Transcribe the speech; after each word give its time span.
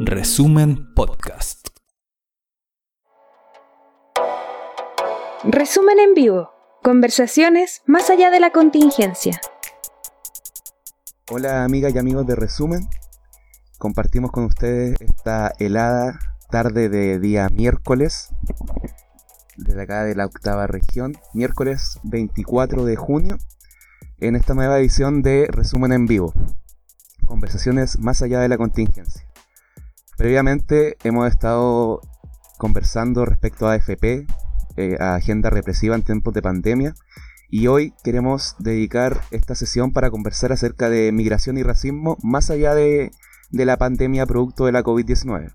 Resumen 0.00 0.92
Podcast. 0.94 1.68
Resumen 5.44 5.98
en 5.98 6.12
vivo. 6.12 6.50
Conversaciones 6.82 7.80
más 7.86 8.10
allá 8.10 8.30
de 8.30 8.38
la 8.38 8.50
contingencia. 8.50 9.40
Hola 11.30 11.64
amigas 11.64 11.94
y 11.94 11.98
amigos 11.98 12.26
de 12.26 12.36
Resumen. 12.36 12.86
Compartimos 13.78 14.30
con 14.30 14.44
ustedes 14.44 15.00
esta 15.00 15.52
helada 15.58 16.18
tarde 16.50 16.90
de 16.90 17.18
día 17.18 17.48
miércoles, 17.48 18.28
desde 19.56 19.80
acá 19.80 20.04
de 20.04 20.14
la 20.14 20.26
octava 20.26 20.66
región, 20.66 21.14
miércoles 21.32 21.98
24 22.02 22.84
de 22.84 22.96
junio, 22.96 23.38
en 24.18 24.36
esta 24.36 24.52
nueva 24.52 24.78
edición 24.78 25.22
de 25.22 25.48
Resumen 25.50 25.92
en 25.92 26.04
vivo. 26.04 26.34
Conversaciones 27.30 28.00
más 28.00 28.22
allá 28.22 28.40
de 28.40 28.48
la 28.48 28.58
contingencia. 28.58 29.24
Previamente 30.16 30.96
hemos 31.04 31.28
estado 31.28 32.00
conversando 32.58 33.24
respecto 33.24 33.68
a 33.68 33.74
AFP, 33.74 34.26
eh, 34.76 34.96
a 34.98 35.14
agenda 35.14 35.48
represiva 35.48 35.94
en 35.94 36.02
tiempos 36.02 36.34
de 36.34 36.42
pandemia, 36.42 36.96
y 37.48 37.68
hoy 37.68 37.94
queremos 38.02 38.56
dedicar 38.58 39.20
esta 39.30 39.54
sesión 39.54 39.92
para 39.92 40.10
conversar 40.10 40.50
acerca 40.50 40.90
de 40.90 41.12
migración 41.12 41.56
y 41.56 41.62
racismo 41.62 42.18
más 42.20 42.50
allá 42.50 42.74
de, 42.74 43.12
de 43.50 43.64
la 43.64 43.76
pandemia 43.76 44.26
producto 44.26 44.66
de 44.66 44.72
la 44.72 44.82
COVID-19. 44.82 45.54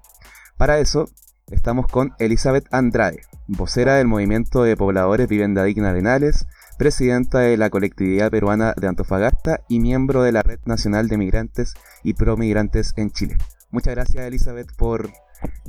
Para 0.55 0.80
eso 0.80 1.10
estamos 1.52 1.88
con 1.88 2.14
Elizabeth 2.20 2.74
Andrade, 2.74 3.20
vocera 3.48 3.96
del 3.96 4.08
Movimiento 4.08 4.64
de 4.64 4.78
Pobladores 4.78 5.28
Vivienda 5.28 5.66
Digna 5.66 5.90
Arenales, 5.90 6.48
presidenta 6.78 7.40
de 7.40 7.58
la 7.58 7.70
colectividad 7.70 8.32
peruana 8.32 8.74
de 8.76 8.88
Antofagasta 8.88 9.62
y 9.68 9.80
miembro 9.80 10.24
de 10.24 10.32
la 10.32 10.44
Red 10.44 10.60
Nacional 10.66 11.08
de 11.08 11.18
Migrantes 11.18 11.74
y 12.04 12.14
Promigrantes 12.14 12.94
en 12.98 13.12
Chile. 13.12 13.38
Muchas 13.72 13.96
gracias 13.96 14.26
Elizabeth 14.26 14.76
por 14.76 15.10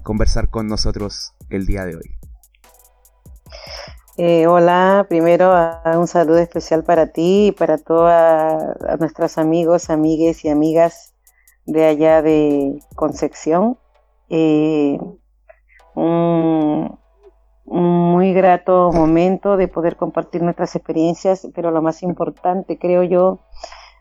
conversar 0.02 0.48
con 0.48 0.68
nosotros 0.68 1.34
el 1.50 1.66
día 1.66 1.84
de 1.84 1.96
hoy. 1.96 2.16
Eh, 4.18 4.46
hola, 4.46 5.04
primero 5.08 5.52
un 5.94 6.06
saludo 6.06 6.38
especial 6.38 6.84
para 6.84 7.08
ti 7.08 7.48
y 7.48 7.52
para 7.52 7.76
todos 7.76 8.10
nuestros 8.98 9.36
amigos, 9.36 9.90
amigues 9.90 10.44
y 10.44 10.48
amigas 10.48 11.14
de 11.66 11.84
allá 11.84 12.22
de 12.22 12.78
Concepción. 12.94 13.78
Eh, 14.30 14.98
muy 17.66 18.32
grato 18.32 18.90
momento 18.92 19.56
de 19.56 19.68
poder 19.68 19.96
compartir 19.96 20.42
nuestras 20.42 20.76
experiencias, 20.76 21.46
pero 21.54 21.70
lo 21.70 21.82
más 21.82 22.02
importante, 22.02 22.78
creo 22.78 23.02
yo, 23.02 23.40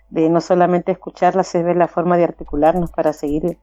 de 0.09 0.30
no 0.30 0.39
solamente 0.39 0.91
escucharlas, 0.91 1.53
es 1.55 1.63
ver 1.63 1.75
la 1.75 1.88
forma 1.88 2.17
de 2.17 2.25
articularnos 2.25 2.91
para 2.91 3.11
seguir 3.11 3.57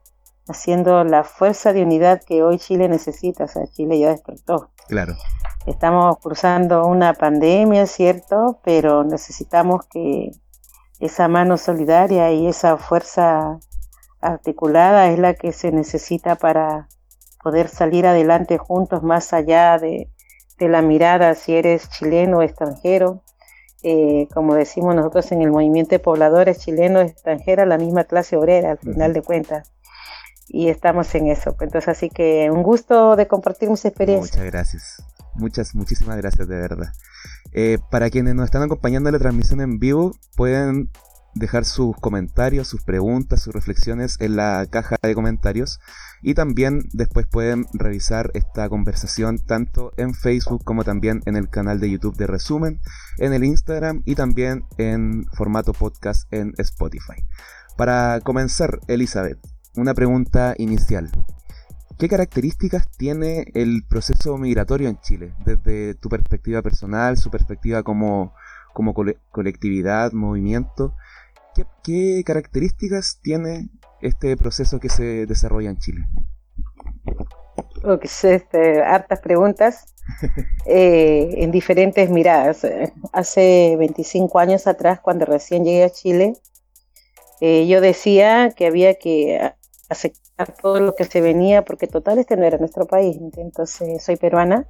haciendo 0.48 1.04
la 1.04 1.24
fuerza 1.24 1.72
de 1.72 1.82
unidad 1.82 2.20
que 2.22 2.42
hoy 2.42 2.58
Chile 2.58 2.88
necesita. 2.88 3.44
O 3.44 3.48
sea, 3.48 3.66
Chile 3.66 3.98
ya 3.98 4.10
despertó. 4.10 4.70
Claro. 4.88 5.14
Estamos 5.66 6.18
cruzando 6.18 6.86
una 6.86 7.14
pandemia, 7.14 7.86
¿cierto? 7.86 8.58
Pero 8.64 9.04
necesitamos 9.04 9.86
que 9.86 10.32
esa 10.98 11.28
mano 11.28 11.56
solidaria 11.56 12.32
y 12.32 12.48
esa 12.48 12.76
fuerza 12.76 13.58
articulada 14.20 15.08
es 15.08 15.18
la 15.18 15.34
que 15.34 15.52
se 15.52 15.70
necesita 15.72 16.36
para 16.36 16.88
poder 17.42 17.68
salir 17.68 18.06
adelante 18.06 18.58
juntos 18.58 19.02
más 19.02 19.32
allá 19.32 19.78
de, 19.78 20.08
de 20.58 20.68
la 20.68 20.82
mirada 20.82 21.34
si 21.34 21.54
eres 21.54 21.88
chileno 21.90 22.38
o 22.38 22.42
extranjero. 22.42 23.22
Eh, 23.84 24.28
como 24.32 24.54
decimos 24.54 24.94
nosotros 24.94 25.32
en 25.32 25.42
el 25.42 25.50
movimiento 25.50 25.90
de 25.90 25.98
pobladores 25.98 26.58
chileno 26.58 27.00
extranjera, 27.00 27.66
la 27.66 27.78
misma 27.78 28.04
clase 28.04 28.36
obrera 28.36 28.70
al 28.70 28.78
final 28.78 29.12
de 29.12 29.22
cuentas 29.22 29.72
y 30.52 30.68
estamos 30.68 31.12
en 31.14 31.28
eso. 31.28 31.56
Entonces, 31.60 31.88
así 31.88 32.10
que 32.10 32.50
un 32.50 32.62
gusto 32.62 33.16
de 33.16 33.26
compartir 33.26 33.70
mis 33.70 33.84
experiencias. 33.84 34.36
Muchas 34.36 34.52
gracias. 34.52 35.02
Muchas, 35.34 35.74
muchísimas 35.74 36.16
gracias 36.18 36.46
de 36.46 36.56
verdad. 36.56 36.92
Eh, 37.52 37.78
para 37.90 38.10
quienes 38.10 38.34
nos 38.34 38.44
están 38.44 38.62
acompañando 38.62 39.08
en 39.08 39.14
la 39.14 39.18
transmisión 39.18 39.60
en 39.60 39.78
vivo, 39.78 40.12
pueden 40.36 40.90
dejar 41.34 41.64
sus 41.64 41.96
comentarios, 41.96 42.68
sus 42.68 42.82
preguntas, 42.82 43.42
sus 43.42 43.54
reflexiones 43.54 44.16
en 44.20 44.36
la 44.36 44.66
caja 44.70 44.96
de 45.02 45.14
comentarios 45.14 45.80
y 46.22 46.34
también 46.34 46.88
después 46.92 47.26
pueden 47.26 47.66
revisar 47.72 48.30
esta 48.34 48.68
conversación 48.68 49.38
tanto 49.38 49.92
en 49.96 50.14
Facebook 50.14 50.64
como 50.64 50.84
también 50.84 51.22
en 51.26 51.36
el 51.36 51.48
canal 51.48 51.80
de 51.80 51.90
YouTube 51.90 52.16
de 52.16 52.26
Resumen, 52.26 52.80
en 53.18 53.32
el 53.32 53.44
Instagram 53.44 54.02
y 54.04 54.14
también 54.14 54.64
en 54.78 55.26
formato 55.32 55.72
podcast 55.72 56.32
en 56.32 56.54
Spotify. 56.58 57.24
Para 57.76 58.20
comenzar, 58.22 58.80
Elizabeth, 58.86 59.38
una 59.76 59.94
pregunta 59.94 60.54
inicial. 60.58 61.10
¿Qué 61.98 62.08
características 62.08 62.90
tiene 62.90 63.46
el 63.54 63.84
proceso 63.88 64.36
migratorio 64.36 64.88
en 64.88 64.98
Chile? 65.00 65.34
Desde 65.44 65.94
tu 65.94 66.08
perspectiva 66.08 66.62
personal, 66.62 67.16
su 67.16 67.30
perspectiva 67.30 67.82
como, 67.82 68.34
como 68.74 68.94
colectividad, 69.30 70.12
movimiento. 70.12 70.94
¿Qué, 71.82 72.22
características 72.24 73.20
tiene 73.22 73.68
este 74.00 74.36
proceso 74.36 74.80
que 74.80 74.88
se 74.88 75.26
desarrolla 75.26 75.70
en 75.70 75.78
Chile? 75.78 76.06
que 78.00 78.08
este, 78.36 78.82
hartas 78.82 79.20
preguntas 79.20 79.86
eh, 80.66 81.34
en 81.38 81.50
diferentes 81.50 82.08
miradas. 82.10 82.66
Hace 83.12 83.76
25 83.76 84.38
años 84.38 84.66
atrás, 84.66 85.00
cuando 85.00 85.24
recién 85.24 85.64
llegué 85.64 85.84
a 85.84 85.90
Chile, 85.90 86.34
eh, 87.40 87.66
yo 87.66 87.80
decía 87.80 88.50
que 88.56 88.66
había 88.66 88.94
que 88.94 89.52
aceptar 89.88 90.54
todo 90.60 90.78
lo 90.80 90.94
que 90.94 91.04
se 91.04 91.20
venía, 91.20 91.64
porque 91.64 91.88
total 91.88 92.18
este 92.18 92.36
no 92.36 92.44
era 92.44 92.58
nuestro 92.58 92.86
país. 92.86 93.18
Entonces 93.36 94.02
soy 94.02 94.16
peruana, 94.16 94.68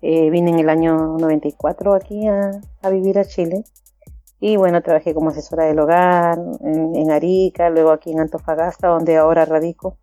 eh, 0.00 0.30
vine 0.30 0.50
en 0.50 0.60
el 0.60 0.68
año 0.68 1.18
94 1.18 1.94
aquí 1.94 2.28
a, 2.28 2.60
vivir 2.90 3.18
a 3.18 3.24
Chile. 3.24 3.64
Y 4.40 4.56
bueno, 4.56 4.82
trabajé 4.82 5.14
como 5.14 5.30
asesora 5.30 5.64
del 5.64 5.80
hogar 5.80 6.38
en, 6.60 7.10
Arica, 7.10 7.70
luego 7.70 7.90
aquí 7.90 8.12
en 8.12 8.20
Antofagasta, 8.20 8.88
donde 8.88 9.16
ahora 9.16 9.44
radico. 9.44 9.96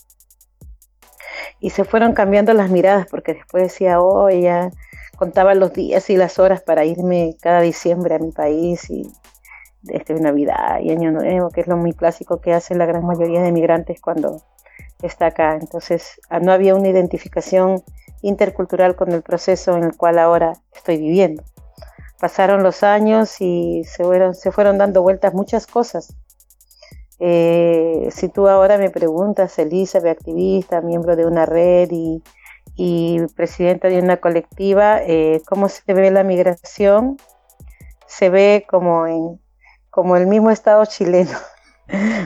Y 1.60 1.70
se 1.70 1.86
fueron 1.86 2.14
cambiando 2.14 2.54
las 2.54 2.70
miradas, 2.70 3.08
porque 3.10 3.34
después 3.34 3.64
decía, 3.64 4.02
oh, 4.02 4.30
ya 4.30 4.72
contaba 5.18 5.56
los 5.56 5.72
días 5.72 6.10
y 6.10 6.18
las 6.18 6.40
horas 6.40 6.62
para 6.62 6.84
irme 6.84 7.38
cada 7.42 7.62
diciembre 7.62 8.16
a 8.16 8.20
mi 8.20 8.32
país 8.32 8.90
y 8.90 9.10
este, 9.88 10.14
Navidad 10.16 10.80
y 10.82 10.92
Año 10.92 11.12
Nuevo, 11.12 11.50
que 11.50 11.62
es 11.62 11.68
lo 11.68 11.78
muy 11.78 11.94
clásico 11.94 12.42
que 12.42 12.54
hacen 12.54 12.78
la 12.78 12.86
gran 12.86 13.06
mayoría 13.06 13.42
de 13.42 13.54
migrantes 13.54 14.02
cuando 14.02 14.42
está 15.02 15.28
acá. 15.28 15.58
Entonces, 15.60 16.20
ah, 16.30 16.40
no 16.40 16.52
había 16.52 16.76
una 16.76 16.90
identificación 16.90 17.84
intercultural 18.22 18.96
con 18.96 19.12
el 19.12 19.22
proceso 19.22 19.78
en 19.78 19.84
el 19.84 19.96
cual 19.96 20.20
ahora 20.20 20.54
estoy 20.74 20.98
viviendo. 20.98 21.44
Pasaron 22.26 22.64
los 22.64 22.82
años 22.82 23.40
y 23.40 23.84
se 23.84 24.04
fueron, 24.04 24.34
se 24.34 24.52
fueron 24.52 24.80
dando 24.80 25.04
vueltas 25.04 25.36
muchas 25.36 25.68
cosas. 25.68 26.16
Eh, 27.20 28.10
si 28.12 28.30
tú 28.30 28.48
ahora 28.48 28.80
me 28.80 28.90
preguntas, 28.90 29.60
Elizabeth, 29.60 30.18
activista, 30.18 30.82
miembro 30.82 31.16
de 31.16 31.28
una 31.28 31.46
red 31.46 31.90
y, 31.92 33.22
presidenta 33.36 33.90
de 33.90 34.00
una 34.00 34.18
colectiva, 34.18 35.04
eh, 35.04 35.44
¿cómo 35.48 35.70
se 35.70 35.94
ve 35.94 36.10
la 36.10 36.24
migración? 36.24 37.18
Se 38.08 38.32
ve 38.32 38.66
como 38.68 39.06
en 39.06 39.40
como 39.92 40.18
el 40.18 40.26
mismo 40.26 40.50
Estado 40.50 40.84
chileno. 40.86 41.30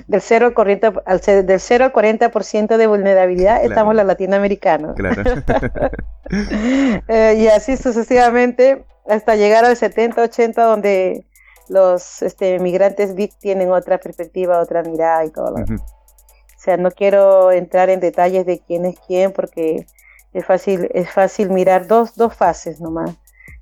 Del 0.08 0.22
0 0.22 0.48
al 0.48 0.54
40%, 0.54 1.04
al, 1.06 1.46
del 1.46 1.60
0 1.60 1.86
al 1.86 1.92
40 1.92 2.78
de 2.78 2.88
vulnerabilidad 2.88 3.64
estamos 3.64 3.94
los 3.96 4.06
latinoamericanos. 4.06 4.96
Claro. 4.96 5.24
Eh, 7.08 7.38
y 7.40 7.48
así 7.48 7.76
sucesivamente 7.76 8.86
hasta 9.08 9.36
llegar 9.36 9.66
al 9.66 9.76
70-80 9.76 10.54
donde 10.54 11.26
los 11.70 12.22
este, 12.22 12.60
migrantes 12.60 13.16
BIC 13.16 13.40
tienen 13.40 13.72
otra 13.72 13.98
perspectiva, 13.98 14.60
otra 14.60 14.84
mirada 14.84 15.26
y 15.26 15.32
todo. 15.32 15.56
O 15.56 16.62
sea, 16.62 16.78
no 16.78 16.92
quiero 16.92 17.52
entrar 17.52 17.90
en 17.90 18.00
detalles 18.00 18.46
de 18.46 18.60
quién 18.60 18.86
es 18.86 19.00
quién 19.08 19.32
porque 19.32 19.88
es 20.34 20.46
fácil, 20.46 20.90
es 20.94 21.10
fácil 21.10 21.50
mirar 21.50 21.88
dos, 21.88 22.16
dos 22.16 22.36
fases 22.36 22.80
nomás. 22.80 23.18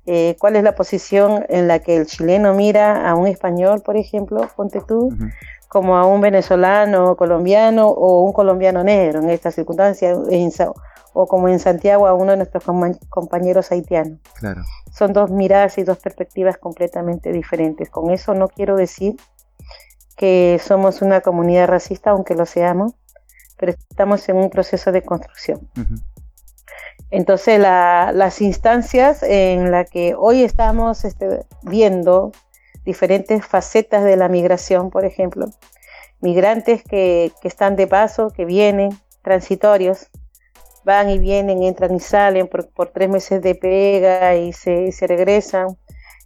Eh, 0.06 0.36
cuál 0.38 0.56
es 0.56 0.62
la 0.62 0.74
posición 0.74 1.44
en 1.48 1.68
la 1.68 1.80
que 1.80 1.96
el 1.96 2.06
chileno 2.06 2.54
mira 2.54 3.08
a 3.08 3.14
un 3.14 3.26
español, 3.26 3.82
por 3.82 3.96
ejemplo, 3.96 4.48
ponte 4.56 4.80
tú, 4.80 5.10
como 5.68 5.96
a 5.96 6.06
un 6.06 6.20
venezolano, 6.20 7.16
colombiano 7.16 7.88
o 7.88 8.22
un 8.22 8.32
colombiano 8.32 8.82
negro 8.82 9.20
en 9.20 9.30
esta 9.30 9.50
circunstancia, 9.50 10.16
o 11.12 11.26
como 11.26 11.48
en 11.48 11.58
Santiago 11.58 12.06
a 12.06 12.14
uno 12.14 12.32
de 12.32 12.38
nuestros 12.38 12.64
compañeros 13.08 13.70
haitianos. 13.70 14.18
Claro. 14.38 14.62
Son 14.92 15.12
dos 15.12 15.30
miradas 15.30 15.78
y 15.78 15.84
dos 15.84 15.98
perspectivas 15.98 16.56
completamente 16.56 17.32
diferentes. 17.32 17.90
Con 17.90 18.10
eso 18.10 18.34
no 18.34 18.48
quiero 18.48 18.76
decir 18.76 19.16
que 20.16 20.60
somos 20.64 21.02
una 21.02 21.20
comunidad 21.20 21.68
racista, 21.68 22.10
aunque 22.10 22.34
lo 22.34 22.46
seamos, 22.46 22.94
pero 23.56 23.72
estamos 23.72 24.28
en 24.28 24.36
un 24.36 24.50
proceso 24.50 24.90
de 24.90 25.02
construcción. 25.02 25.68
Entonces, 27.10 27.58
las 27.58 28.40
instancias 28.40 29.22
en 29.22 29.70
las 29.70 29.88
que 29.88 30.14
hoy 30.14 30.42
estamos 30.42 31.04
este, 31.04 31.46
viendo 31.62 32.32
diferentes 32.88 33.44
facetas 33.44 34.02
de 34.02 34.16
la 34.16 34.28
migración, 34.28 34.88
por 34.88 35.04
ejemplo, 35.04 35.44
migrantes 36.22 36.82
que, 36.82 37.30
están 37.42 37.76
de 37.76 37.86
paso, 37.86 38.30
que 38.30 38.46
vienen, 38.46 38.98
transitorios, 39.20 40.08
van 40.84 41.10
y 41.10 41.18
vienen, 41.18 41.62
entran 41.62 41.94
y 41.94 42.00
salen 42.00 42.48
por, 42.48 42.88
tres 42.88 43.10
meses 43.10 43.42
de 43.42 43.54
pega 43.54 44.36
y 44.36 44.54
se, 44.54 44.90
regresan. 45.02 45.76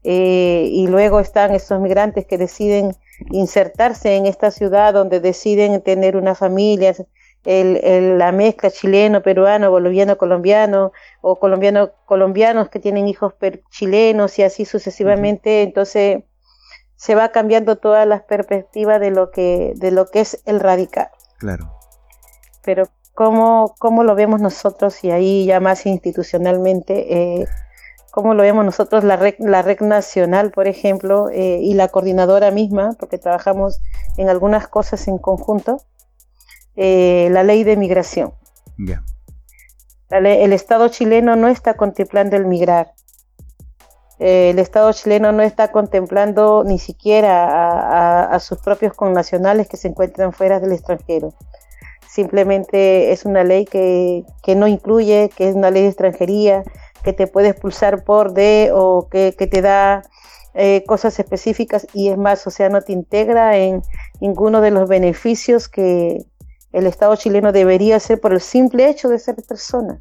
Eh, 0.05 0.69
y 0.71 0.87
luego 0.87 1.19
están 1.19 1.53
estos 1.53 1.81
migrantes 1.81 2.27
que 2.27 2.39
deciden 2.39 2.93
insertarse 3.33 4.15
en 4.15 4.27
esta 4.27 4.53
ciudad 4.53 4.95
donde 4.95 5.19
deciden 5.19 5.81
tener 5.83 6.17
una 6.17 6.37
familia, 6.37 6.95
el, 7.45 8.19
la 8.19 8.31
mezcla 8.31 8.71
chileno, 8.71 9.21
peruano, 9.21 9.69
boliviano, 9.69 10.17
colombiano, 10.17 10.93
o 11.23 11.41
colombiano, 11.41 11.91
colombianos 12.07 12.69
que 12.69 12.79
tienen 12.79 13.09
hijos 13.09 13.35
chilenos 13.71 14.39
y 14.39 14.45
así 14.45 14.65
sucesivamente. 14.65 15.63
Entonces 15.63 16.23
se 17.03 17.17
va 17.17 17.31
cambiando 17.31 17.79
todas 17.79 18.07
las 18.07 18.23
perspectivas 18.23 19.01
de 19.01 19.11
lo 19.11 19.33
que, 19.33 19.73
de 19.75 19.91
lo 19.91 20.07
que 20.07 20.21
es 20.21 20.41
el 20.47 20.61
radical. 20.61 21.09
Claro. 21.37 21.73
Pero 22.65 22.91
cómo, 23.13 23.75
cómo 23.81 24.05
lo 24.05 24.15
vemos 24.15 24.41
nosotros 24.41 25.03
y 25.03 25.11
ahí 25.11 25.45
ya 25.45 25.59
más 25.59 25.85
institucionalmente, 25.85 27.41
eh, 27.41 27.49
cómo 28.13 28.35
lo 28.35 28.45
vemos 28.45 28.65
nosotros 28.65 29.03
la 29.03 29.17
red, 29.17 29.35
la 29.41 29.63
red 29.63 29.81
nacional, 29.81 30.53
por 30.53 30.69
ejemplo, 30.69 31.29
eh, 31.31 31.59
y 31.61 31.75
la 31.75 31.89
coordinadora 31.89 32.53
misma, 32.53 32.93
porque 33.01 33.19
trabajamos 33.19 33.81
en 34.17 34.29
algunas 34.29 34.69
cosas 34.69 35.09
en 35.09 35.19
conjunto, 35.19 35.79
eh, 36.77 37.31
la 37.33 37.43
ley 37.43 37.65
de 37.65 37.77
migración. 37.77 38.33
el 40.09 40.53
Estado 40.53 40.87
chileno 40.87 41.35
no 41.35 41.49
está 41.49 41.75
contemplando 41.75 42.37
el 42.37 42.47
migrar. 42.47 42.93
Eh, 44.23 44.51
el 44.51 44.61
Estado 44.61 44.93
chileno 44.93 45.33
no 45.33 45.43
está 45.43 45.73
contemplando 45.73 46.63
ni 46.65 46.79
siquiera 46.79 48.33
a, 48.33 48.39
sus 48.39 48.59
propios 48.59 48.93
connacionales 48.95 49.67
que 49.67 49.77
se 49.77 49.89
encuentran 49.89 50.33
fuera 50.33 50.61
del 50.61 50.71
extranjero. 50.71 51.35
Simplemente 52.09 53.11
es 53.11 53.25
una 53.25 53.43
ley 53.43 53.65
que, 53.65 54.25
no 54.55 54.69
incluye, 54.69 55.29
que 55.37 55.49
es 55.49 55.57
una 55.57 55.73
ley 55.73 55.83
de 55.83 55.89
extranjería, 55.89 56.63
que 57.03 57.13
te 57.13 57.27
puede 57.27 57.49
expulsar 57.49 58.05
por 58.05 58.33
de 58.33 58.71
o 58.73 59.09
que, 59.11 59.33
te 59.33 59.61
da 59.61 60.05
eh, 60.55 60.85
cosas 60.87 61.19
específicas 61.19 61.89
y 61.93 62.11
es 62.11 62.17
más, 62.17 62.47
o 62.47 62.51
sea, 62.51 62.69
no 62.69 62.81
te 62.81 62.93
integra 62.93 63.57
en 63.57 63.83
ninguno 64.21 64.61
de 64.61 64.71
los 64.71 64.89
beneficios 64.89 65.69
que, 65.69 66.25
el 66.71 66.87
Estado 66.87 67.17
chileno 67.17 67.51
debería 67.51 67.99
ser 67.99 68.21
por 68.21 68.33
el 68.33 68.41
simple 68.41 68.89
hecho 68.89 69.09
de 69.09 69.19
ser 69.19 69.35
persona. 69.47 70.01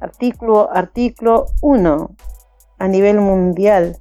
Artículo, 0.00 0.70
artículo 0.72 1.46
1. 1.60 2.10
A 2.82 2.88
nivel 2.88 3.20
mundial 3.20 3.96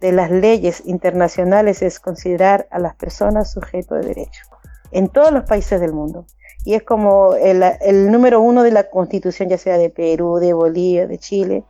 de 0.00 0.12
las 0.12 0.30
leyes 0.30 0.82
internacionales 0.86 1.82
es 1.82 2.00
considerar 2.00 2.66
a 2.70 2.78
las 2.78 2.94
personas 2.94 3.52
sujeto 3.52 3.96
de 3.96 4.06
derecho. 4.06 4.44
En 4.92 5.10
todos 5.10 5.30
los 5.30 5.44
países 5.44 5.78
del 5.78 5.92
mundo. 5.92 6.24
Y 6.64 6.72
es 6.72 6.84
como 6.84 7.34
el, 7.34 8.10
número 8.10 8.40
uno 8.40 8.62
de 8.62 8.70
la 8.70 8.84
constitución, 8.84 9.50
ya 9.50 9.58
sea 9.58 9.76
de 9.76 9.90
Perú, 9.90 10.38
de 10.38 10.54
Bolivia, 10.54 11.06
de 11.06 11.18
Chile, 11.18 11.64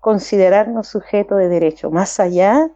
considerarnos 0.00 0.86
sujeto 0.86 1.36
de 1.36 1.48
derecho. 1.48 1.90
Más 1.90 2.20
allá 2.20 2.70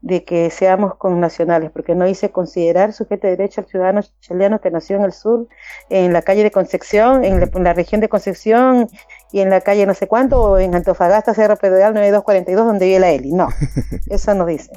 de 0.00 0.24
que 0.24 0.50
seamos 0.50 0.94
connacionales, 0.94 1.72
porque 1.72 1.96
no 1.96 2.04
dice 2.04 2.30
considerar 2.30 2.92
sujeto 2.92 3.26
de 3.26 3.36
derecho 3.36 3.60
al 3.60 3.66
ciudadano 3.66 4.02
chileno 4.20 4.60
que 4.60 4.70
nació 4.70 4.98
en 4.98 5.02
el 5.02 5.12
sur, 5.12 5.48
en 5.88 6.12
la 6.12 6.22
calle 6.22 6.44
de 6.44 6.52
Concepción, 6.52 7.24
en 7.24 7.40
la, 7.40 7.72
región 7.74 8.00
de 8.00 8.08
Concepción 8.08 8.88
y 9.32 9.40
en 9.40 9.50
la 9.50 9.60
calle 9.60 9.86
no 9.86 9.94
sé 9.94 10.06
cuánto, 10.06 10.40
o 10.40 10.58
en 10.58 10.74
Antofagasta, 10.74 11.34
Cerro 11.34 11.56
Pedregal 11.56 11.94
9242, 11.94 12.66
donde 12.66 12.86
vive 12.86 12.98
la 12.98 13.10
Eli. 13.10 13.32
No, 13.32 13.48
eso 14.08 14.34
no 14.34 14.46
dice. 14.46 14.70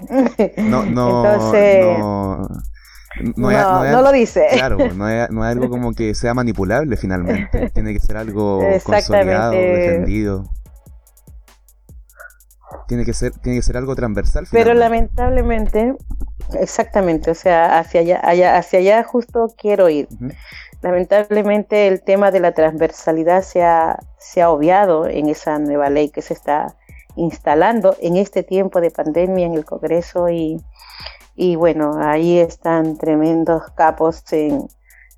No, 0.58 0.86
no, 0.86 1.26
Entonces, 1.26 1.98
no. 1.98 2.48
No, 3.36 4.02
lo 4.02 4.12
dice. 4.12 4.48
Claro, 4.54 4.78
no 4.96 5.08
es, 5.08 5.30
no 5.30 5.44
algo 5.44 5.70
como 5.70 5.94
que 5.94 6.16
sea 6.16 6.34
manipulable 6.34 6.98
finalmente. 6.98 7.70
Tiene 7.74 7.94
que 7.94 8.00
ser 8.00 8.18
algo 8.18 8.60
consolidado, 8.84 9.52
defendido 9.52 10.46
tiene 12.88 13.06
que 13.06 13.14
ser, 13.14 13.32
tiene 13.34 13.58
que 13.58 13.64
ser 13.64 13.78
algo 13.78 13.96
transversal. 13.96 14.48
Pero 14.52 14.74
lamentablemente, 14.74 15.96
exactamente, 16.60 17.32
o 17.32 17.36
sea, 17.36 17.80
hacia 17.80 18.02
allá, 18.02 18.58
hacia 18.58 18.80
allá 18.80 19.04
justo 19.04 19.48
quiero 19.58 19.90
ir. 19.90 20.08
Lamentablemente 20.84 21.88
el 21.88 22.04
tema 22.04 22.30
de 22.30 22.40
la 22.40 22.52
transversalidad 22.52 23.42
se 23.42 23.64
ha, 23.64 23.98
se 24.20 24.42
ha 24.42 24.52
obviado 24.52 25.08
en 25.08 25.30
esa 25.30 25.58
nueva 25.58 25.90
ley 25.90 26.10
que 26.10 26.22
se 26.22 26.34
está 26.34 26.76
instalando 27.16 27.96
en 28.02 28.18
este 28.18 28.44
tiempo 28.44 28.82
de 28.82 28.92
pandemia 28.92 29.46
en 29.46 29.54
el 29.54 29.66
Congreso 29.66 30.30
y, 30.30 30.62
y 31.36 31.56
bueno, 31.56 31.98
ahí 32.00 32.38
están 32.38 32.98
tremendos 32.98 33.64
capos 33.76 34.24
en, 34.34 34.68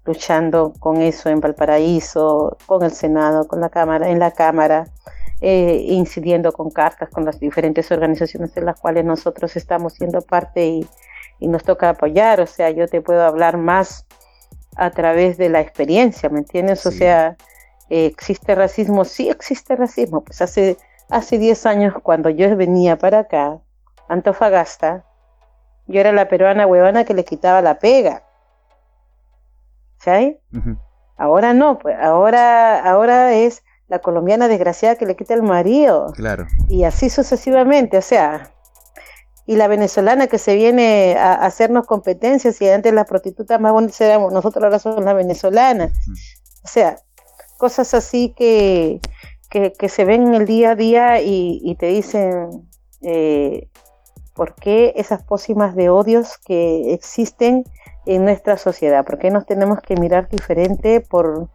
luchando 0.06 0.74
con 0.80 1.02
eso 1.02 1.30
en 1.30 1.42
Valparaíso, 1.42 2.58
con 2.66 2.84
el 2.84 2.92
Senado, 2.92 3.48
con 3.48 3.60
la 3.60 3.70
Cámara, 3.70 4.10
en 4.10 4.20
la 4.20 4.32
Cámara, 4.32 4.86
eh, 5.42 5.84
incidiendo 5.90 6.54
con 6.54 6.70
cartas 6.70 7.10
con 7.10 7.26
las 7.26 7.40
diferentes 7.40 7.92
organizaciones 7.92 8.54
de 8.54 8.62
las 8.62 8.80
cuales 8.80 9.04
nosotros 9.04 9.56
estamos 9.56 9.94
siendo 9.94 10.22
parte 10.22 10.66
y, 10.66 10.88
nos 11.42 11.64
toca 11.64 11.90
apoyar. 11.90 12.40
O 12.40 12.48
sea, 12.48 12.70
yo 12.70 12.88
te 12.88 13.02
puedo 13.02 13.24
hablar 13.24 13.58
más 13.58 14.06
a 14.76 14.92
través 14.92 15.38
de 15.38 15.50
la 15.50 15.62
experiencia, 15.62 16.30
¿me 16.30 16.40
entiendes? 16.40 16.86
O 16.86 16.92
sea, 16.92 17.38
eh, 17.90 18.06
¿existe 18.06 18.56
racismo? 18.56 19.06
Sí 19.06 19.30
existe 19.30 19.76
racismo. 19.76 20.22
Pues 20.22 20.42
hace, 20.42 20.78
hace 21.10 21.38
10 21.38 21.66
años 21.66 21.94
cuando 22.02 22.30
yo 22.30 22.56
venía 22.56 22.98
para 22.98 23.20
acá, 23.20 23.60
Antofagasta, 24.08 25.06
yo 25.88 26.00
era 26.00 26.12
la 26.12 26.28
peruana 26.28 26.68
huevona 26.68 27.06
que 27.06 27.14
le 27.14 27.26
quitaba 27.26 27.62
la 27.62 27.80
pega. 27.80 28.24
¿Sí? 30.00 30.38
Ahora 31.18 31.54
no, 31.54 31.80
pues 31.80 31.98
ahora, 32.00 32.80
ahora 32.80 33.34
es 33.34 33.64
la 33.88 34.00
colombiana 34.00 34.48
desgraciada 34.48 34.96
que 34.96 35.06
le 35.06 35.16
quita 35.16 35.34
el 35.34 35.44
marido. 35.44 36.12
Claro. 36.14 36.48
Y 36.68 36.84
así 36.84 37.10
sucesivamente, 37.10 37.98
o 37.98 38.02
sea, 38.02 38.52
y 39.46 39.56
la 39.56 39.68
venezolana 39.68 40.28
que 40.28 40.38
se 40.38 40.56
viene 40.56 41.16
a, 41.18 41.34
hacernos 41.34 41.86
competencias 41.86 42.60
y 42.62 42.70
antes 42.70 42.94
las 42.94 43.08
prostitutas 43.08 43.60
más 43.60 43.72
bonitas 43.72 44.02
éramos 44.02 44.34
nosotros 44.34 44.64
ahora 44.64 44.80
somos 44.80 45.04
las 45.04 45.16
venezolanas. 45.16 45.92
O 46.64 46.68
sea, 46.68 46.98
cosas 47.58 47.94
así 47.94 48.34
que, 48.36 49.00
que, 49.50 49.90
se 49.90 50.06
ven 50.06 50.28
en 50.28 50.36
el 50.36 50.46
día 50.46 50.72
a 50.72 50.76
día 50.76 51.22
y, 51.22 51.76
te 51.80 51.88
dicen 51.88 52.68
eh, 53.02 53.70
por 54.34 54.56
qué 54.56 54.94
esas 54.96 55.24
pócimas 55.24 55.76
de 55.76 55.90
odios 55.90 56.38
que 56.40 56.94
existen 56.94 57.64
en 58.06 58.26
nuestra 58.26 58.58
sociedad, 58.58 59.06
por 59.06 59.18
qué 59.18 59.32
nos 59.32 59.46
tenemos 59.46 59.80
que 59.82 59.96
mirar 59.96 60.28
diferente 60.30 61.02
por 61.02 61.50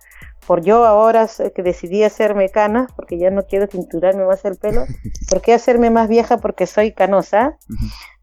por 0.51 0.63
yo 0.63 0.85
ahora 0.85 1.29
que 1.55 1.63
decidí 1.63 2.03
hacerme 2.03 2.49
canas, 2.49 2.91
porque 2.97 3.19
ya 3.19 3.31
no 3.31 3.47
quiero 3.47 3.69
cinturarme 3.69 4.25
más 4.25 4.45
el 4.45 4.57
pelo, 4.57 4.85
¿por 5.31 5.43
qué 5.43 5.55
hacerme 5.55 5.91
más 5.91 6.09
vieja 6.09 6.39
porque 6.39 6.67
soy 6.67 6.93
canosa? 6.93 7.57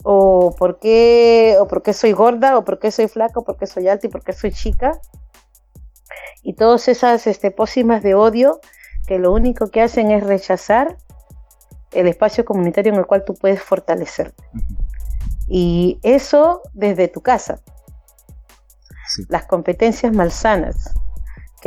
o 0.03 0.53
por 0.59 0.77
qué 0.79 1.55
o 1.57 1.69
porque 1.69 1.93
soy 1.93 2.11
gorda 2.11 2.57
o 2.57 2.65
porque 2.65 2.91
soy 2.91 3.07
flaca 3.07 3.39
o 3.39 3.45
porque 3.45 3.65
soy 3.65 3.87
alta 3.87 4.07
y 4.07 4.09
porque 4.09 4.33
soy 4.33 4.51
chica 4.51 4.99
y 6.43 6.55
todas 6.55 6.89
esas 6.89 7.27
este, 7.27 7.49
pócimas 7.49 8.03
de 8.03 8.13
odio 8.13 8.59
que 9.07 9.19
lo 9.19 9.31
único 9.31 9.67
que 9.71 9.81
hacen 9.81 10.11
es 10.11 10.21
rechazar 10.21 10.97
el 11.91 12.09
espacio 12.09 12.43
comunitario 12.43 12.91
en 12.91 12.99
el 12.99 13.05
cual 13.05 13.23
tú 13.23 13.35
puedes 13.35 13.61
fortalecerte. 13.61 14.43
Y 15.47 15.97
eso 16.03 16.61
desde 16.73 17.07
tu 17.07 17.21
casa. 17.21 17.61
Las 19.29 19.45
competencias 19.45 20.11
malsanas 20.11 20.93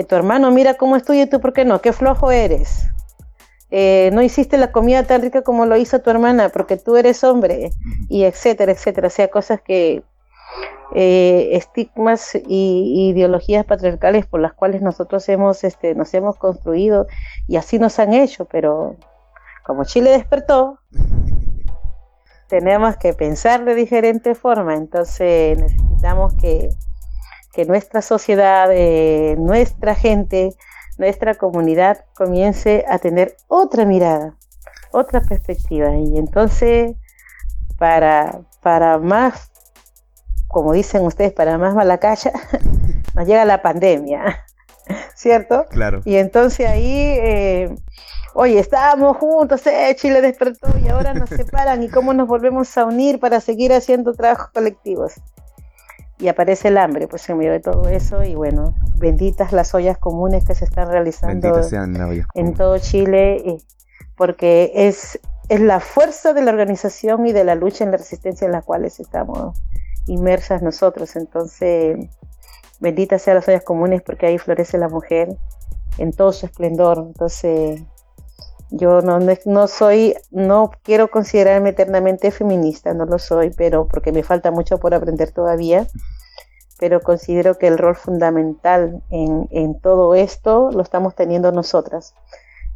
que 0.00 0.04
tu 0.06 0.14
hermano 0.14 0.50
mira 0.50 0.78
cómo 0.78 0.96
estudia 0.96 1.24
y 1.24 1.26
tú 1.26 1.40
por 1.40 1.52
qué 1.52 1.66
no, 1.66 1.82
qué 1.82 1.92
flojo 1.92 2.30
eres. 2.30 2.86
Eh, 3.70 4.08
no 4.14 4.22
hiciste 4.22 4.56
la 4.56 4.72
comida 4.72 5.02
tan 5.02 5.20
rica 5.20 5.42
como 5.42 5.66
lo 5.66 5.76
hizo 5.76 6.00
tu 6.00 6.08
hermana 6.08 6.48
porque 6.48 6.78
tú 6.78 6.96
eres 6.96 7.22
hombre 7.22 7.70
y 8.08 8.24
etcétera, 8.24 8.72
etcétera. 8.72 9.08
O 9.08 9.10
sea, 9.10 9.28
cosas 9.28 9.60
que 9.60 10.02
eh, 10.94 11.50
estigmas 11.52 12.34
y, 12.34 13.10
ideologías 13.10 13.66
patriarcales 13.66 14.24
por 14.24 14.40
las 14.40 14.54
cuales 14.54 14.80
nosotros 14.80 15.28
hemos, 15.28 15.64
este, 15.64 15.94
nos 15.94 16.14
hemos 16.14 16.38
construido 16.38 17.06
y 17.46 17.56
así 17.56 17.78
nos 17.78 17.98
han 17.98 18.14
hecho, 18.14 18.46
pero 18.46 18.96
como 19.66 19.84
Chile 19.84 20.12
despertó, 20.12 20.78
tenemos 22.48 22.96
que 22.96 23.12
pensar 23.12 23.66
de 23.66 23.74
diferente 23.74 24.34
forma, 24.34 24.76
entonces 24.76 25.58
necesitamos 25.58 26.32
que 26.40 26.70
que 27.52 27.64
nuestra 27.64 28.02
sociedad, 28.02 28.68
eh, 28.72 29.36
nuestra 29.38 29.94
gente, 29.94 30.54
nuestra 30.98 31.34
comunidad 31.34 32.04
comience 32.14 32.84
a 32.88 32.98
tener 32.98 33.36
otra 33.48 33.84
mirada, 33.84 34.36
otra 34.92 35.20
perspectiva. 35.20 35.96
Y 35.96 36.16
entonces, 36.18 36.94
para, 37.78 38.42
para 38.62 38.98
más, 38.98 39.50
como 40.48 40.72
dicen 40.72 41.02
ustedes, 41.04 41.32
para 41.32 41.58
más 41.58 41.74
malacaya, 41.74 42.32
nos 43.14 43.26
llega 43.26 43.44
la 43.44 43.62
pandemia, 43.62 44.44
¿cierto? 45.14 45.66
Claro. 45.70 46.02
Y 46.04 46.16
entonces 46.16 46.68
ahí, 46.68 47.18
eh, 47.20 47.74
oye, 48.34 48.58
estábamos 48.60 49.16
juntos, 49.16 49.66
eh, 49.66 49.96
Chile 49.96 50.20
despertó 50.20 50.68
y 50.78 50.88
ahora 50.88 51.14
nos 51.14 51.30
separan 51.30 51.82
y 51.82 51.88
cómo 51.88 52.14
nos 52.14 52.28
volvemos 52.28 52.76
a 52.78 52.84
unir 52.84 53.18
para 53.18 53.40
seguir 53.40 53.72
haciendo 53.72 54.12
trabajos 54.12 54.50
colectivos. 54.52 55.14
Y 56.20 56.28
aparece 56.28 56.68
el 56.68 56.78
hambre, 56.78 57.08
pues 57.08 57.28
en 57.28 57.38
medio 57.38 57.52
de 57.52 57.60
todo 57.60 57.88
eso, 57.88 58.22
y 58.22 58.34
bueno, 58.34 58.74
benditas 58.96 59.52
las 59.52 59.74
ollas 59.74 59.98
comunes 59.98 60.44
que 60.44 60.54
se 60.54 60.64
están 60.64 60.88
realizando 60.90 61.60
en 62.34 62.54
todo 62.54 62.78
Chile, 62.78 63.58
porque 64.16 64.72
es, 64.74 65.18
es 65.48 65.60
la 65.60 65.80
fuerza 65.80 66.32
de 66.32 66.42
la 66.42 66.50
organización 66.50 67.26
y 67.26 67.32
de 67.32 67.44
la 67.44 67.54
lucha 67.54 67.84
en 67.84 67.90
la 67.90 67.96
resistencia 67.96 68.44
en 68.44 68.52
la 68.52 68.62
cuales 68.62 69.00
estamos 69.00 69.56
inmersas 70.06 70.62
nosotros. 70.62 71.16
Entonces, 71.16 71.98
benditas 72.80 73.22
sean 73.22 73.36
las 73.36 73.48
ollas 73.48 73.64
comunes 73.64 74.02
porque 74.02 74.26
ahí 74.26 74.38
florece 74.38 74.78
la 74.78 74.88
mujer 74.88 75.36
en 75.98 76.12
todo 76.12 76.32
su 76.32 76.46
esplendor. 76.46 76.98
Entonces, 76.98 77.82
yo 78.70 79.02
no, 79.02 79.18
no 79.18 79.66
soy, 79.68 80.14
no 80.30 80.70
quiero 80.82 81.10
considerarme 81.10 81.70
eternamente 81.70 82.30
feminista, 82.30 82.94
no 82.94 83.04
lo 83.04 83.18
soy, 83.18 83.50
pero 83.50 83.86
porque 83.88 84.12
me 84.12 84.22
falta 84.22 84.50
mucho 84.50 84.78
por 84.78 84.94
aprender 84.94 85.32
todavía, 85.32 85.86
pero 86.78 87.00
considero 87.00 87.58
que 87.58 87.66
el 87.66 87.78
rol 87.78 87.96
fundamental 87.96 89.02
en, 89.10 89.48
en 89.50 89.80
todo 89.80 90.14
esto 90.14 90.70
lo 90.72 90.82
estamos 90.82 91.14
teniendo 91.14 91.52
nosotras. 91.52 92.14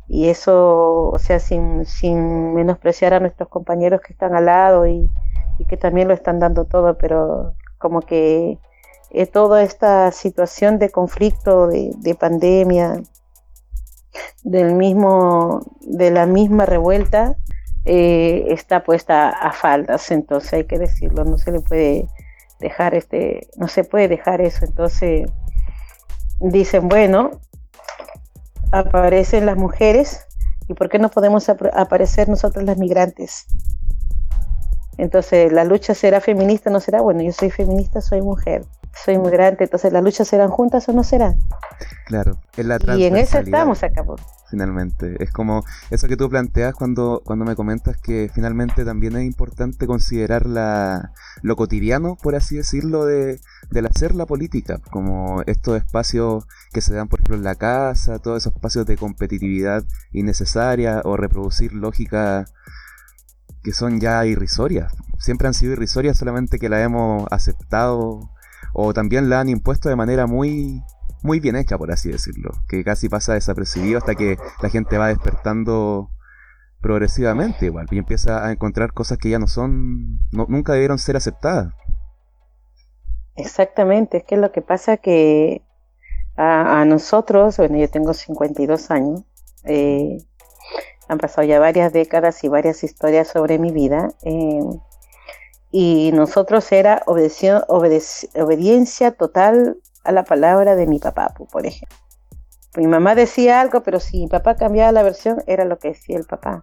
Y 0.06 0.28
eso, 0.28 1.08
o 1.08 1.18
sea, 1.18 1.40
sin, 1.40 1.86
sin 1.86 2.54
menospreciar 2.54 3.14
a 3.14 3.20
nuestros 3.20 3.48
compañeros 3.48 4.02
que 4.02 4.12
están 4.12 4.34
al 4.34 4.46
lado 4.46 4.86
y, 4.86 5.08
y 5.58 5.64
que 5.64 5.76
también 5.76 6.08
lo 6.08 6.14
están 6.14 6.38
dando 6.38 6.66
todo, 6.66 6.98
pero 6.98 7.54
como 7.78 8.02
que 8.02 8.58
eh, 9.10 9.26
toda 9.26 9.62
esta 9.62 10.10
situación 10.10 10.78
de 10.78 10.90
conflicto, 10.90 11.68
de, 11.68 11.92
de 11.96 12.14
pandemia, 12.14 13.00
del 14.42 14.74
mismo, 14.74 15.60
de 15.80 16.10
la 16.10 16.26
misma 16.26 16.66
revuelta 16.66 17.36
eh, 17.84 18.46
está 18.48 18.82
puesta 18.82 19.28
a 19.28 19.52
faldas, 19.52 20.10
entonces 20.10 20.52
hay 20.52 20.64
que 20.64 20.78
decirlo, 20.78 21.24
no 21.24 21.38
se 21.38 21.52
le 21.52 21.60
puede 21.60 22.08
dejar 22.60 22.94
este, 22.94 23.48
no 23.56 23.68
se 23.68 23.84
puede 23.84 24.08
dejar 24.08 24.40
eso, 24.40 24.64
entonces 24.64 25.30
dicen, 26.40 26.88
bueno, 26.88 27.30
aparecen 28.72 29.46
las 29.46 29.56
mujeres 29.56 30.26
y 30.66 30.74
por 30.74 30.88
qué 30.88 30.98
no 30.98 31.10
podemos 31.10 31.48
aparecer 31.48 32.28
nosotros 32.28 32.64
las 32.64 32.78
migrantes. 32.78 33.46
Entonces, 34.96 35.52
la 35.52 35.64
lucha 35.64 35.92
será 35.92 36.20
feminista, 36.20 36.70
no 36.70 36.80
será, 36.80 37.02
bueno, 37.02 37.22
yo 37.22 37.32
soy 37.32 37.50
feminista, 37.50 38.00
soy 38.00 38.22
mujer 38.22 38.64
soy 39.02 39.18
migrante, 39.18 39.64
entonces 39.64 39.92
las 39.92 40.02
luchas 40.02 40.28
serán 40.28 40.50
juntas 40.50 40.88
o 40.88 40.92
no 40.92 41.04
serán. 41.04 41.38
Claro, 42.06 42.38
es 42.56 42.66
la 42.66 42.78
Y 42.96 43.04
en 43.04 43.16
eso 43.16 43.38
estamos 43.38 43.82
acá. 43.82 44.04
Finalmente, 44.50 45.16
es 45.22 45.32
como 45.32 45.64
eso 45.90 46.06
que 46.06 46.16
tú 46.16 46.28
planteas 46.28 46.74
cuando, 46.74 47.22
cuando 47.24 47.44
me 47.44 47.56
comentas 47.56 47.96
que 47.96 48.30
finalmente 48.32 48.84
también 48.84 49.16
es 49.16 49.24
importante 49.24 49.86
considerar 49.86 50.46
la, 50.46 51.12
lo 51.42 51.56
cotidiano, 51.56 52.16
por 52.22 52.34
así 52.34 52.56
decirlo, 52.56 53.04
de, 53.06 53.40
del 53.70 53.86
hacer 53.86 54.14
la 54.14 54.26
política, 54.26 54.80
como 54.90 55.42
estos 55.46 55.76
espacios 55.76 56.44
que 56.72 56.80
se 56.80 56.94
dan, 56.94 57.08
por 57.08 57.20
ejemplo, 57.20 57.36
en 57.36 57.44
la 57.44 57.54
casa, 57.54 58.18
todos 58.18 58.42
esos 58.42 58.54
espacios 58.54 58.86
de 58.86 58.96
competitividad 58.96 59.82
innecesaria 60.12 61.00
o 61.04 61.16
reproducir 61.16 61.72
lógica 61.72 62.44
que 63.62 63.72
son 63.72 63.98
ya 63.98 64.24
irrisorias. 64.26 64.92
Siempre 65.18 65.48
han 65.48 65.54
sido 65.54 65.72
irrisorias, 65.72 66.18
solamente 66.18 66.58
que 66.58 66.68
la 66.68 66.82
hemos 66.82 67.26
aceptado 67.30 68.33
o 68.74 68.92
también 68.92 69.30
la 69.30 69.40
han 69.40 69.48
impuesto 69.48 69.88
de 69.88 69.96
manera 69.96 70.26
muy 70.26 70.82
muy 71.22 71.40
bien 71.40 71.56
hecha, 71.56 71.78
por 71.78 71.90
así 71.90 72.10
decirlo, 72.10 72.50
que 72.68 72.84
casi 72.84 73.08
pasa 73.08 73.32
desapercibido 73.32 73.96
hasta 73.96 74.14
que 74.14 74.36
la 74.60 74.68
gente 74.68 74.98
va 74.98 75.08
despertando 75.08 76.10
progresivamente 76.82 77.64
igual 77.64 77.86
y 77.90 77.96
empieza 77.96 78.46
a 78.46 78.52
encontrar 78.52 78.92
cosas 78.92 79.16
que 79.16 79.30
ya 79.30 79.38
no 79.38 79.46
son, 79.46 80.18
nunca 80.32 80.74
debieron 80.74 80.98
ser 80.98 81.16
aceptadas. 81.16 81.72
Exactamente, 83.36 84.18
es 84.18 84.24
que 84.24 84.36
lo 84.36 84.52
que 84.52 84.60
pasa 84.60 84.98
que 84.98 85.62
a, 86.36 86.84
nosotros, 86.84 87.56
bueno, 87.56 87.78
yo 87.78 87.88
tengo 87.88 88.12
52 88.12 88.90
años, 88.90 89.22
eh, 89.64 90.18
han 91.08 91.16
pasado 91.16 91.46
ya 91.46 91.58
varias 91.58 91.90
décadas 91.90 92.44
y 92.44 92.48
varias 92.48 92.84
historias 92.84 93.28
sobre 93.28 93.58
mi 93.58 93.72
vida. 93.72 94.10
Eh, 94.24 94.60
y 95.76 96.12
nosotros 96.12 96.70
era 96.70 97.02
obediencia 97.04 99.10
total 99.10 99.76
a 100.04 100.12
la 100.12 100.22
palabra 100.22 100.76
de 100.76 100.86
mi 100.86 101.00
papá, 101.00 101.34
por 101.50 101.66
ejemplo. 101.66 101.98
Mi 102.76 102.86
mamá 102.86 103.16
decía 103.16 103.60
algo, 103.60 103.82
pero 103.82 103.98
si 103.98 104.20
mi 104.20 104.28
papá 104.28 104.54
cambiaba 104.54 104.92
la 104.92 105.02
versión, 105.02 105.42
era 105.48 105.64
lo 105.64 105.80
que 105.80 105.88
decía 105.88 106.16
el 106.16 106.26
papá. 106.26 106.60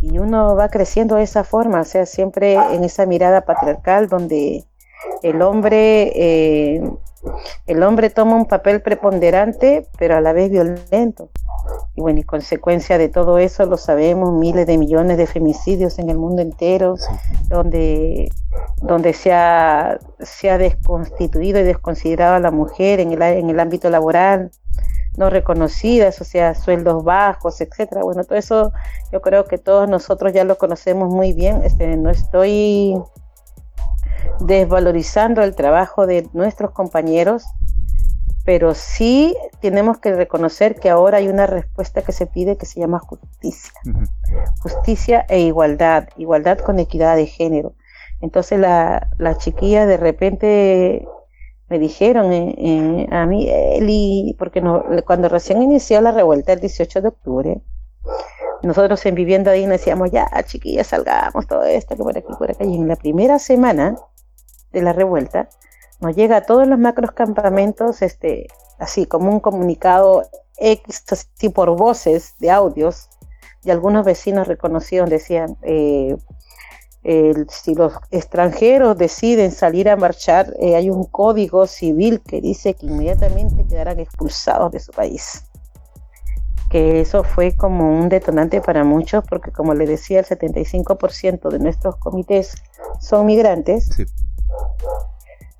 Y 0.00 0.16
uno 0.16 0.56
va 0.56 0.70
creciendo 0.70 1.16
de 1.16 1.24
esa 1.24 1.44
forma, 1.44 1.82
o 1.82 1.84
sea, 1.84 2.06
siempre 2.06 2.54
en 2.54 2.84
esa 2.84 3.04
mirada 3.04 3.42
patriarcal 3.42 4.08
donde 4.08 4.64
el 5.22 5.42
hombre, 5.42 6.10
eh, 6.14 6.90
el 7.66 7.82
hombre 7.82 8.08
toma 8.08 8.36
un 8.36 8.46
papel 8.46 8.80
preponderante, 8.80 9.88
pero 9.98 10.16
a 10.16 10.22
la 10.22 10.32
vez 10.32 10.50
violento. 10.50 11.28
Y 11.94 12.00
bueno, 12.00 12.20
y 12.20 12.24
consecuencia 12.24 12.98
de 12.98 13.08
todo 13.08 13.38
eso 13.38 13.64
lo 13.66 13.76
sabemos, 13.76 14.32
miles 14.32 14.66
de 14.66 14.78
millones 14.78 15.16
de 15.16 15.26
femicidios 15.26 15.98
en 15.98 16.10
el 16.10 16.18
mundo 16.18 16.42
entero, 16.42 16.96
donde, 17.48 18.30
donde 18.82 19.12
se, 19.12 19.32
ha, 19.32 19.98
se 20.20 20.50
ha 20.50 20.58
desconstituido 20.58 21.60
y 21.60 21.64
desconsiderado 21.64 22.34
a 22.34 22.40
la 22.40 22.50
mujer 22.50 23.00
en 23.00 23.12
el, 23.12 23.22
en 23.22 23.50
el 23.50 23.60
ámbito 23.60 23.90
laboral, 23.90 24.50
no 25.16 25.30
reconocidas, 25.30 26.20
o 26.20 26.24
sea, 26.24 26.54
sueldos 26.54 27.02
bajos, 27.02 27.60
etcétera. 27.60 28.02
Bueno, 28.02 28.24
todo 28.24 28.38
eso 28.38 28.72
yo 29.12 29.22
creo 29.22 29.46
que 29.46 29.58
todos 29.58 29.88
nosotros 29.88 30.32
ya 30.32 30.44
lo 30.44 30.58
conocemos 30.58 31.08
muy 31.08 31.32
bien. 31.32 31.62
Este, 31.64 31.96
no 31.96 32.10
estoy 32.10 32.96
desvalorizando 34.40 35.42
el 35.42 35.54
trabajo 35.54 36.06
de 36.06 36.28
nuestros 36.32 36.72
compañeros, 36.72 37.44
pero 38.46 38.74
sí 38.74 39.36
tenemos 39.60 39.98
que 39.98 40.14
reconocer 40.14 40.76
que 40.76 40.88
ahora 40.88 41.18
hay 41.18 41.26
una 41.26 41.48
respuesta 41.48 42.02
que 42.02 42.12
se 42.12 42.26
pide 42.26 42.56
que 42.56 42.64
se 42.64 42.78
llama 42.78 43.00
justicia. 43.00 43.72
Justicia 44.60 45.26
e 45.28 45.40
igualdad, 45.40 46.08
igualdad 46.16 46.58
con 46.58 46.78
equidad 46.78 47.16
de 47.16 47.26
género. 47.26 47.74
Entonces 48.20 48.60
la, 48.60 49.08
la 49.18 49.36
chiquilla 49.36 49.84
de 49.84 49.96
repente 49.96 51.08
me 51.68 51.80
dijeron 51.80 52.32
eh, 52.32 52.54
eh, 52.56 53.06
a 53.10 53.26
mí, 53.26 53.48
Eli, 53.50 54.36
porque 54.38 54.60
no, 54.60 54.84
cuando 55.04 55.28
recién 55.28 55.60
inició 55.60 56.00
la 56.00 56.12
revuelta 56.12 56.52
el 56.52 56.60
18 56.60 57.02
de 57.02 57.08
octubre, 57.08 57.60
nosotros 58.62 59.04
en 59.06 59.16
Vivienda 59.16 59.50
Digna 59.50 59.72
decíamos, 59.72 60.12
ya, 60.12 60.30
chiquillas, 60.44 60.86
salgamos, 60.86 61.48
todo 61.48 61.64
esto, 61.64 61.96
que 61.96 62.02
por 62.04 62.16
aquí, 62.16 62.32
por 62.38 62.50
acá. 62.52 62.64
Y 62.64 62.76
en 62.76 62.86
la 62.86 62.94
primera 62.94 63.40
semana 63.40 63.96
de 64.70 64.82
la 64.82 64.92
revuelta, 64.92 65.48
nos 66.00 66.14
llega 66.14 66.38
a 66.38 66.42
todos 66.42 66.66
los 66.66 66.78
macros 66.78 67.12
campamentos, 67.12 68.02
este, 68.02 68.48
así 68.78 69.06
como 69.06 69.30
un 69.30 69.40
comunicado 69.40 70.24
X, 70.58 71.04
por 71.54 71.76
voces 71.76 72.34
de 72.38 72.50
audios, 72.50 73.08
y 73.64 73.70
algunos 73.70 74.04
vecinos 74.04 74.46
reconocidos 74.46 75.10
decían, 75.10 75.56
eh, 75.62 76.16
si 77.48 77.74
los 77.74 77.92
extranjeros 78.10 78.98
deciden 78.98 79.52
salir 79.52 79.88
a 79.88 79.96
marchar, 79.96 80.52
eh, 80.58 80.74
hay 80.74 80.90
un 80.90 81.04
código 81.04 81.66
civil 81.66 82.20
que 82.20 82.40
dice 82.40 82.74
que 82.74 82.86
inmediatamente 82.86 83.64
quedarán 83.64 84.00
expulsados 84.00 84.72
de 84.72 84.80
su 84.80 84.92
país. 84.92 85.44
Que 86.68 87.00
eso 87.00 87.22
fue 87.22 87.56
como 87.56 87.96
un 87.96 88.08
detonante 88.08 88.60
para 88.60 88.82
muchos, 88.82 89.24
porque 89.28 89.52
como 89.52 89.74
le 89.74 89.86
decía, 89.86 90.18
el 90.18 90.26
75% 90.26 91.48
de 91.48 91.58
nuestros 91.60 91.96
comités 91.96 92.54
son 93.00 93.26
migrantes. 93.26 93.88
Sí. 93.96 94.04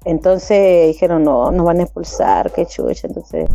Entonces 0.06 0.86
dijeron, 0.86 1.24
no, 1.24 1.50
nos 1.50 1.66
van 1.66 1.80
a 1.80 1.82
expulsar, 1.82 2.52
qué 2.52 2.64
chucha. 2.64 3.08
Entonces, 3.08 3.50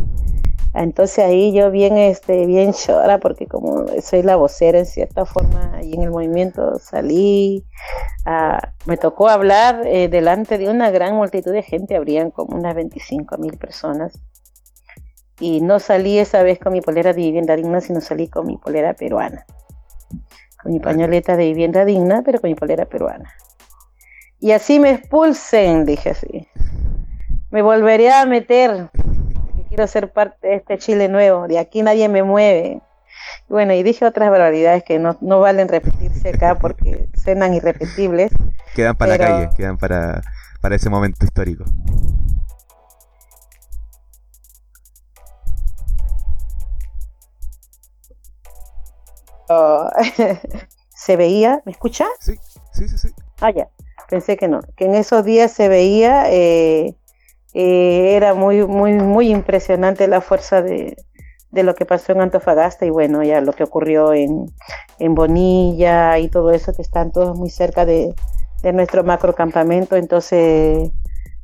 entonces 0.74 1.24
ahí 1.24 1.50
yo 1.54 1.70
bien, 1.70 1.96
este, 1.96 2.44
bien 2.44 2.74
llora, 2.74 3.18
porque 3.18 3.46
como 3.46 3.86
soy 4.02 4.22
la 4.22 4.36
vocera 4.36 4.78
en 4.80 4.84
cierta 4.84 5.24
forma, 5.24 5.72
ahí 5.74 5.94
en 5.94 6.02
el 6.02 6.10
movimiento 6.10 6.78
salí, 6.78 7.64
ah, 8.26 8.60
me 8.84 8.98
tocó 8.98 9.30
hablar 9.30 9.86
eh, 9.86 10.08
delante 10.08 10.58
de 10.58 10.68
una 10.68 10.90
gran 10.90 11.16
multitud 11.16 11.52
de 11.52 11.62
gente, 11.62 11.96
habrían 11.96 12.30
como 12.30 12.54
unas 12.54 12.74
25 12.74 13.38
mil 13.38 13.56
personas. 13.56 14.12
Y 15.40 15.62
no 15.62 15.80
salí 15.80 16.18
esa 16.18 16.42
vez 16.42 16.58
con 16.58 16.74
mi 16.74 16.82
polera 16.82 17.14
de 17.14 17.22
vivienda 17.22 17.56
digna, 17.56 17.80
sino 17.80 18.02
salí 18.02 18.28
con 18.28 18.46
mi 18.46 18.58
polera 18.58 18.92
peruana. 18.92 19.46
Con 20.62 20.72
mi 20.72 20.80
pañoleta 20.80 21.34
de 21.34 21.46
vivienda 21.46 21.86
digna, 21.86 22.20
pero 22.22 22.42
con 22.42 22.50
mi 22.50 22.54
polera 22.54 22.84
peruana 22.84 23.32
y 24.42 24.50
así 24.50 24.80
me 24.80 24.90
expulsen, 24.90 25.86
dije 25.86 26.10
así. 26.10 26.48
Me 27.50 27.62
volveré 27.62 28.12
a 28.12 28.26
meter, 28.26 28.90
quiero 29.68 29.86
ser 29.86 30.12
parte 30.12 30.48
de 30.48 30.54
este 30.56 30.78
Chile 30.78 31.08
nuevo, 31.08 31.46
de 31.46 31.60
aquí 31.60 31.80
nadie 31.80 32.08
me 32.08 32.24
mueve. 32.24 32.82
Bueno, 33.48 33.72
y 33.72 33.84
dije 33.84 34.04
otras 34.04 34.30
barbaridades 34.30 34.82
que 34.82 34.98
no, 34.98 35.16
valen 35.20 35.68
repetirse 35.68 36.30
acá 36.30 36.56
porque 36.56 37.08
suenan 37.22 37.54
irrepetibles. 37.54 38.32
Quedan 38.74 38.96
para 38.96 39.16
la 39.16 39.18
calle, 39.18 39.48
quedan 39.56 39.78
para, 39.78 40.22
para 40.60 40.74
ese 40.74 40.90
momento 40.90 41.24
histórico. 41.24 41.64
Oh, 49.48 49.88
se 50.96 51.16
veía, 51.16 51.62
¿me 51.64 51.70
escucha? 51.70 52.06
Sí, 52.18 52.34
sí, 52.72 52.88
sí, 52.88 52.98
sí. 52.98 53.08
Ah, 53.40 53.52
ya 53.52 53.68
pensé 54.12 54.36
que 54.36 54.46
no, 54.46 54.60
que 54.76 54.84
en 54.84 54.94
esos 54.94 55.24
días 55.24 55.52
se 55.52 55.68
veía, 55.68 56.30
eh, 56.30 56.94
eh, 57.54 58.14
era 58.14 58.34
muy, 58.34 58.66
muy, 58.66 58.92
muy 58.92 59.30
impresionante 59.30 60.06
la 60.06 60.20
fuerza 60.20 60.60
de, 60.60 60.98
de, 61.50 61.62
lo 61.62 61.74
que 61.74 61.86
pasó 61.86 62.12
en 62.12 62.20
Antofagasta 62.20 62.84
y 62.84 62.90
bueno, 62.90 63.22
ya 63.22 63.40
lo 63.40 63.54
que 63.54 63.64
ocurrió 63.64 64.12
en, 64.12 64.52
en 64.98 65.14
Bonilla 65.14 66.18
y 66.18 66.28
todo 66.28 66.50
eso, 66.50 66.74
que 66.74 66.82
están 66.82 67.10
todos 67.10 67.38
muy 67.38 67.48
cerca 67.48 67.86
de, 67.86 68.14
de 68.62 68.72
nuestro 68.74 69.02
macrocampamento, 69.02 69.96
entonces 69.96 70.90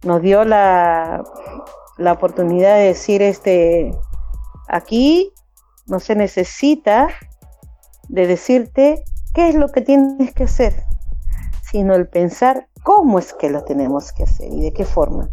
nos 0.04 0.20
dio 0.20 0.44
la, 0.44 1.24
la 1.96 2.12
oportunidad 2.12 2.76
de 2.76 2.88
decir, 2.88 3.22
este, 3.22 3.94
aquí 4.68 5.32
no 5.86 6.00
se 6.00 6.14
necesita 6.14 7.08
de 8.10 8.26
decirte 8.26 9.04
qué 9.32 9.48
es 9.48 9.54
lo 9.54 9.68
que 9.68 9.80
tienes 9.80 10.34
que 10.34 10.44
hacer, 10.44 10.84
sino 11.70 11.94
el 11.94 12.08
pensar 12.08 12.68
cómo 12.82 13.18
es 13.18 13.34
que 13.34 13.50
lo 13.50 13.64
tenemos 13.64 14.12
que 14.12 14.24
hacer 14.24 14.52
y 14.52 14.62
de 14.62 14.72
qué 14.72 14.84
forma. 14.84 15.30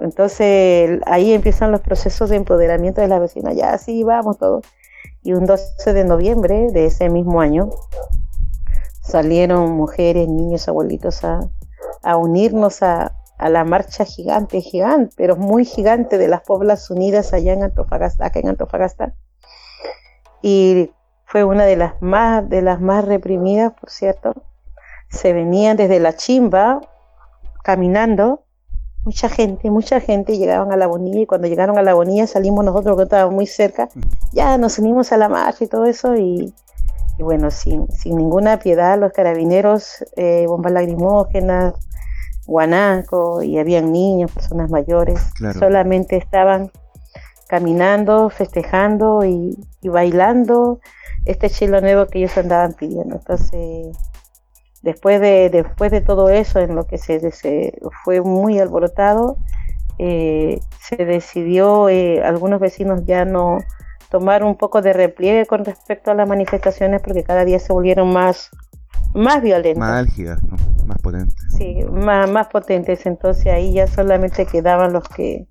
Entonces 0.00 1.00
ahí 1.06 1.32
empiezan 1.32 1.70
los 1.70 1.80
procesos 1.80 2.30
de 2.30 2.36
empoderamiento 2.36 3.00
de 3.00 3.08
la 3.08 3.18
vecina, 3.18 3.52
ya 3.52 3.72
así 3.72 4.02
vamos 4.02 4.38
todos. 4.38 4.64
Y 5.22 5.34
un 5.34 5.46
12 5.46 5.92
de 5.92 6.04
noviembre 6.04 6.68
de 6.72 6.86
ese 6.86 7.08
mismo 7.08 7.40
año 7.40 7.70
salieron 9.00 9.72
mujeres, 9.72 10.28
niños, 10.28 10.68
abuelitos 10.68 11.22
a, 11.24 11.48
a 12.02 12.16
unirnos 12.16 12.82
a, 12.82 13.16
a, 13.38 13.48
la 13.48 13.64
marcha 13.64 14.04
gigante, 14.04 14.60
gigante, 14.60 15.14
pero 15.16 15.36
muy 15.36 15.64
gigante 15.64 16.18
de 16.18 16.28
las 16.28 16.42
Poblas 16.42 16.90
Unidas 16.90 17.32
allá 17.32 17.52
en 17.52 17.62
Antofagasta, 17.62 18.26
acá 18.26 18.40
en 18.40 18.48
Antofagasta. 18.48 19.14
Y 20.42 20.90
fue 21.24 21.44
una 21.44 21.64
de 21.64 21.76
las 21.76 22.02
más, 22.02 22.48
de 22.48 22.62
las 22.62 22.80
más 22.80 23.04
reprimidas, 23.04 23.72
por 23.72 23.90
cierto. 23.90 24.34
Se 25.12 25.32
venían 25.32 25.76
desde 25.76 26.00
la 26.00 26.16
chimba 26.16 26.80
caminando, 27.62 28.44
mucha 29.04 29.28
gente, 29.28 29.70
mucha 29.70 30.00
gente 30.00 30.38
llegaban 30.38 30.72
a 30.72 30.76
la 30.76 30.86
bonilla 30.86 31.20
y 31.20 31.26
cuando 31.26 31.48
llegaron 31.48 31.78
a 31.78 31.82
la 31.82 31.94
bonilla 31.94 32.26
salimos 32.26 32.64
nosotros 32.64 32.96
que 32.96 33.02
estábamos 33.04 33.34
muy 33.34 33.46
cerca, 33.46 33.88
ya 34.32 34.58
nos 34.58 34.78
unimos 34.78 35.12
a 35.12 35.16
la 35.16 35.28
marcha 35.28 35.64
y 35.64 35.68
todo 35.68 35.84
eso 35.84 36.16
y, 36.16 36.54
y 37.18 37.22
bueno, 37.22 37.50
sin, 37.50 37.90
sin, 37.90 38.16
ninguna 38.16 38.58
piedad 38.58 38.98
los 38.98 39.12
carabineros, 39.12 40.04
eh, 40.16 40.46
bombas 40.48 40.72
lacrimógenas, 40.72 41.74
guanaco 42.46 43.42
y 43.42 43.58
habían 43.58 43.92
niños, 43.92 44.30
personas 44.32 44.70
mayores, 44.70 45.20
claro. 45.34 45.58
solamente 45.58 46.16
estaban 46.16 46.70
caminando, 47.48 48.30
festejando 48.30 49.24
y, 49.24 49.58
y 49.82 49.88
bailando 49.88 50.80
este 51.24 51.50
chilo 51.50 51.80
nuevo 51.80 52.06
que 52.06 52.18
ellos 52.18 52.36
andaban 52.36 52.72
pidiendo. 52.72 53.16
Entonces, 53.16 53.96
después 54.82 55.20
de, 55.20 55.48
después 55.50 55.90
de 55.90 56.00
todo 56.00 56.28
eso, 56.28 56.58
en 56.60 56.74
lo 56.74 56.86
que 56.86 56.98
se, 56.98 57.30
se 57.30 57.78
fue 58.04 58.20
muy 58.20 58.58
alborotado, 58.58 59.38
eh, 59.98 60.60
se 60.80 60.96
decidió, 60.96 61.88
eh, 61.88 62.22
algunos 62.22 62.60
vecinos 62.60 63.04
ya 63.06 63.24
no 63.24 63.58
tomar 64.10 64.44
un 64.44 64.56
poco 64.56 64.82
de 64.82 64.92
repliegue 64.92 65.46
con 65.46 65.64
respecto 65.64 66.10
a 66.10 66.14
las 66.14 66.28
manifestaciones 66.28 67.00
porque 67.00 67.24
cada 67.24 67.44
día 67.44 67.58
se 67.58 67.72
volvieron 67.72 68.12
más, 68.12 68.50
más 69.14 69.40
violentas. 69.40 69.78
Más 69.78 70.00
álgidas, 70.00 70.42
¿no? 70.42 70.56
más 70.86 70.98
potentes. 70.98 71.36
Sí, 71.56 71.84
más, 71.90 72.28
más 72.30 72.48
potentes. 72.48 73.06
Entonces 73.06 73.46
ahí 73.46 73.72
ya 73.72 73.86
solamente 73.86 74.44
quedaban 74.44 74.92
los 74.92 75.08
que 75.08 75.46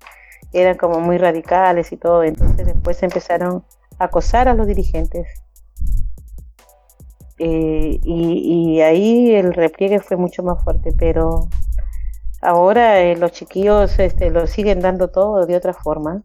eran 0.52 0.76
como 0.76 1.00
muy 1.00 1.18
radicales 1.18 1.90
y 1.92 1.96
todo. 1.96 2.22
Entonces 2.22 2.66
después 2.66 3.02
empezaron 3.02 3.64
a 3.98 4.04
acosar 4.04 4.48
a 4.48 4.54
los 4.54 4.66
dirigentes 4.66 5.26
eh, 7.44 7.98
y, 8.04 8.76
y, 8.76 8.82
ahí 8.82 9.34
el 9.34 9.52
repliegue 9.52 9.98
fue 9.98 10.16
mucho 10.16 10.44
más 10.44 10.62
fuerte, 10.62 10.94
pero 10.96 11.48
ahora 12.40 13.00
eh, 13.00 13.16
los 13.16 13.32
chiquillos 13.32 13.98
este, 13.98 14.30
lo 14.30 14.46
siguen 14.46 14.78
dando 14.78 15.08
todo 15.08 15.44
de 15.44 15.56
otra 15.56 15.72
forma 15.72 16.22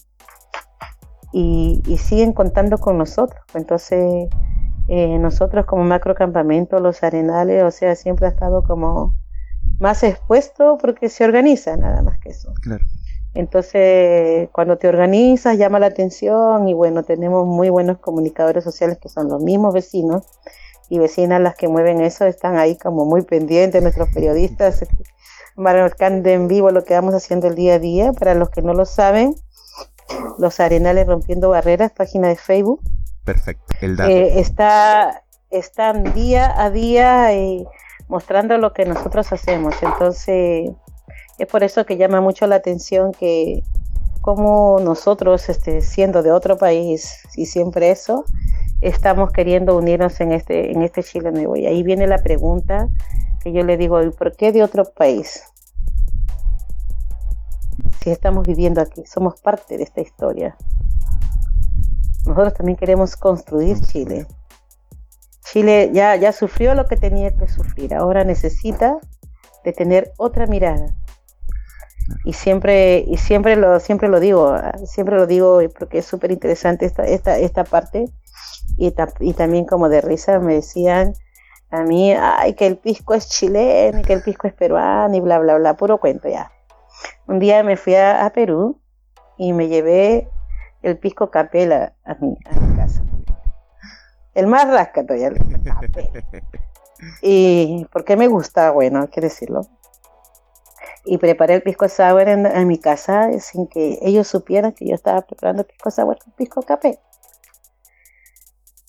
y, 1.33 1.81
y 1.87 1.97
siguen 1.97 2.33
contando 2.33 2.77
con 2.77 2.99
nosotros. 2.99 3.41
Entonces, 3.55 4.29
eh, 4.89 5.17
nosotros 5.17 5.65
como 5.65 5.85
macrocampamento, 5.85 6.79
los 6.79 7.01
arenales, 7.01 7.63
o 7.63 7.71
sea, 7.71 7.95
siempre 7.95 8.27
ha 8.27 8.29
estado 8.29 8.61
como 8.61 9.15
más 9.79 10.03
expuesto 10.03 10.77
porque 10.79 11.09
se 11.09 11.25
organiza, 11.25 11.77
nada 11.77 12.03
más 12.03 12.19
que 12.19 12.29
eso. 12.29 12.53
Claro. 12.61 12.85
Entonces, 13.33 14.49
cuando 14.51 14.77
te 14.77 14.87
organizas, 14.87 15.57
llama 15.57 15.79
la 15.79 15.87
atención 15.87 16.67
y 16.67 16.75
bueno, 16.75 17.01
tenemos 17.01 17.47
muy 17.47 17.71
buenos 17.71 17.97
comunicadores 17.97 18.63
sociales 18.63 18.99
que 19.01 19.09
son 19.09 19.29
los 19.29 19.41
mismos 19.41 19.73
vecinos 19.73 20.27
y 20.89 20.99
vecinas 20.99 21.41
las 21.41 21.55
que 21.55 21.67
mueven 21.67 22.01
eso 22.01 22.25
están 22.25 22.57
ahí 22.57 22.77
como 22.77 23.05
muy 23.05 23.21
pendientes, 23.21 23.81
nuestros 23.81 24.09
periodistas 24.09 24.85
marcando 25.57 26.29
en 26.29 26.47
vivo 26.47 26.71
lo 26.71 26.83
que 26.83 26.93
vamos 26.93 27.15
haciendo 27.15 27.47
el 27.47 27.55
día 27.55 27.75
a 27.75 27.79
día. 27.79 28.13
Para 28.13 28.35
los 28.35 28.49
que 28.49 28.61
no 28.61 28.73
lo 28.73 28.85
saben, 28.85 29.35
los 30.37 30.59
Arenales 30.59 31.07
Rompiendo 31.07 31.49
Barreras, 31.49 31.91
página 31.91 32.29
de 32.29 32.35
Facebook. 32.35 32.81
Perfecto, 33.25 33.65
el 33.81 33.97
dato. 33.97 34.09
Eh, 34.09 34.39
está, 34.39 35.23
están 35.49 36.13
día 36.13 36.61
a 36.61 36.69
día 36.69 37.33
eh, 37.33 37.65
mostrando 38.07 38.57
lo 38.57 38.71
que 38.71 38.85
nosotros 38.85 39.33
hacemos. 39.33 39.75
Entonces, 39.81 40.71
es 41.37 41.47
por 41.47 41.63
eso 41.63 41.85
que 41.85 41.97
llama 41.97 42.21
mucho 42.21 42.47
la 42.47 42.55
atención 42.55 43.11
que 43.11 43.63
como 44.21 44.79
nosotros, 44.81 45.49
este, 45.49 45.81
siendo 45.81 46.21
de 46.21 46.31
otro 46.31 46.57
país 46.57 47.23
y 47.35 47.45
siempre 47.45 47.91
eso, 47.91 48.25
estamos 48.81 49.31
queriendo 49.31 49.77
unirnos 49.77 50.19
en 50.21 50.31
este, 50.31 50.71
en 50.71 50.81
este 50.81 51.03
Chile 51.03 51.31
nuevo. 51.31 51.55
Y 51.55 51.65
ahí 51.65 51.83
viene 51.83 52.07
la 52.07 52.17
pregunta 52.19 52.87
que 53.43 53.51
yo 53.51 53.63
le 53.63 53.77
digo, 53.77 53.99
¿por 54.11 54.35
qué 54.35 54.51
de 54.51 54.63
otro 54.63 54.85
país? 54.85 55.43
Si 58.01 58.09
estamos 58.09 58.45
viviendo 58.45 58.81
aquí, 58.81 59.05
somos 59.05 59.39
parte 59.41 59.77
de 59.77 59.83
esta 59.83 60.01
historia. 60.01 60.55
Nosotros 62.25 62.53
también 62.53 62.77
queremos 62.77 63.15
construir 63.15 63.79
Chile. 63.81 64.27
Chile 65.43 65.91
ya, 65.93 66.15
ya 66.15 66.33
sufrió 66.33 66.75
lo 66.75 66.85
que 66.85 66.97
tenía 66.97 67.35
que 67.35 67.47
sufrir, 67.47 67.93
ahora 67.93 68.25
necesita 68.25 68.97
de 69.63 69.71
tener 69.71 70.11
otra 70.17 70.45
mirada. 70.45 70.93
Y 72.25 72.33
siempre, 72.33 73.03
y 73.07 73.17
siempre 73.17 73.55
lo, 73.55 73.79
siempre 73.79 74.07
lo 74.07 74.19
digo, 74.19 74.55
siempre 74.85 75.15
lo 75.15 75.27
digo 75.27 75.59
porque 75.77 75.99
es 75.99 76.05
súper 76.05 76.31
interesante 76.31 76.85
esta, 76.85 77.03
esta, 77.03 77.37
esta 77.37 77.63
parte 77.63 78.09
y, 78.77 78.93
y 79.19 79.33
también 79.33 79.65
como 79.65 79.89
de 79.89 80.01
risa 80.01 80.39
me 80.39 80.55
decían 80.55 81.13
a 81.69 81.83
mí, 81.83 82.13
ay, 82.13 82.53
que 82.53 82.65
el 82.65 82.77
pisco 82.77 83.13
es 83.13 83.27
chileno 83.27 83.99
y 83.99 84.03
que 84.03 84.13
el 84.13 84.21
pisco 84.21 84.47
es 84.47 84.53
peruano 84.53 85.13
y 85.15 85.19
bla, 85.19 85.39
bla, 85.39 85.57
bla, 85.57 85.75
puro 85.75 85.99
cuento 85.99 86.29
ya. 86.29 86.51
Un 87.27 87.39
día 87.39 87.61
me 87.63 87.75
fui 87.75 87.95
a, 87.95 88.31
Perú 88.33 88.79
y 89.37 89.51
me 89.51 89.67
llevé 89.67 90.29
el 90.81 90.97
pisco 90.97 91.29
capela 91.29 91.93
a 92.05 92.15
mi, 92.15 92.37
a 92.45 92.59
mi 92.59 92.75
casa. 92.77 93.03
El 94.33 94.47
más 94.47 94.67
rasca 94.69 95.05
todavía. 95.05 95.31
y 97.21 97.85
porque 97.91 98.15
me 98.15 98.27
gusta, 98.27 98.71
bueno, 98.71 99.01
hay 99.01 99.07
que 99.09 99.21
decirlo. 99.21 99.61
Y 101.03 101.17
preparé 101.17 101.55
el 101.55 101.63
pisco 101.63 101.89
sour 101.89 102.27
en, 102.29 102.45
en, 102.45 102.67
mi 102.67 102.79
casa 102.79 103.29
sin 103.39 103.67
que 103.67 103.99
ellos 104.01 104.27
supieran 104.27 104.73
que 104.73 104.87
yo 104.87 104.95
estaba 104.95 105.21
preparando 105.21 105.65
pisco 105.65 105.91
sour 105.91 106.17
con 106.17 106.33
pisco 106.33 106.61
capé. 106.61 106.99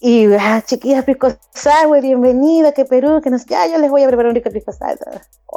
Y, 0.01 0.33
ah, 0.35 0.63
chiquillas, 0.65 1.05
pisco 1.05 1.29
sour, 1.53 2.01
bienvenida, 2.01 2.71
que 2.71 2.85
Perú, 2.85 3.21
que 3.21 3.31
nos, 3.31 3.45
ya, 3.47 3.67
yo 3.67 3.79
les 3.79 3.91
voy 3.91 4.05
a 4.05 4.07
preparar 4.07 4.31
un 4.31 4.37
rico 4.37 4.49
pisco 4.51 4.73
sour. 4.73 4.97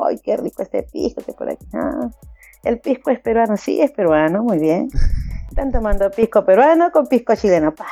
Ay, 0.03 0.17
qué 0.17 0.35
rico 0.35 0.63
este 0.63 0.81
pisco, 0.81 1.21
que 1.21 1.33
por 1.33 1.47
aquí. 1.47 1.63
Ah, 1.73 2.09
el 2.63 2.79
pisco 2.79 3.11
es 3.11 3.19
peruano, 3.19 3.55
sí, 3.55 3.79
es 3.81 3.91
peruano, 3.91 4.41
muy 4.41 4.57
bien. 4.57 4.89
Están 5.49 5.71
tomando 5.71 6.09
pisco 6.09 6.43
peruano 6.43 6.91
con 6.91 7.05
pisco 7.05 7.35
chileno. 7.35 7.75
Pa, 7.75 7.85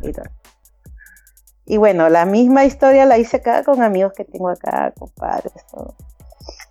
y, 0.00 1.74
y, 1.74 1.76
bueno, 1.76 2.08
la 2.08 2.24
misma 2.24 2.64
historia 2.64 3.04
la 3.04 3.18
hice 3.18 3.36
acá 3.36 3.64
con 3.64 3.82
amigos 3.82 4.14
que 4.16 4.24
tengo 4.24 4.48
acá, 4.48 4.94
compadres, 4.98 5.52
todo. 5.70 5.94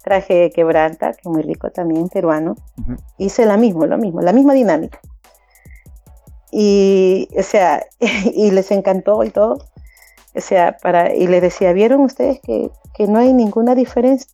Traje 0.04 0.52
quebranta, 0.52 1.14
que 1.14 1.22
es 1.22 1.28
muy 1.28 1.44
rico 1.44 1.70
también, 1.70 2.10
peruano. 2.10 2.56
Uh 2.78 2.94
-huh. 2.94 2.98
Hice 3.20 3.46
la 3.46 3.56
misma, 3.58 3.86
lo 3.86 4.00
mismo, 4.00 4.22
la 4.22 4.34
misma 4.34 4.54
dinámica 4.54 5.00
y 6.56 7.28
o 7.36 7.42
sea 7.42 7.84
y 8.00 8.52
les 8.52 8.70
encantó 8.70 9.24
y 9.24 9.32
todo 9.32 9.58
o 10.36 10.42
sea 10.42 10.78
para 10.78 11.16
y 11.16 11.26
les 11.26 11.42
decía 11.42 11.74
vieron 11.74 12.02
ustedes 12.02 12.40
que, 12.42 12.70
que 12.94 13.08
no 13.08 13.18
hay 13.18 13.34
ninguna 13.34 13.74
diferencia 13.74 14.32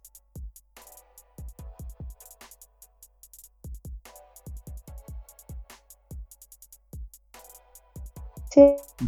sí. 8.52 8.76
Uh 9.02 9.06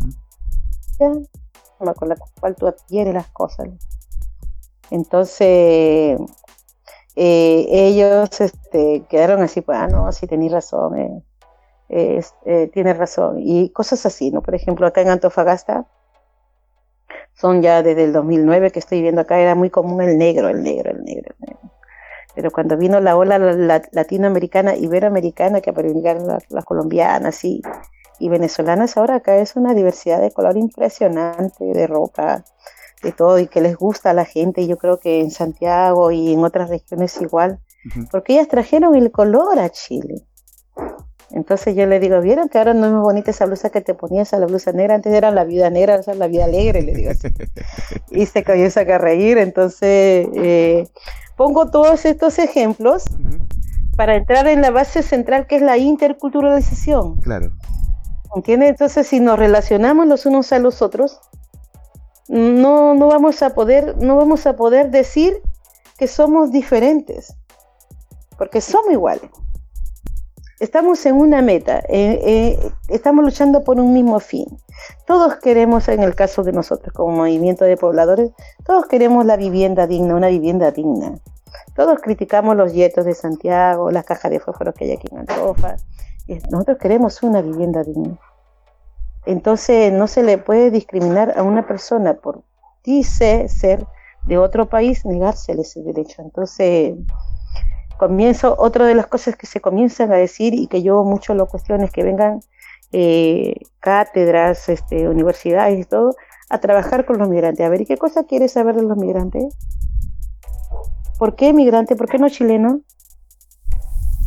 -huh. 1.00 1.96
con 1.96 2.10
la 2.10 2.16
cual 2.40 2.56
tú 2.56 2.68
adquieres 2.68 3.14
las 3.14 3.28
cosas 3.32 3.68
entonces 4.90 6.18
eh, 7.18 7.66
ellos 7.70 8.40
este, 8.40 9.04
quedaron 9.10 9.42
así 9.42 9.60
pues 9.60 9.78
ah 9.78 9.88
no 9.88 10.10
sí 10.14 10.28
tenéis 10.28 10.54
razón 10.54 10.98
eh 10.98 11.24
eh, 11.92 12.70
tiene 12.74 12.94
razón. 12.94 13.38
Y 13.40 13.70
cosas 13.70 14.06
así, 14.06 14.32
¿no? 14.32 14.42
Por 14.42 14.56
ejemplo, 14.56 14.88
acá 14.88 15.02
en 15.02 15.10
Antofagasta 15.10 15.86
son 17.34 17.62
ya 17.62 17.84
desde 17.84 18.06
el 18.06 18.14
2009 18.14 18.72
que 18.72 18.80
estoy 18.80 19.00
viviendo 19.00 19.22
acá, 19.22 19.40
era 19.40 19.56
muy 19.56 19.70
común 19.70 20.02
el 20.02 20.18
negro, 20.18 20.50
el 20.50 20.64
negro, 20.64 20.92
el 20.92 21.04
negro, 21.04 21.34
el 21.40 21.48
negro. 21.48 21.72
Pero 22.34 22.52
cuando 22.52 22.78
vino 22.78 23.00
la 23.02 23.18
ola 23.18 23.38
latinoamericana, 23.92 24.76
iberoamericana, 24.76 25.60
que 25.60 25.72
aparecieron 25.72 26.28
las, 26.28 26.66
colombianas 26.66 27.44
y, 27.44 27.62
y 28.20 28.30
venezolanas, 28.30 28.96
ahora 28.96 29.16
acá 29.16 29.38
es 29.38 29.56
una 29.58 29.74
diversidad 29.74 30.22
de 30.22 30.32
color 30.32 30.56
impresionante, 30.56 31.66
de 31.66 31.88
ropa, 31.88 32.46
de 33.04 33.12
todo, 33.12 33.38
y 33.40 33.48
que 33.48 33.60
les 33.60 33.76
gusta 33.76 34.12
a 34.12 34.14
la 34.14 34.24
gente. 34.24 34.66
Yo 34.66 34.78
creo 34.78 35.00
que 35.00 35.20
en 35.20 35.32
Santiago 35.32 36.12
y 36.12 36.32
en 36.32 36.46
otras 36.46 36.70
regiones 36.70 37.20
igual, 37.20 37.60
porque 38.12 38.34
ellas 38.34 38.48
trajeron 38.48 38.96
el 38.96 39.12
color 39.12 39.60
a 39.60 39.70
Chile. 39.70 40.24
Entonces 41.34 41.76
yo 41.76 41.86
le 41.86 42.00
digo, 42.00 42.20
¿vieron 42.22 42.50
que 42.50 42.58
ahora 42.58 42.74
no 42.74 42.86
es 42.88 42.92
muy 42.92 43.02
bonita 43.02 43.32
esa 43.32 43.46
blusa 43.46 43.70
que 43.70 43.82
te 43.82 43.94
ponías 43.94 44.34
a 44.34 44.40
la 44.40 44.48
blusa 44.48 44.72
negra? 44.74 44.96
Antes 44.96 45.14
era 45.14 45.32
la 45.32 45.46
vida 45.46 45.70
negra, 45.70 45.96
ahora 45.96 46.12
es 46.12 46.18
la 46.18 46.28
vida 46.28 46.46
alegre, 46.46 46.82
le 46.82 46.94
digo 46.94 47.12
así. 47.12 47.30
y 48.12 48.26
se 48.26 48.44
comienza 48.44 48.82
a 48.82 48.98
reír. 48.98 49.38
Entonces 49.38 50.28
eh, 50.34 50.88
pongo 51.38 51.70
todos 51.70 52.06
estos 52.06 52.38
ejemplos 52.38 53.06
para 53.96 54.16
entrar 54.16 54.48
en 54.48 54.62
la 54.62 54.72
base 54.72 55.04
central 55.04 55.48
que 55.48 55.58
es 55.58 55.62
la 55.62 55.78
interculturalización. 55.78 57.22
Claro. 57.22 57.52
¿Entiendes? 58.36 58.70
Entonces 58.72 59.08
si 59.08 59.20
nos 59.20 59.40
relacionamos 59.40 60.08
los 60.08 60.26
unos 60.26 60.52
a 60.52 60.60
los 60.60 60.82
otros, 60.82 61.20
no, 62.28 62.94
no 62.94 63.08
vamos 63.08 63.42
a 63.42 63.54
poder, 63.54 63.98
no 63.98 64.16
vamos 64.18 64.46
a 64.48 64.56
poder 64.56 64.90
decir 64.92 65.34
que 65.98 66.08
somos 66.08 66.52
diferentes, 66.52 67.36
porque 68.38 68.60
somos 68.62 68.92
iguales 68.92 69.30
estamos 70.62 71.04
en 71.08 71.16
una 71.16 71.42
meta, 71.42 71.80
eh, 71.90 72.22
eh, 72.24 72.72
estamos 72.88 73.26
luchando 73.26 73.64
por 73.64 73.80
un 73.80 73.94
mismo 73.94 74.20
fin. 74.20 74.46
Todos 75.08 75.36
queremos, 75.38 75.88
en 75.88 76.04
el 76.04 76.14
caso 76.14 76.44
de 76.44 76.52
nosotros 76.52 76.94
como 76.94 77.18
movimiento 77.18 77.66
de 77.66 77.78
pobladores, 77.78 78.32
todos 78.64 78.86
queremos 78.86 79.26
la 79.26 79.38
vivienda 79.38 79.88
digna, 79.88 80.16
una 80.16 80.28
vivienda 80.28 80.72
digna. 80.72 81.20
Todos 81.76 82.00
criticamos 82.00 82.56
los 82.56 82.74
yetos 82.74 83.06
de 83.06 83.16
Santiago, 83.16 83.90
las 83.90 84.06
cajas 84.06 84.30
de 84.30 84.40
fósforos 84.40 84.76
que 84.76 84.86
hay 84.86 84.92
aquí 84.92 85.08
en 85.12 85.20
Antofa. 85.20 85.78
Nosotros 86.52 86.78
queremos 86.78 87.24
una 87.24 87.42
vivienda 87.42 87.84
digna. 87.84 88.20
Entonces 89.26 89.92
no 89.92 90.08
se 90.08 90.22
le 90.22 90.38
puede 90.38 90.70
discriminar 90.70 91.34
a 91.38 91.44
una 91.44 91.66
persona 91.68 92.14
por 92.14 92.44
dice 92.84 93.48
ser 93.50 93.86
de 94.28 94.38
otro 94.38 94.70
país, 94.70 95.06
negársele 95.06 95.64
ese 95.64 95.82
derecho. 95.82 96.22
Entonces 96.22 96.96
comienzo, 98.02 98.56
otra 98.58 98.88
de 98.88 98.96
las 98.96 99.06
cosas 99.06 99.36
que 99.36 99.46
se 99.46 99.62
comienzan 99.62 100.12
a 100.12 100.16
decir 100.16 100.56
y 100.56 100.66
que 100.66 100.82
yo 100.82 101.04
mucho 101.04 101.36
lo 101.36 101.46
cuestiono 101.46 101.86
es 101.86 101.92
que 101.92 102.04
vengan 102.04 102.40
eh, 102.92 103.54
cátedras, 103.80 104.70
este, 104.70 105.08
universidades 105.08 105.80
y 105.80 105.84
todo, 105.84 106.16
a 106.50 106.60
trabajar 106.60 107.06
con 107.06 107.20
los 107.20 107.30
migrantes. 107.30 107.64
A 107.64 107.70
ver, 107.70 107.82
¿y 107.82 107.86
qué 107.86 107.98
cosa 107.98 108.24
quieres 108.24 108.54
saber 108.54 108.76
de 108.76 108.82
los 108.82 108.98
migrantes? 108.98 109.56
¿Por 111.20 111.36
qué 111.36 111.54
migrante? 111.54 111.96
¿Por 111.96 112.10
qué 112.10 112.18
no 112.18 112.28
chileno? 112.28 112.82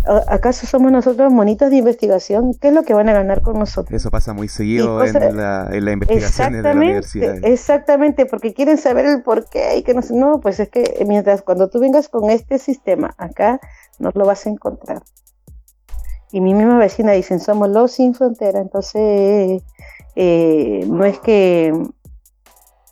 ¿Acaso 0.07 0.67
somos 0.67 0.93
nosotros 0.93 1.33
monitos 1.33 1.71
de 1.71 1.77
investigación? 1.77 2.53
¿Qué 2.61 2.69
es 2.69 2.75
lo 2.75 2.83
que 2.83 2.93
van 2.93 3.09
a 3.09 3.15
ganar 3.15 3.41
con 3.41 3.59
nosotros? 3.59 3.99
Eso 3.99 4.11
pasa 4.11 4.35
muy 4.35 4.49
seguido 4.49 5.03
en, 5.03 5.15
la, 5.37 5.69
en 5.73 5.85
las 5.85 5.95
investigaciones 5.95 6.63
de 6.63 6.69
la 6.69 6.75
universidad. 6.75 7.37
Exactamente, 7.43 8.27
porque 8.27 8.53
quieren 8.53 8.77
saber 8.77 9.07
el 9.07 9.23
por 9.23 9.49
qué 9.49 9.79
y 9.79 9.83
que 9.83 9.95
no 9.95 10.03
No, 10.11 10.41
pues 10.41 10.61
es 10.61 10.69
que 10.69 11.03
mientras 11.07 11.41
cuando 11.41 11.71
tú 11.71 11.81
vengas 11.81 12.09
con 12.09 12.29
este 12.29 12.59
sistema 12.59 13.15
acá, 13.17 13.61
no 13.99 14.11
lo 14.15 14.27
vas 14.27 14.47
a 14.47 14.51
encontrar. 14.51 15.03
Y 16.33 16.41
mi 16.41 16.53
misma 16.53 16.77
vecina 16.79 17.13
dicen, 17.13 17.41
somos 17.41 17.71
los 17.71 17.93
sin 17.93 18.15
frontera, 18.15 18.61
entonces 18.61 19.63
eh, 20.17 20.85
no 20.87 21.05
es 21.05 21.19
que 21.21 21.73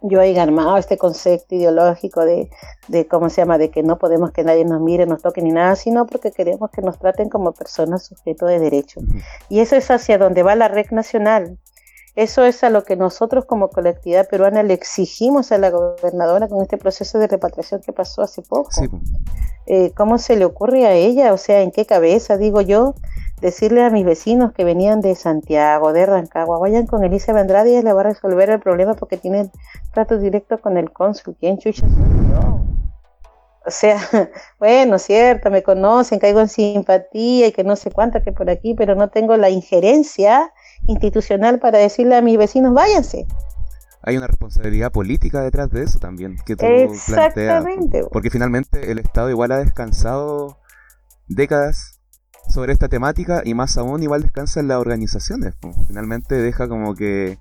yo 0.03 0.21
he 0.21 0.39
armado 0.39 0.77
este 0.77 0.99
concepto 0.99 1.55
ideológico 1.55 2.25
de, 2.25 2.51
de, 2.89 3.07
cómo 3.07 3.31
se 3.31 3.41
llama, 3.41 3.59
de 3.59 3.71
que 3.71 3.83
no 3.83 3.99
podemos 3.99 4.33
que 4.33 4.45
nadie 4.45 4.65
nos 4.65 4.81
mire, 4.81 5.07
nos 5.07 5.23
toque 5.23 5.43
ni 5.43 5.51
nada, 5.51 5.77
sino 5.77 6.07
porque 6.07 6.33
queremos 6.33 6.71
que 6.71 6.83
nos 6.83 6.99
traten 6.99 7.29
como 7.29 7.53
personas 7.53 8.07
sujetos 8.07 8.49
de 8.49 8.59
derecho. 8.59 9.01
Y 9.49 9.61
eso 9.61 9.77
es 9.77 9.91
hacia 9.91 10.19
donde 10.19 10.43
va 10.43 10.55
la 10.57 10.69
red 10.69 10.91
nacional. 10.91 11.59
Eso 12.15 12.45
es 12.45 12.63
a 12.63 12.69
lo 12.69 12.85
que 12.85 12.95
nosotros 12.95 13.47
como 13.47 13.71
colectividad 13.71 14.29
peruana 14.29 14.63
le 14.63 14.75
exigimos 14.75 15.51
a 15.51 15.57
la 15.57 15.71
gobernadora 15.71 16.47
con 16.47 16.61
este 16.61 16.77
proceso 16.77 17.19
de 17.19 17.27
repatriación 17.27 17.81
que 17.81 17.93
pasó 17.93 18.21
hace 18.21 18.43
poco. 18.43 18.71
Eh, 19.67 19.93
¿Cómo 19.97 20.19
se 20.19 20.37
le 20.37 20.45
ocurre 20.45 20.87
a 20.87 20.93
ella? 20.93 21.33
O 21.33 21.39
sea, 21.39 21.63
¿en 21.63 21.71
qué 21.71 21.87
cabeza, 21.87 22.37
digo 22.37 22.61
yo, 22.61 22.95
decirle 23.43 23.83
a 23.83 23.91
mis 23.91 24.07
vecinos 24.07 24.53
que 24.53 24.65
venían 24.65 25.01
de 25.01 25.15
Santiago, 25.17 25.93
de 25.93 26.07
Rancagua, 26.07 26.61
vayan 26.61 26.87
con 26.87 27.03
Elisa 27.05 27.39
Andrade 27.39 27.73
y 27.73 27.83
le 27.83 27.93
va 27.93 28.01
a 28.01 28.05
resolver 28.05 28.49
el 28.49 28.61
problema 28.61 28.95
porque 28.95 29.17
tiene 29.17 29.51
trato 29.93 30.17
directo 30.17 30.59
con 30.59 30.77
el 30.79 30.93
cónsul. 30.93 31.37
¿Quién 31.39 31.59
chucha 31.59 31.87
soy 31.89 32.31
yo? 32.31 32.61
O 33.67 33.71
sea, 33.71 33.99
bueno, 34.59 34.99
cierto, 34.99 35.51
me 35.51 35.63
conocen, 35.63 36.21
caigo 36.21 36.41
en 36.41 36.49
simpatía 36.49 37.49
y 37.49 37.53
que 37.53 37.65
no 37.65 37.75
sé 37.75 37.91
cuánto 37.91 38.23
que 38.23 38.33
por 38.33 38.49
aquí, 38.49 38.75
pero 38.75 38.95
no 38.95 39.11
tengo 39.11 39.37
la 39.37 39.51
injerencia 39.51 40.53
institucional 40.87 41.59
para 41.59 41.79
decirle 41.79 42.17
a 42.17 42.23
mis 42.23 42.39
vecinos, 42.39 42.73
váyanse. 42.73 43.27
Hay 44.05 44.17
una 44.17 44.29
responsabilidad 44.29 44.91
política 44.93 45.43
detrás 45.43 45.69
de 45.71 45.83
eso 45.83 45.99
también, 45.99 46.37
que 46.47 46.57
tú 46.57 46.65
Exactamente. 46.65 48.05
porque 48.13 48.31
finalmente 48.31 48.91
el 48.91 48.99
Estado 48.99 49.31
igual 49.31 49.53
ha 49.53 49.59
descansado 49.59 50.59
décadas 51.29 51.92
sobre 52.53 52.73
esta 52.73 52.89
temática 52.89 53.43
y 53.45 53.55
más 53.55 53.77
aún 53.79 54.03
igual 54.03 54.23
descansa 54.23 54.61
en 54.61 54.69
las 54.69 54.79
organizaciones. 54.79 55.55
Finalmente 55.89 56.35
deja 56.37 56.69
como 56.69 56.95
que 56.95 57.39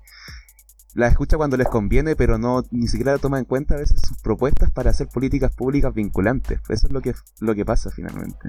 la 0.94 1.06
escucha 1.06 1.36
cuando 1.36 1.56
les 1.56 1.68
conviene, 1.68 2.16
pero 2.16 2.38
no 2.38 2.62
ni 2.70 2.88
siquiera 2.88 3.18
toma 3.18 3.38
en 3.38 3.44
cuenta 3.44 3.74
a 3.74 3.78
veces 3.78 4.00
sus 4.00 4.18
propuestas 4.20 4.70
para 4.70 4.90
hacer 4.90 5.08
políticas 5.08 5.52
públicas 5.52 5.94
vinculantes. 5.94 6.60
Eso 6.68 6.86
es 6.86 6.92
lo 6.92 7.00
que, 7.00 7.14
lo 7.40 7.54
que 7.54 7.64
pasa 7.64 7.90
finalmente. 7.90 8.48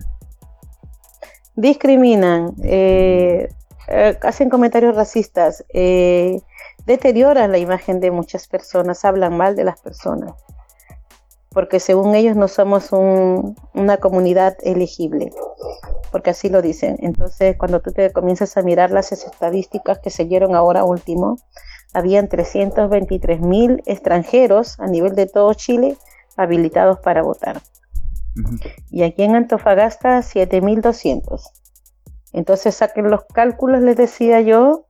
Discriminan, 1.55 2.53
eh, 2.63 3.49
eh, 3.87 4.17
hacen 4.23 4.49
comentarios 4.49 4.95
racistas, 4.95 5.63
eh, 5.73 6.41
deterioran 6.85 7.51
la 7.51 7.59
imagen 7.59 7.99
de 7.99 8.11
muchas 8.11 8.47
personas, 8.47 9.05
hablan 9.05 9.37
mal 9.37 9.55
de 9.55 9.63
las 9.63 9.79
personas, 9.79 10.33
porque 11.53 11.79
según 11.79 12.15
ellos 12.15 12.35
no 12.35 12.47
somos 12.47 12.91
una 12.91 13.97
comunidad 13.97 14.57
elegible 14.63 15.31
porque 16.13 16.29
así 16.29 16.47
lo 16.47 16.61
dicen. 16.61 16.95
Entonces, 16.99 17.57
cuando 17.57 17.81
tú 17.81 17.91
te 17.91 18.13
comienzas 18.13 18.55
a 18.55 18.61
mirar 18.61 18.91
las 18.91 19.11
estadísticas 19.11 19.97
que 19.97 20.11
se 20.11 20.25
dieron 20.25 20.53
ahora 20.53 20.83
último, 20.83 21.39
habían 21.91 22.29
323 22.29 23.41
mil 23.41 23.81
extranjeros 23.87 24.79
a 24.79 24.85
nivel 24.85 25.15
de 25.15 25.25
todo 25.25 25.51
Chile 25.55 25.97
habilitados 26.37 26.99
para 26.99 27.23
votar. 27.23 27.63
Y 28.91 29.01
aquí 29.01 29.23
en 29.23 29.35
Antofagasta, 29.35 30.19
7.200. 30.19 31.41
Entonces 32.31 32.75
saquen 32.75 33.09
los 33.09 33.25
cálculos, 33.33 33.81
les 33.81 33.97
decía 33.97 34.39
yo, 34.41 34.85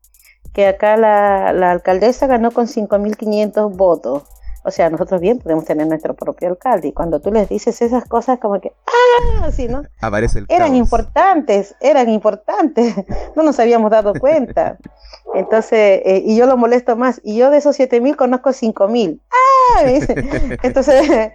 que 0.54 0.68
acá 0.68 0.98
la, 0.98 1.54
la 1.54 1.72
alcaldesa 1.72 2.28
ganó 2.28 2.52
con 2.52 2.68
5.500 2.68 3.78
votos. 3.78 4.24
O 4.66 4.72
sea, 4.72 4.90
nosotros 4.90 5.20
bien 5.20 5.40
podemos 5.40 5.66
tener 5.66 5.88
nuestro 5.88 6.14
propio 6.14 6.48
alcalde. 6.48 6.88
Y 6.88 6.94
cuando 6.94 7.20
tú 7.20 7.32
les 7.32 7.50
dices 7.50 7.82
esas 7.82 8.06
cosas, 8.06 8.40
como 8.40 8.62
que, 8.62 8.72
¡ah! 8.88 9.46
Así, 9.46 9.68
¿no? 9.68 9.84
Aparece 10.00 10.40
el 10.40 10.46
Eran 10.48 10.76
importantes, 10.76 11.76
eran 11.82 12.10
importantes. 12.10 12.96
No 13.36 13.44
nos 13.44 13.60
habíamos 13.60 13.90
dado 13.90 14.14
cuenta. 14.14 14.78
Entonces, 15.34 16.02
eh, 16.06 16.22
y 16.26 16.36
yo 16.36 16.46
lo 16.46 16.56
molesto 16.56 16.96
más. 16.96 17.20
Y 17.24 17.38
yo 17.38 17.50
de 17.50 17.58
esos 17.58 17.76
7000 17.76 18.16
conozco 18.16 18.54
5000. 18.54 19.22
¡Ah! 19.32 19.82
Entonces, 20.64 21.32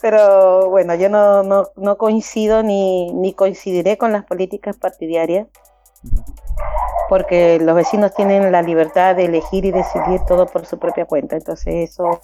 pero 0.00 0.70
bueno, 0.70 0.94
yo 0.94 1.08
no, 1.08 1.42
no, 1.42 1.68
no 1.76 1.98
coincido 1.98 2.62
ni, 2.62 3.12
ni 3.12 3.34
coincidiré 3.34 3.98
con 3.98 4.12
las 4.12 4.24
políticas 4.24 4.76
partidarias 4.76 5.46
porque 7.08 7.58
los 7.60 7.74
vecinos 7.74 8.14
tienen 8.14 8.50
la 8.50 8.62
libertad 8.62 9.14
de 9.14 9.26
elegir 9.26 9.66
y 9.66 9.70
decidir 9.70 10.20
todo 10.26 10.46
por 10.46 10.64
su 10.64 10.78
propia 10.78 11.04
cuenta. 11.04 11.36
Entonces 11.36 11.90
eso 11.90 12.20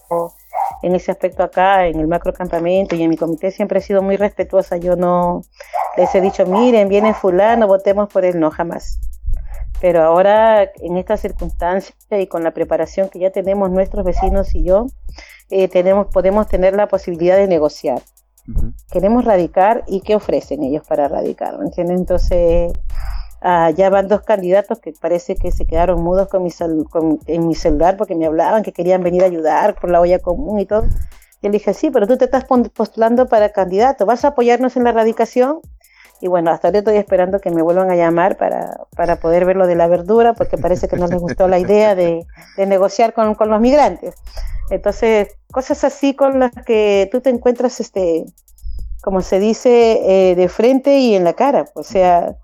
en 0.82 0.94
ese 0.94 1.10
aspecto 1.10 1.42
acá, 1.42 1.86
en 1.86 2.00
el 2.00 2.06
macrocampamento 2.06 2.94
y 2.94 3.02
en 3.02 3.10
mi 3.10 3.16
comité 3.16 3.50
siempre 3.50 3.80
he 3.80 3.82
sido 3.82 4.02
muy 4.02 4.16
respetuosa. 4.16 4.76
Yo 4.76 4.96
no 4.96 5.42
les 5.96 6.14
he 6.14 6.20
dicho, 6.20 6.46
miren, 6.46 6.88
viene 6.88 7.14
fulano, 7.14 7.66
votemos 7.66 8.08
por 8.08 8.24
él, 8.24 8.38
no, 8.38 8.50
jamás. 8.50 9.00
Pero 9.80 10.02
ahora, 10.02 10.70
en 10.76 10.96
estas 10.96 11.20
circunstancias 11.20 11.96
y 12.10 12.26
con 12.26 12.42
la 12.42 12.50
preparación 12.50 13.08
que 13.08 13.20
ya 13.20 13.30
tenemos 13.30 13.70
nuestros 13.70 14.04
vecinos 14.04 14.54
y 14.54 14.64
yo, 14.64 14.86
eh, 15.50 15.68
tenemos, 15.68 16.08
podemos 16.08 16.48
tener 16.48 16.74
la 16.74 16.88
posibilidad 16.88 17.36
de 17.36 17.46
negociar. 17.46 18.02
Queremos 18.90 19.24
radicar 19.24 19.84
y 19.86 20.00
qué 20.00 20.14
ofrecen 20.14 20.64
ellos 20.64 20.82
para 20.88 21.06
radicar, 21.06 21.58
¿me 21.58 21.66
entienden? 21.66 21.98
Entonces, 21.98 22.72
Ah, 23.40 23.70
ya 23.70 23.88
van 23.88 24.08
dos 24.08 24.22
candidatos 24.22 24.80
que 24.80 24.92
parece 24.92 25.36
que 25.36 25.52
se 25.52 25.64
quedaron 25.64 26.02
mudos 26.02 26.28
con 26.28 26.42
mi 26.42 26.50
en 27.26 27.46
mi 27.46 27.54
celular 27.54 27.96
porque 27.96 28.16
me 28.16 28.26
hablaban 28.26 28.64
que 28.64 28.72
querían 28.72 29.02
venir 29.02 29.22
a 29.22 29.26
ayudar 29.26 29.76
por 29.76 29.90
la 29.90 30.00
olla 30.00 30.18
común 30.18 30.58
y 30.58 30.66
todo. 30.66 30.84
Y 31.40 31.46
le 31.46 31.52
dije, 31.52 31.72
sí, 31.72 31.90
pero 31.90 32.08
tú 32.08 32.16
te 32.16 32.24
estás 32.24 32.44
postulando 32.44 33.28
para 33.28 33.50
candidato, 33.50 34.06
¿vas 34.06 34.24
a 34.24 34.28
apoyarnos 34.28 34.76
en 34.76 34.84
la 34.84 34.90
erradicación? 34.90 35.60
Y 36.20 36.26
bueno, 36.26 36.50
hasta 36.50 36.68
ahora 36.68 36.80
estoy 36.80 36.96
esperando 36.96 37.40
que 37.40 37.50
me 37.50 37.62
vuelvan 37.62 37.92
a 37.92 37.94
llamar 37.94 38.36
para, 38.36 38.86
para 38.96 39.16
poder 39.16 39.44
ver 39.44 39.54
lo 39.54 39.68
de 39.68 39.76
la 39.76 39.86
verdura, 39.86 40.34
porque 40.34 40.58
parece 40.58 40.88
que 40.88 40.96
no 40.96 41.06
les 41.06 41.20
gustó 41.20 41.46
la 41.46 41.60
idea 41.60 41.94
de, 41.94 42.26
de 42.56 42.66
negociar 42.66 43.12
con, 43.12 43.36
con, 43.36 43.50
los 43.50 43.60
migrantes. 43.60 44.16
Entonces, 44.70 45.28
cosas 45.52 45.84
así 45.84 46.14
con 46.14 46.40
las 46.40 46.50
que 46.66 47.08
tú 47.12 47.20
te 47.20 47.30
encuentras, 47.30 47.78
este, 47.78 48.24
como 49.00 49.20
se 49.20 49.38
dice, 49.38 50.30
eh, 50.30 50.34
de 50.34 50.48
frente 50.48 50.98
y 50.98 51.14
en 51.14 51.22
la 51.22 51.34
cara. 51.34 51.66
O 51.74 51.84
sea, 51.84 52.36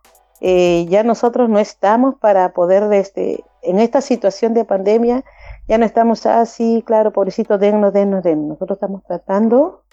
eh, 0.47 0.85
ya 0.91 1.03
nosotros 1.05 1.49
no 1.49 1.59
estamos 1.59 2.17
para 2.17 2.53
poder, 2.53 2.93
este, 2.93 3.43
en 3.63 3.79
esta 3.79 4.03
situación 4.03 4.53
de 4.53 4.67
pandemia, 4.67 5.25
ya 5.67 5.79
no 5.79 5.87
estamos 5.87 6.27
así, 6.27 6.85
claro, 6.87 7.15
pobrecito, 7.15 7.57
dennos, 7.57 7.95
dennos, 7.95 8.23
dennos. 8.23 8.49
Nosotros 8.49 8.77
estamos 8.77 9.03
tratando 9.05 9.85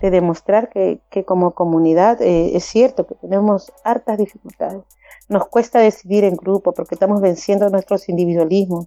de 0.00 0.12
demostrar 0.12 0.68
que, 0.68 1.00
que 1.10 1.24
como 1.24 1.56
comunidad 1.56 2.22
eh, 2.22 2.56
es 2.56 2.66
cierto 2.66 3.04
que 3.04 3.16
tenemos 3.16 3.72
hartas 3.82 4.16
dificultades. 4.16 4.82
Nos 5.28 5.48
cuesta 5.48 5.80
decidir 5.80 6.22
en 6.22 6.36
grupo 6.36 6.70
porque 6.70 6.94
estamos 6.94 7.20
venciendo 7.20 7.68
nuestros 7.68 8.08
individualismos. 8.08 8.86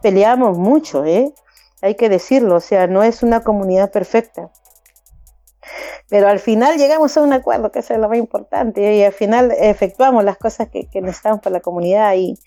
Peleamos 0.00 0.56
mucho, 0.56 1.04
¿eh? 1.04 1.34
Hay 1.82 1.96
que 1.96 2.08
decirlo, 2.08 2.56
o 2.56 2.60
sea, 2.60 2.86
no 2.86 3.02
es 3.02 3.22
una 3.22 3.40
comunidad 3.40 3.90
perfecta. 3.90 4.50
Pero 6.08 6.28
al 6.28 6.40
final 6.40 6.76
llegamos 6.76 7.16
a 7.16 7.22
un 7.22 7.32
acuerdo, 7.32 7.70
que 7.70 7.78
eso 7.78 7.94
es 7.94 8.00
lo 8.00 8.08
más 8.08 8.18
importante, 8.18 8.96
y 8.96 9.04
al 9.04 9.12
final 9.12 9.52
efectuamos 9.58 10.24
las 10.24 10.36
cosas 10.36 10.68
que, 10.68 10.86
que 10.86 11.00
necesitamos 11.00 11.40
para 11.40 11.54
la 11.54 11.60
comunidad 11.60 12.14
y, 12.14 12.38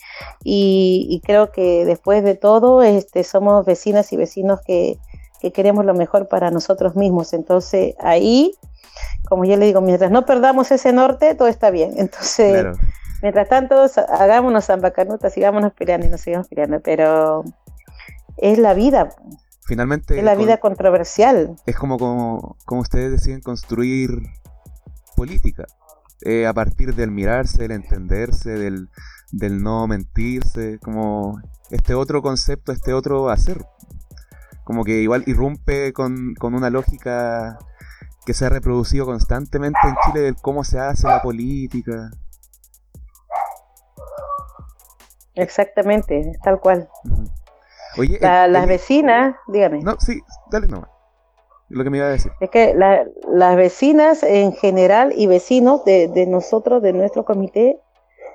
y, 0.42 1.06
y, 1.08 1.20
creo 1.20 1.50
que 1.50 1.84
después 1.84 2.22
de 2.24 2.34
todo 2.34 2.82
este, 2.82 3.24
somos 3.24 3.64
vecinas 3.64 4.12
y 4.12 4.16
vecinos 4.16 4.60
que, 4.60 4.98
que 5.44 5.52
queremos 5.52 5.84
lo 5.84 5.92
mejor 5.92 6.26
para 6.26 6.50
nosotros 6.50 6.96
mismos. 6.96 7.34
Entonces 7.34 7.94
ahí, 8.00 8.54
como 9.28 9.44
yo 9.44 9.58
le 9.58 9.66
digo, 9.66 9.82
mientras 9.82 10.10
no 10.10 10.24
perdamos 10.24 10.70
ese 10.70 10.90
norte, 10.92 11.34
todo 11.34 11.48
está 11.48 11.70
bien. 11.70 11.92
Entonces, 11.98 12.62
claro. 12.62 12.78
mientras 13.20 13.48
tanto, 13.50 13.84
hagámonos 14.08 14.64
zambacanutas, 14.64 15.34
sigámonos 15.34 15.74
peleando 15.74 16.06
y 16.06 16.08
nos 16.08 16.22
sigamos 16.22 16.48
peleando, 16.48 16.80
pero 16.80 17.44
es 18.38 18.58
la 18.58 18.72
vida. 18.72 19.10
Finalmente. 19.66 20.18
Es 20.18 20.24
la 20.24 20.34
vida 20.34 20.58
con, 20.58 20.70
controversial. 20.70 21.56
Es 21.66 21.76
como, 21.76 21.98
como, 21.98 22.56
como 22.64 22.80
ustedes 22.82 23.12
deciden 23.12 23.40
construir 23.40 24.10
política. 25.16 25.64
Eh, 26.22 26.46
a 26.46 26.52
partir 26.52 26.94
del 26.94 27.10
mirarse, 27.10 27.62
del 27.62 27.72
entenderse, 27.72 28.50
del, 28.50 28.88
del 29.32 29.62
no 29.62 29.86
mentirse, 29.86 30.78
como 30.80 31.40
este 31.70 31.94
otro 31.94 32.22
concepto, 32.22 32.72
este 32.72 32.92
otro 32.92 33.30
hacer 33.30 33.64
como 34.64 34.84
que 34.84 35.02
igual 35.02 35.24
irrumpe 35.26 35.92
con, 35.92 36.34
con 36.34 36.54
una 36.54 36.70
lógica 36.70 37.58
que 38.24 38.32
se 38.32 38.46
ha 38.46 38.48
reproducido 38.48 39.04
constantemente 39.04 39.78
en 39.84 39.94
Chile 40.06 40.20
del 40.20 40.36
cómo 40.36 40.64
se 40.64 40.80
hace 40.80 41.06
la 41.06 41.20
política. 41.20 42.10
Exactamente, 45.34 46.32
tal 46.42 46.60
cual. 46.60 46.88
Uh 47.04 47.10
-huh. 47.10 47.43
Oye, 47.96 48.18
la, 48.20 48.46
el, 48.46 48.52
las 48.52 48.62
el, 48.64 48.68
vecinas, 48.68 49.36
dígame. 49.48 49.82
No, 49.82 49.96
sí, 49.98 50.20
dale 50.50 50.66
nomás. 50.68 50.90
Lo 51.68 51.82
que 51.82 51.90
me 51.90 51.98
iba 51.98 52.06
a 52.06 52.10
decir. 52.10 52.30
Es 52.40 52.50
que 52.50 52.74
la, 52.74 53.04
las 53.28 53.56
vecinas 53.56 54.22
en 54.22 54.52
general 54.52 55.12
y 55.16 55.26
vecinos 55.26 55.84
de, 55.84 56.08
de 56.08 56.26
nosotros, 56.26 56.82
de 56.82 56.92
nuestro 56.92 57.24
comité, 57.24 57.80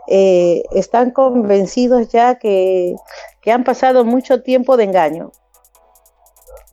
eh, 0.08 0.64
están 0.72 1.12
convencidos 1.12 2.10
ya 2.10 2.36
que, 2.36 2.96
que 3.42 3.52
han 3.52 3.64
pasado 3.64 4.06
mucho 4.06 4.42
tiempo 4.42 4.76
de 4.76 4.86
engaño. 4.86 5.32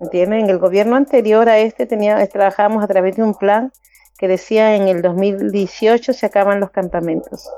¿Entienden? 0.00 0.48
El 0.48 0.58
gobierno 0.58 0.96
anterior 0.96 1.48
a 1.48 1.58
este 1.58 1.86
tenía, 1.86 2.26
trabajábamos 2.28 2.82
a 2.82 2.86
través 2.86 3.16
de 3.16 3.22
un 3.22 3.34
plan 3.34 3.72
que 4.18 4.28
decía 4.28 4.76
en 4.76 4.88
el 4.88 5.02
2018 5.02 6.12
se 6.12 6.26
acaban 6.26 6.60
los 6.60 6.70
campamentos. 6.70 7.50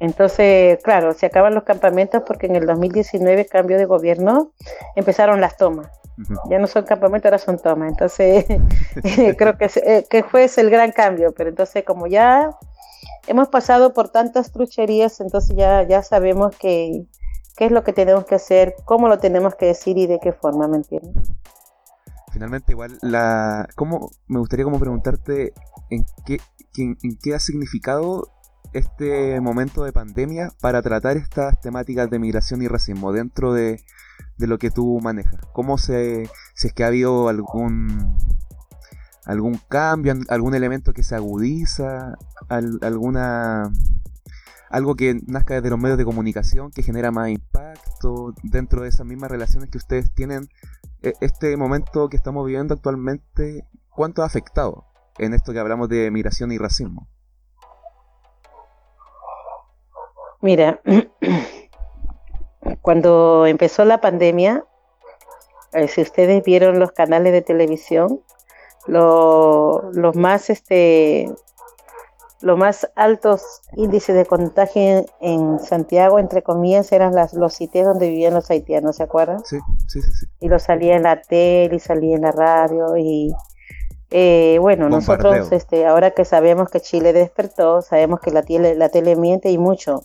Entonces, 0.00 0.82
claro, 0.82 1.12
se 1.14 1.26
acaban 1.26 1.54
los 1.54 1.64
campamentos 1.64 2.22
porque 2.26 2.46
en 2.46 2.56
el 2.56 2.66
2019 2.66 3.46
cambio 3.46 3.78
de 3.78 3.86
gobierno, 3.86 4.52
empezaron 4.96 5.40
las 5.40 5.56
tomas. 5.56 5.88
Uh 6.18 6.22
-huh. 6.22 6.50
Ya 6.50 6.58
no 6.58 6.66
son 6.66 6.84
campamentos, 6.84 7.26
ahora 7.26 7.38
son 7.38 7.58
tomas. 7.58 7.90
Entonces, 7.90 8.44
creo 9.38 9.56
que, 9.56 9.70
eh, 9.76 10.06
que 10.08 10.22
fue 10.24 10.44
ese 10.44 10.60
el 10.60 10.70
gran 10.70 10.92
cambio. 10.92 11.32
Pero 11.32 11.50
entonces, 11.50 11.84
como 11.84 12.06
ya 12.06 12.50
hemos 13.26 13.48
pasado 13.48 13.92
por 13.94 14.08
tantas 14.08 14.52
trucherías, 14.52 15.20
entonces 15.20 15.56
ya, 15.56 15.82
ya 15.82 16.02
sabemos 16.02 16.56
que, 16.56 17.06
qué 17.56 17.66
es 17.66 17.72
lo 17.72 17.84
que 17.84 17.92
tenemos 17.92 18.24
que 18.26 18.34
hacer, 18.34 18.74
cómo 18.84 19.08
lo 19.08 19.18
tenemos 19.18 19.54
que 19.54 19.66
decir 19.66 19.96
y 19.96 20.06
de 20.06 20.18
qué 20.18 20.32
forma, 20.32 20.68
¿me 20.68 20.78
entiendes? 20.78 21.30
Finalmente, 22.32 22.72
igual, 22.72 22.98
la, 23.00 23.68
¿cómo, 23.76 24.10
me 24.26 24.40
gustaría 24.40 24.64
como 24.64 24.80
preguntarte 24.80 25.52
en 25.90 26.04
qué, 26.26 26.38
en, 26.76 26.98
en 27.02 27.16
qué 27.22 27.34
ha 27.34 27.38
significado 27.38 28.33
este 28.74 29.40
momento 29.40 29.84
de 29.84 29.92
pandemia 29.92 30.50
para 30.60 30.82
tratar 30.82 31.16
estas 31.16 31.60
temáticas 31.60 32.10
de 32.10 32.18
migración 32.18 32.60
y 32.60 32.68
racismo 32.68 33.12
dentro 33.12 33.52
de, 33.52 33.80
lo 34.38 34.58
que 34.58 34.70
tú 34.70 35.00
manejas. 35.00 35.40
¿Cómo 35.52 35.78
se, 35.78 36.28
si 36.54 36.66
es 36.66 36.74
que 36.74 36.84
ha 36.84 36.88
habido 36.88 37.28
algún 37.28 38.18
algún 39.24 39.58
cambio, 39.68 40.14
algún 40.28 40.54
elemento 40.54 40.92
que 40.92 41.02
se 41.02 41.14
agudiza, 41.14 42.14
al, 42.48 42.78
alguna 42.82 43.70
algo 44.68 44.96
que 44.96 45.20
nazca 45.26 45.54
desde 45.54 45.70
los 45.70 45.78
medios 45.78 45.96
de 45.96 46.04
comunicación 46.04 46.70
que 46.72 46.82
genera 46.82 47.12
más 47.12 47.30
impacto 47.30 48.34
dentro 48.42 48.82
de 48.82 48.88
esas 48.88 49.06
mismas 49.06 49.30
relaciones 49.30 49.70
que 49.70 49.78
ustedes 49.78 50.12
tienen 50.12 50.48
este 51.00 51.56
momento 51.56 52.08
que 52.08 52.16
estamos 52.16 52.44
viviendo 52.44 52.74
actualmente 52.74 53.66
cuánto 53.88 54.22
ha 54.22 54.26
afectado 54.26 54.84
en 55.18 55.32
esto 55.32 55.52
que 55.52 55.60
hablamos 55.60 55.88
de 55.88 56.10
migración 56.10 56.50
y 56.50 56.58
racismo 56.58 57.08
mira 60.40 60.80
cuando 62.82 63.46
empezó 63.46 63.84
la 63.84 64.00
pandemia 64.00 64.64
eh, 65.72 65.88
si 65.88 66.02
ustedes 66.02 66.42
vieron 66.44 66.78
los 66.78 66.92
canales 66.92 67.32
de 67.32 67.42
televisión 67.42 68.20
lo, 68.86 69.90
los 69.92 70.14
más 70.16 70.50
este 70.50 71.32
los 72.40 72.58
más 72.58 72.90
altos 72.94 73.62
índices 73.74 74.14
de 74.14 74.26
contagio 74.26 74.82
en, 74.82 75.06
en, 75.20 75.58
Santiago, 75.60 76.18
entre 76.18 76.42
comillas, 76.42 76.92
eran 76.92 77.14
las, 77.14 77.32
los 77.32 77.54
sitios 77.54 77.86
donde 77.86 78.10
vivían 78.10 78.34
los 78.34 78.50
haitianos, 78.50 78.96
¿se 78.96 79.02
acuerdan? 79.02 79.42
Sí, 79.46 79.58
sí, 79.88 80.02
sí. 80.02 80.12
sí. 80.12 80.26
Y 80.40 80.48
lo 80.48 80.58
salía 80.58 80.94
en 80.94 81.04
la 81.04 81.22
tele, 81.22 81.76
y 81.76 81.78
salía 81.78 82.16
en 82.16 82.20
la 82.20 82.32
radio, 82.32 82.98
y 82.98 83.32
eh, 84.10 84.58
bueno, 84.60 84.88
Bombardeo. 84.88 85.32
nosotros, 85.32 85.52
este, 85.52 85.86
ahora 85.86 86.12
que 86.12 86.24
sabemos 86.24 86.68
que 86.68 86.80
Chile 86.80 87.12
despertó, 87.12 87.82
sabemos 87.82 88.20
que 88.20 88.30
la 88.30 88.42
tele, 88.42 88.74
la 88.74 88.88
tele 88.88 89.16
miente 89.16 89.50
y 89.50 89.58
mucho. 89.58 90.04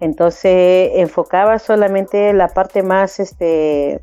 Entonces, 0.00 0.90
enfocaba 0.94 1.58
solamente 1.58 2.32
la 2.32 2.48
parte 2.48 2.82
más, 2.82 3.18
este, 3.18 4.00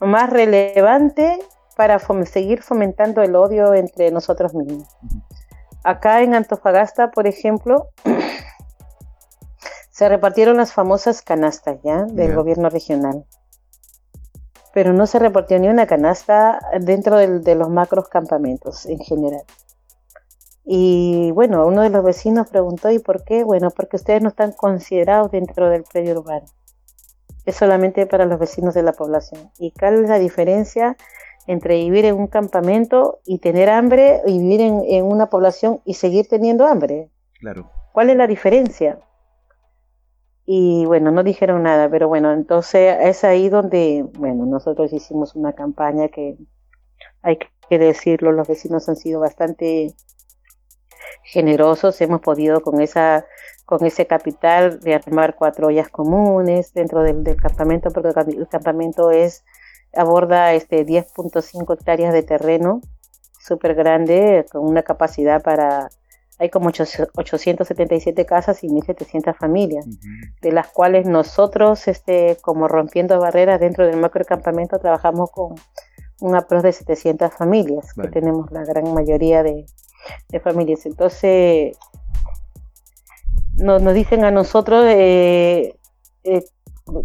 más 0.00 0.30
relevante 0.30 1.38
para 1.76 1.98
fom 1.98 2.24
seguir 2.24 2.62
fomentando 2.62 3.22
el 3.22 3.36
odio 3.36 3.74
entre 3.74 4.10
nosotros 4.10 4.54
mismos. 4.54 4.88
Acá 5.84 6.22
en 6.22 6.34
Antofagasta, 6.34 7.12
por 7.12 7.26
ejemplo, 7.28 7.88
se 9.90 10.08
repartieron 10.08 10.56
las 10.56 10.72
famosas 10.72 11.22
canastas 11.22 11.78
ya 11.84 12.02
del 12.04 12.28
yeah. 12.28 12.34
gobierno 12.34 12.68
regional. 12.68 13.24
Pero 14.74 14.92
no 14.92 15.06
se 15.06 15.18
repartió 15.18 15.58
ni 15.58 15.68
una 15.68 15.86
canasta 15.86 16.60
dentro 16.80 17.16
del, 17.16 17.42
de 17.42 17.54
los 17.54 17.68
macros 17.68 18.08
campamentos 18.08 18.86
en 18.86 18.98
general. 18.98 19.44
Y 20.70 21.30
bueno, 21.30 21.66
uno 21.66 21.80
de 21.80 21.88
los 21.88 22.04
vecinos 22.04 22.50
preguntó, 22.50 22.90
¿y 22.90 22.98
por 22.98 23.24
qué? 23.24 23.42
Bueno, 23.42 23.70
porque 23.70 23.96
ustedes 23.96 24.20
no 24.20 24.28
están 24.28 24.52
considerados 24.52 25.30
dentro 25.30 25.70
del 25.70 25.82
predio 25.82 26.20
urbano. 26.20 26.44
Es 27.46 27.56
solamente 27.56 28.04
para 28.06 28.26
los 28.26 28.38
vecinos 28.38 28.74
de 28.74 28.82
la 28.82 28.92
población. 28.92 29.50
¿Y 29.58 29.70
cuál 29.70 30.04
es 30.04 30.10
la 30.10 30.18
diferencia 30.18 30.94
entre 31.46 31.76
vivir 31.76 32.04
en 32.04 32.16
un 32.16 32.26
campamento 32.26 33.20
y 33.24 33.38
tener 33.38 33.70
hambre 33.70 34.20
y 34.26 34.38
vivir 34.38 34.60
en, 34.60 34.82
en, 34.86 35.06
una 35.06 35.30
población 35.30 35.80
y 35.86 35.94
seguir 35.94 36.28
teniendo 36.28 36.66
hambre. 36.66 37.08
Claro. 37.40 37.70
¿Cuál 37.92 38.10
es 38.10 38.16
la 38.16 38.26
diferencia? 38.26 38.98
Y 40.44 40.84
bueno, 40.84 41.10
no 41.10 41.22
dijeron 41.22 41.62
nada, 41.62 41.88
pero 41.88 42.08
bueno, 42.08 42.30
entonces 42.32 42.98
es 43.00 43.24
ahí 43.24 43.48
donde, 43.48 44.04
bueno, 44.18 44.44
nosotros 44.44 44.92
hicimos 44.92 45.34
una 45.34 45.54
campaña 45.54 46.08
que 46.08 46.36
hay 47.22 47.38
que 47.70 47.78
decirlo, 47.78 48.32
los 48.32 48.46
vecinos 48.46 48.86
han 48.90 48.96
sido 48.96 49.20
bastante 49.20 49.94
generosos, 51.22 52.00
hemos 52.00 52.20
podido 52.20 52.60
con 52.60 52.80
esa 52.80 53.26
con 53.64 53.84
ese 53.84 54.06
capital 54.06 54.80
de 54.80 54.94
armar 54.94 55.36
cuatro 55.36 55.66
ollas 55.66 55.90
comunes 55.90 56.72
dentro 56.72 57.02
del, 57.02 57.22
del 57.22 57.36
campamento, 57.36 57.90
porque 57.90 58.18
el 58.30 58.48
campamento 58.48 59.10
es 59.10 59.44
aborda 59.94 60.54
este 60.54 60.86
10.5 60.86 61.74
hectáreas 61.74 62.14
de 62.14 62.22
terreno 62.22 62.80
súper 63.38 63.74
grande 63.74 64.46
con 64.50 64.66
una 64.66 64.82
capacidad 64.82 65.42
para 65.42 65.90
hay 66.38 66.50
como 66.50 66.68
877 66.68 68.24
casas 68.24 68.62
y 68.62 68.68
1700 68.68 69.36
familias 69.36 69.86
uh 69.86 69.90
-huh. 69.90 70.40
de 70.40 70.52
las 70.52 70.68
cuales 70.68 71.06
nosotros 71.06 71.88
este 71.88 72.36
como 72.42 72.68
rompiendo 72.68 73.18
barreras 73.18 73.60
dentro 73.60 73.86
del 73.86 73.96
macrocampamento 73.96 74.78
trabajamos 74.78 75.30
con 75.30 75.56
un 76.20 76.34
aprox 76.36 76.62
de 76.62 76.72
700 76.72 77.32
familias 77.32 77.92
vale. 77.96 78.08
que 78.08 78.20
tenemos 78.20 78.50
la 78.52 78.64
gran 78.64 78.92
mayoría 78.94 79.42
de, 79.42 79.66
de 80.28 80.40
familias. 80.40 80.86
Entonces, 80.86 81.76
nos, 83.56 83.82
nos 83.82 83.94
dicen 83.94 84.24
a 84.24 84.30
nosotros, 84.30 84.84
eh, 84.86 85.74
eh, 86.24 86.44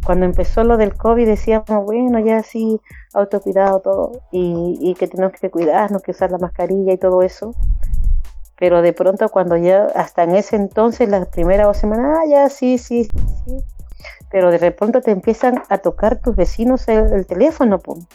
cuando 0.06 0.26
empezó 0.26 0.64
lo 0.64 0.78
del 0.78 0.96
COVID, 0.96 1.26
decíamos, 1.26 1.86
bueno, 1.86 2.20
ya 2.20 2.42
sí, 2.44 2.80
autocuidado 3.14 3.82
todo, 3.82 4.12
y, 4.32 4.78
y 4.82 4.94
que 4.94 5.08
tenemos 5.08 5.34
que 5.34 5.52
cuidarnos, 5.52 6.02
que 6.02 6.12
usar 6.12 6.32
la 6.32 6.38
mascarilla 6.38 6.94
y 6.94 6.98
todo 6.98 7.22
eso. 7.22 7.54
Pero 8.58 8.82
de 8.82 8.94
pronto, 8.94 9.28
cuando 9.30 9.58
ya, 9.58 9.88
hasta 9.96 10.24
en 10.24 10.36
ese 10.36 10.56
entonces, 10.56 11.10
las 11.10 11.28
primeras 11.28 11.68
dos 11.68 11.78
semanas, 11.78 12.20
ah, 12.20 12.26
ya 12.30 12.50
sí, 12.50 12.78
sí, 12.78 13.04
sí. 13.04 13.58
Pero 14.32 14.52
de 14.52 14.58
repente 14.58 15.02
te 15.02 15.12
empiezan 15.12 15.62
a 15.70 15.80
tocar 15.80 16.22
tus 16.22 16.36
vecinos 16.36 16.88
el, 16.88 17.12
el 17.12 17.26
teléfono, 17.26 17.80
pum. 17.80 18.06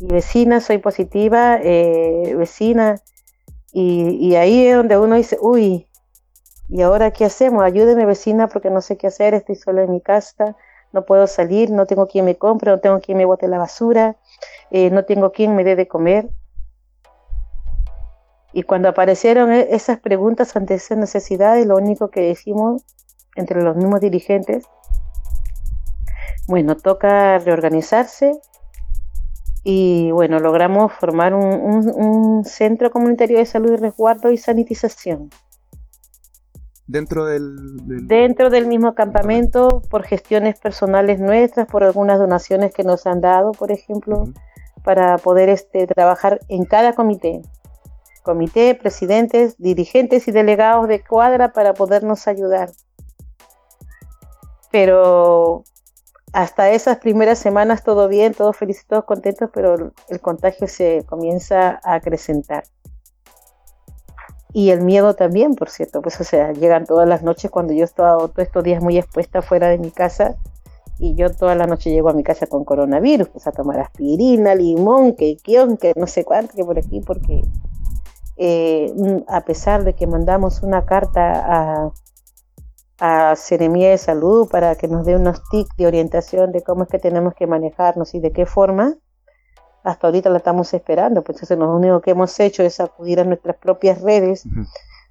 Y 0.00 0.06
vecina, 0.06 0.60
soy 0.60 0.78
positiva, 0.78 1.58
eh, 1.62 2.34
vecina. 2.36 2.96
Y, 3.80 4.34
ahí 4.34 4.66
es 4.66 4.76
donde 4.76 4.98
uno 4.98 5.14
dice, 5.14 5.38
uy, 5.40 5.86
¿y 6.68 6.82
ahora 6.82 7.12
qué 7.12 7.24
hacemos? 7.24 7.62
Ayúdeme 7.62 8.06
vecina 8.06 8.48
porque 8.48 8.70
no 8.70 8.80
sé 8.80 8.96
qué 8.96 9.06
hacer, 9.06 9.34
estoy 9.34 9.54
sola 9.54 9.84
en 9.84 9.92
mi 9.92 10.00
casa, 10.00 10.56
no 10.92 11.04
puedo 11.04 11.28
salir, 11.28 11.70
no 11.70 11.86
tengo 11.86 12.08
quien 12.08 12.24
me 12.24 12.36
compre, 12.36 12.72
no 12.72 12.80
tengo 12.80 12.98
quien 12.98 13.18
me 13.18 13.24
bote 13.24 13.46
la 13.46 13.58
basura, 13.58 14.16
eh, 14.72 14.90
no 14.90 15.04
tengo 15.04 15.30
quien 15.30 15.54
me 15.54 15.62
dé 15.62 15.76
de 15.76 15.86
comer. 15.86 16.28
Y 18.52 18.64
cuando 18.64 18.88
aparecieron 18.88 19.52
e- 19.52 19.68
esas 19.70 20.00
preguntas 20.00 20.56
ante 20.56 20.74
esas 20.74 20.98
necesidades, 20.98 21.64
lo 21.64 21.76
único 21.76 22.10
que 22.10 22.22
decimos 22.22 22.82
entre 23.36 23.62
los 23.62 23.76
mismos 23.76 24.00
dirigentes, 24.00 24.64
bueno, 26.48 26.76
toca 26.76 27.38
reorganizarse 27.38 28.40
y 29.64 30.10
bueno, 30.12 30.38
logramos 30.40 30.92
formar 30.92 31.34
un, 31.34 31.44
un- 31.44 31.92
un 31.94 32.44
centro 32.44 32.90
comunitario 32.90 33.38
de 33.38 33.46
salud 33.46 33.72
y 33.72 33.76
resguardo 33.76 34.30
y 34.30 34.36
sanitización 34.38 35.30
Dentro 36.86 37.26
del... 37.26 37.86
del- 37.86 38.08
dentro 38.08 38.48
del 38.50 38.66
mismo 38.66 38.94
campamento 38.94 39.82
por 39.90 40.04
gestiones 40.04 40.58
personales 40.58 41.20
nuestras, 41.20 41.66
por 41.66 41.84
algunas 41.84 42.18
donaciones 42.18 42.72
que 42.72 42.82
nos 42.82 43.06
han 43.06 43.20
dado, 43.20 43.52
por 43.52 43.70
ejemplo, 43.72 44.24
para 44.84 45.18
poder 45.18 45.50
este, 45.50 45.86
trabajar 45.86 46.40
en 46.48 46.64
cada 46.64 46.94
comité. 46.94 47.42
Comité, 48.22 48.74
presidentes, 48.74 49.56
dirigentes 49.58 50.28
y 50.28 50.32
delegados 50.32 50.88
de 50.88 51.02
cuadra 51.04 51.52
para 51.52 51.74
podernos 51.74 52.26
ayudar. 52.26 52.70
Pero 54.70 55.64
hasta 56.32 56.70
esas 56.70 56.98
primeras 56.98 57.38
semanas 57.38 57.82
todo 57.82 58.08
bien, 58.08 58.34
todos 58.34 58.56
felices, 58.56 58.86
todos 58.86 59.04
contentos, 59.04 59.50
pero 59.52 59.92
el- 60.08 60.20
contagio 60.20 60.68
se 60.68 61.04
comienza 61.06 61.80
a 61.82 61.94
acrecentar. 61.94 62.64
Y 64.52 64.70
el 64.70 64.80
miedo 64.80 65.14
también, 65.14 65.54
por 65.54 65.68
cierto, 65.68 66.00
pues 66.00 66.20
o 66.20 66.24
sea, 66.24 66.52
llegan 66.52 66.86
todas 66.86 67.08
las 67.08 67.22
noches 67.22 67.50
cuando 67.50 67.72
yo 67.74 67.84
estaba 67.84 68.16
todos 68.16 68.38
estos 68.38 68.64
días 68.64 68.82
muy 68.82 68.96
expuesta 68.98 69.42
fuera 69.42 69.68
de 69.68 69.78
mi 69.78 69.90
casa 69.90 70.36
y 70.98 71.14
yo 71.14 71.30
toda 71.30 71.54
la 71.54 71.66
noche 71.66 71.90
llego 71.90 72.08
a 72.08 72.14
mi 72.14 72.24
casa 72.24 72.46
con 72.46 72.64
coronavirus, 72.64 73.28
pues 73.28 73.46
a 73.46 73.52
tomar 73.52 73.78
aspirina, 73.78 74.54
limón, 74.54 75.14
que 75.14 75.36
que 75.36 75.92
no 75.96 76.06
sé 76.06 76.24
cuánto, 76.24 76.54
que 76.54 76.64
por 76.64 76.78
aquí, 76.78 77.00
porque 77.00 77.42
eh, 78.36 78.92
a 79.28 79.40
pesar 79.42 79.84
de 79.84 79.94
que 79.94 80.06
mandamos 80.06 80.62
una 80.62 80.84
carta 80.86 81.44
a, 81.44 81.92
a 82.98 83.36
Seremía 83.36 83.90
de 83.90 83.98
Salud 83.98 84.48
para 84.48 84.74
que 84.74 84.88
nos 84.88 85.06
dé 85.06 85.16
unos 85.16 85.42
tips 85.50 85.76
de 85.76 85.86
orientación 85.86 86.52
de 86.52 86.62
cómo 86.62 86.82
es 86.82 86.88
que 86.88 86.98
tenemos 86.98 87.34
que 87.34 87.46
manejarnos 87.46 88.14
y 88.14 88.20
de 88.20 88.32
qué 88.32 88.44
forma, 88.44 88.96
hasta 89.84 90.08
ahorita 90.08 90.30
la 90.30 90.38
estamos 90.38 90.74
esperando, 90.74 91.22
pues 91.22 91.36
entonces 91.36 91.58
lo 91.58 91.74
único 91.74 92.00
que 92.00 92.10
hemos 92.10 92.38
hecho 92.40 92.62
es 92.62 92.80
acudir 92.80 93.20
a 93.20 93.24
nuestras 93.24 93.56
propias 93.56 94.02
redes, 94.02 94.44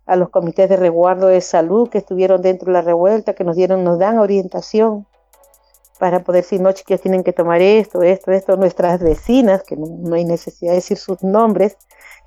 a 0.06 0.16
los 0.16 0.30
comités 0.30 0.70
de 0.70 0.76
resguardo 0.76 1.28
de 1.28 1.42
salud 1.42 1.90
que 1.90 2.00
estuvieron 2.00 2.42
dentro 2.42 2.68
de 2.68 2.74
la 2.74 2.82
revuelta, 2.82 3.34
que 3.34 3.44
nos 3.44 3.56
dieron, 3.56 3.84
nos 3.84 3.98
dan 4.00 4.20
orientación 4.20 5.08
para 5.98 6.24
poder 6.24 6.44
decir, 6.44 6.62
no, 6.62 6.72
chiquillos, 6.74 7.02
tienen 7.02 7.24
que 7.24 7.34
tomar 7.34 7.62
esto, 7.62 8.04
esto, 8.04 8.32
esto, 8.32 8.56
nuestras 8.56 9.02
vecinas, 9.02 9.64
que 9.64 9.76
no, 9.76 9.88
no 9.88 10.16
hay 10.16 10.26
necesidad 10.26 10.72
de 10.72 10.76
decir 10.76 10.98
sus 10.98 11.24
nombres, 11.24 11.78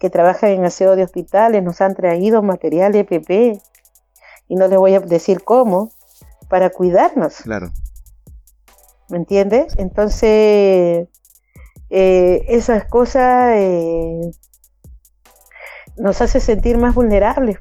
que 0.01 0.11
trabajan 0.11 0.51
en 0.51 0.65
aseo 0.65 0.97
de 0.97 1.05
hospitales, 1.05 1.63
nos 1.63 1.81
han 1.81 1.95
traído 1.95 2.43
material 2.43 2.97
EPP, 2.97 3.61
y 4.51 4.57
no 4.57 4.69
les 4.69 4.79
voy 4.79 4.95
a 4.95 5.01
decir 5.01 5.43
cómo, 5.43 5.91
para 6.51 6.69
cuidarnos. 6.69 7.37
Claro. 7.37 7.71
¿me 9.11 9.19
entiendes? 9.19 9.75
Entonces, 9.77 11.09
eh, 11.91 12.45
esas 12.49 12.85
cosas 12.85 13.55
eh, 13.57 14.31
nos 15.97 16.21
hace 16.23 16.41
sentir 16.41 16.79
más 16.79 16.95
vulnerables. 16.95 17.59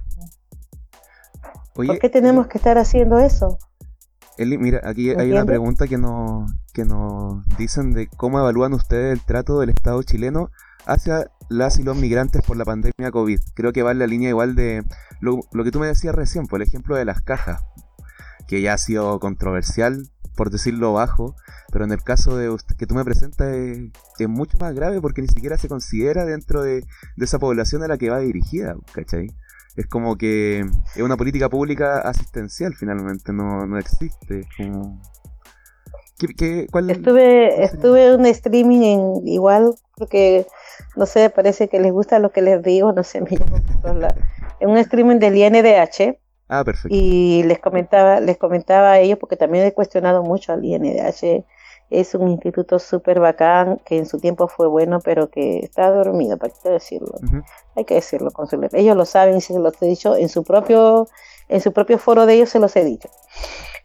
Oye, 1.75 1.87
¿Por 1.87 1.99
qué 1.99 2.09
tenemos 2.09 2.47
que 2.47 2.57
estar 2.57 2.77
haciendo 2.77 3.19
eso? 3.19 3.57
Eli, 4.37 4.57
mira, 4.57 4.81
aquí 4.83 5.11
hay 5.11 5.31
una 5.31 5.45
pregunta 5.45 5.87
que 5.87 5.97
nos, 5.97 6.49
que 6.73 6.85
nos 6.85 7.45
dicen 7.57 7.93
de 7.93 8.07
cómo 8.07 8.39
evalúan 8.39 8.73
ustedes 8.73 9.13
el 9.13 9.25
trato 9.25 9.59
del 9.59 9.69
Estado 9.69 10.01
chileno 10.03 10.49
hacia 10.85 11.29
las 11.49 11.79
y 11.79 11.83
los 11.83 11.97
migrantes 11.97 12.41
por 12.41 12.57
la 12.57 12.65
pandemia 12.65 13.11
COVID. 13.11 13.39
Creo 13.55 13.73
que 13.73 13.83
va 13.83 13.91
en 13.91 13.99
la 13.99 14.07
línea 14.07 14.29
igual 14.29 14.55
de 14.55 14.83
lo, 15.19 15.39
lo 15.51 15.63
que 15.63 15.71
tú 15.71 15.79
me 15.79 15.87
decías 15.87 16.15
recién, 16.15 16.45
por 16.47 16.61
el 16.61 16.67
ejemplo 16.67 16.95
de 16.95 17.05
las 17.05 17.21
cajas, 17.21 17.63
que 18.47 18.61
ya 18.61 18.73
ha 18.73 18.77
sido 18.77 19.19
controversial, 19.19 20.07
por 20.35 20.49
decirlo 20.51 20.93
bajo, 20.93 21.35
pero 21.71 21.83
en 21.85 21.91
el 21.91 22.01
caso 22.01 22.37
de 22.37 22.49
usted, 22.49 22.75
que 22.77 22.87
tú 22.87 22.95
me 22.95 23.03
presentas 23.03 23.53
es, 23.53 23.79
es 24.19 24.29
mucho 24.29 24.57
más 24.59 24.73
grave 24.73 25.01
porque 25.01 25.21
ni 25.21 25.27
siquiera 25.27 25.57
se 25.57 25.67
considera 25.67 26.23
dentro 26.25 26.61
de, 26.61 26.81
de 27.17 27.25
esa 27.25 27.39
población 27.39 27.83
a 27.83 27.87
la 27.87 27.97
que 27.97 28.09
va 28.09 28.19
dirigida, 28.19 28.75
¿cachai? 28.93 29.27
Es 29.75 29.85
como 29.87 30.17
que 30.17 30.59
es 30.95 31.01
una 31.01 31.17
política 31.17 31.49
pública 31.49 31.99
asistencial 31.99 32.73
finalmente, 32.75 33.31
no, 33.33 33.65
no 33.67 33.77
existe. 33.77 34.47
Como... 34.57 35.01
¿Qué, 36.17 36.27
qué- 36.35 36.67
cuál- 36.71 36.89
Estuve, 36.89 37.63
estuve 37.63 38.07
en 38.13 38.19
un 38.19 38.25
streaming 38.25 38.81
en 38.81 39.27
igual, 39.27 39.73
porque 39.95 40.45
no 40.95 41.05
sé, 41.05 41.29
parece 41.29 41.67
que 41.67 41.79
les 41.79 41.91
gusta 41.91 42.19
lo 42.19 42.31
que 42.31 42.41
les 42.41 42.61
digo, 42.63 42.91
no 42.91 43.03
sé, 43.03 43.21
me 43.21 43.29
llamo 43.31 43.57
por 43.61 43.81
todos 43.81 43.95
lados. 43.97 44.17
En 44.59 44.69
un 44.69 44.77
streaming 44.77 45.17
del 45.19 45.37
INDH 45.37 46.17
Ah, 46.47 46.63
perfecto. 46.63 46.89
y 46.89 47.43
les 47.43 47.59
comentaba, 47.59 48.19
les 48.19 48.37
comentaba 48.37 48.93
a 48.93 48.99
ellos, 48.99 49.17
porque 49.19 49.37
también 49.37 49.65
he 49.65 49.73
cuestionado 49.73 50.23
mucho 50.23 50.51
al 50.51 50.65
INDH. 50.65 51.45
Es 51.89 52.13
un 52.13 52.27
instituto 52.27 52.77
súper 52.77 53.19
bacán, 53.19 53.81
que 53.85 53.97
en 53.97 54.05
su 54.05 54.19
tiempo 54.19 54.47
fue 54.47 54.67
bueno, 54.67 54.99
pero 54.99 55.29
que 55.29 55.59
está 55.59 55.89
dormido, 55.89 56.37
para 56.37 56.53
qué 56.61 56.69
decirlo. 56.69 57.13
Ujú. 57.23 57.41
hay 57.75 57.85
que 57.85 57.95
decirlo 57.95 58.31
con 58.31 58.47
su 58.47 58.59
Ellos 58.73 58.95
lo 58.95 59.05
saben 59.05 59.37
y 59.37 59.41
se 59.41 59.57
los 59.57 59.81
he 59.81 59.87
dicho 59.87 60.15
en 60.15 60.29
su 60.29 60.43
propio, 60.43 61.07
en 61.47 61.61
su 61.61 61.71
propio 61.71 61.97
foro 61.97 62.25
de 62.25 62.35
ellos 62.35 62.49
se 62.49 62.59
los 62.59 62.75
he 62.75 62.83
dicho. 62.83 63.09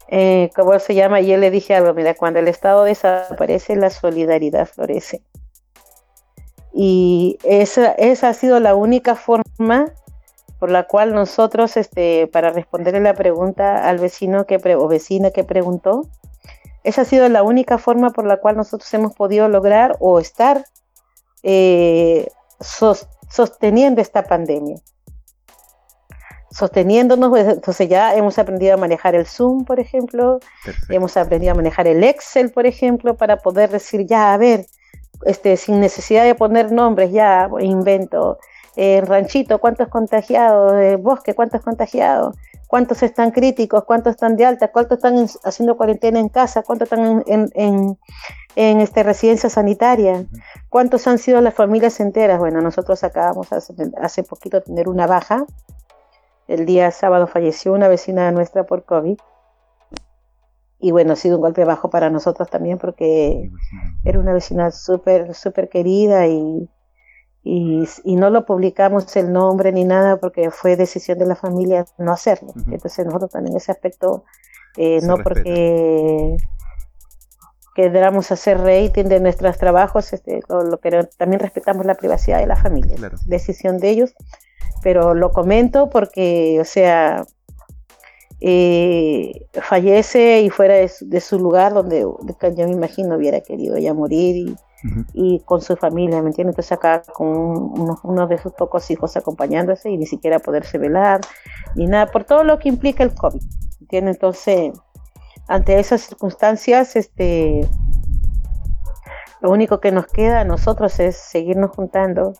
Eh, 0.07 0.51
¿Cómo 0.55 0.77
se 0.77 0.93
llama? 0.93 1.21
Y 1.21 1.27
yo 1.27 1.37
le 1.37 1.49
dije 1.49 1.73
algo, 1.73 1.93
mira, 1.93 2.13
cuando 2.13 2.39
el 2.39 2.47
Estado 2.47 2.83
desaparece, 2.83 3.75
la 3.75 3.89
solidaridad 3.89 4.67
florece. 4.67 5.21
Y 6.77 7.39
esa, 7.43 7.93
esa 7.93 8.27
ha 8.29 8.33
sido 8.33 8.59
la 8.59 8.75
única 8.75 9.15
forma 9.15 9.93
por 10.59 10.69
la 10.69 10.83
cual 10.87 11.13
nosotros, 11.13 11.77
este, 11.77 12.27
para 12.27 12.49
responderle 12.51 12.99
la 12.99 13.13
pregunta 13.13 13.87
al 13.87 13.97
vecino 13.97 14.45
que 14.45 14.59
pre- 14.59 14.75
o 14.75 14.87
vecina 14.89 15.31
que 15.31 15.45
preguntó, 15.45 16.05
esa 16.83 17.03
ha 17.03 17.05
sido 17.05 17.29
la 17.29 17.43
única 17.43 17.77
forma 17.77 18.09
por 18.11 18.25
la 18.25 18.37
cual 18.37 18.57
nosotros 18.57 18.93
hemos 18.93 19.15
podido 19.15 19.47
lograr 19.47 19.95
o 19.99 20.19
estar 20.19 20.65
eh, 21.43 22.27
sos- 22.59 23.07
sosteniendo 23.29 24.01
esta 24.01 24.23
pandemia. 24.23 24.77
Sosteniéndonos, 26.51 27.29
pues, 27.29 27.47
entonces 27.47 27.89
ya 27.89 28.15
hemos 28.15 28.37
aprendido 28.37 28.73
a 28.73 28.77
manejar 28.77 29.15
el 29.15 29.25
Zoom, 29.25 29.65
por 29.65 29.79
ejemplo, 29.79 30.39
Perfecto. 30.63 30.93
hemos 30.93 31.17
aprendido 31.17 31.51
a 31.51 31.55
manejar 31.55 31.87
el 31.87 32.03
Excel, 32.03 32.51
por 32.51 32.65
ejemplo, 32.65 33.15
para 33.15 33.37
poder 33.37 33.69
decir, 33.69 34.05
ya, 34.05 34.33
a 34.33 34.37
ver, 34.37 34.65
este, 35.25 35.57
sin 35.57 35.79
necesidad 35.79 36.23
de 36.23 36.35
poner 36.35 36.71
nombres, 36.71 37.11
ya, 37.11 37.49
invento, 37.59 38.37
eh, 38.75 39.01
ranchito, 39.05 39.59
¿cuántos 39.59 39.87
contagiados? 39.87 40.73
Eh, 40.73 40.95
bosque, 40.97 41.33
¿cuántos 41.33 41.61
contagiados? 41.61 42.35
¿Cuántos 42.67 43.03
están 43.03 43.31
críticos? 43.31 43.85
¿Cuántos 43.85 44.11
están 44.15 44.35
de 44.35 44.45
alta? 44.45 44.69
¿Cuántos 44.69 44.97
están 44.97 45.17
en- 45.17 45.29
haciendo 45.43 45.77
cuarentena 45.77 46.19
en 46.19 46.29
casa? 46.29 46.63
¿Cuántos 46.63 46.91
están 46.91 47.05
en, 47.05 47.23
en, 47.27 47.49
en- 47.53 47.97
en, 48.55 48.81
este, 48.81 49.03
residencia 49.03 49.49
sanitaria? 49.49 50.25
¿Cuántos 50.69 51.07
han 51.07 51.17
sido 51.19 51.39
las 51.41 51.53
familias 51.53 51.99
enteras? 51.99 52.39
Bueno, 52.39 52.61
nosotros 52.61 53.03
acabamos 53.03 53.53
hace, 53.53 53.73
hace 54.01 54.23
poquito 54.23 54.57
de 54.57 54.65
tener 54.65 54.89
una 54.89 55.07
baja. 55.07 55.45
El 56.47 56.65
día 56.65 56.91
sábado 56.91 57.27
falleció 57.27 57.71
una 57.73 57.87
vecina 57.87 58.31
nuestra 58.31 58.65
por 58.65 58.83
COVID. 58.83 59.17
Y 60.79 60.91
bueno, 60.91 61.13
ha 61.13 61.15
sido 61.15 61.37
un 61.37 61.41
golpe 61.41 61.63
bajo 61.65 61.89
para 61.89 62.09
nosotros 62.09 62.49
también 62.49 62.77
porque 62.77 63.49
era 64.03 64.19
una 64.19 64.33
vecina 64.33 64.71
súper, 64.71 65.33
súper 65.33 65.69
querida 65.69 66.27
y, 66.27 66.69
y, 67.43 67.83
y 68.03 68.15
no 68.17 68.29
lo 68.29 68.45
publicamos 68.45 69.15
el 69.15 69.31
nombre 69.31 69.71
ni 69.71 69.83
nada 69.85 70.17
porque 70.17 70.51
fue 70.51 70.75
decisión 70.75 71.17
de 71.17 71.25
la 71.27 71.35
familia 71.35 71.85
no 71.97 72.11
hacerlo. 72.11 72.53
Entonces 72.69 73.05
nosotros 73.05 73.31
también 73.31 73.53
en 73.53 73.57
ese 73.57 73.71
aspecto, 73.71 74.25
eh, 74.77 74.99
no 75.01 75.15
respeta. 75.17 75.23
porque 75.29 76.37
queramos 77.75 78.31
hacer 78.31 78.57
rating 78.59 79.05
de 79.05 79.19
nuestros 79.19 79.57
trabajos, 79.57 80.13
este, 80.13 80.39
lo- 80.47 80.63
lo- 80.63 80.77
pero 80.79 81.05
también 81.17 81.39
respetamos 81.41 81.85
la 81.85 81.95
privacidad 81.95 82.39
de 82.39 82.47
la 82.47 82.55
familia, 82.55 82.95
Claro. 82.95 83.17
decisión 83.25 83.77
de 83.79 83.89
ellos. 83.89 84.13
pero 84.83 85.15
lo 85.15 85.31
comento 85.31 85.89
porque, 85.89 86.59
o 86.61 86.63
sea, 86.65 87.25
eh, 88.47 89.47
fallece 89.53 90.41
y 90.41 90.51
fuera 90.51 90.75
de 90.75 91.19
su, 91.19 91.39
lugar 91.39 91.73
donde 91.73 92.01
yo 92.01 92.67
me 92.67 92.73
imagino 92.73 93.15
hubiera 93.15 93.41
querido 93.41 93.75
ya 93.79 93.95
morir 93.95 94.35
y, 94.35 94.55
y 95.13 95.39
con 95.39 95.61
su 95.61 95.75
familia, 95.75 96.21
¿me 96.21 96.29
entiendes? 96.29 96.53
Entonces 96.53 96.71
acá 96.73 97.01
con 97.11 97.97
uno, 98.03 98.27
de 98.27 98.37
sus 98.37 98.53
pocos 98.53 98.91
hijos 98.91 99.17
acompañándose 99.17 99.89
y 99.89 99.97
ni 99.97 100.05
siquiera 100.05 100.37
poderse 100.37 100.77
velar, 100.77 101.21
ni 101.73 101.87
nada, 101.87 102.11
por 102.11 102.23
todo 102.23 102.43
lo 102.43 102.59
que 102.59 102.69
implica 102.69 103.03
el 103.03 103.15
COVID, 103.15 103.41
¿me 103.41 103.77
entiendes? 103.81 104.17
Entonces, 104.17 104.73
ante 105.47 105.79
esas 105.79 106.01
circunstancias, 106.01 106.95
este, 106.95 107.67
lo 109.41 109.49
único 109.49 109.79
que 109.79 109.91
nos 109.91 110.05
queda 110.05 110.41
a 110.41 110.45
nosotros 110.45 110.99
es 110.99 111.15
seguirnos 111.15 111.71
juntando, 111.71 112.33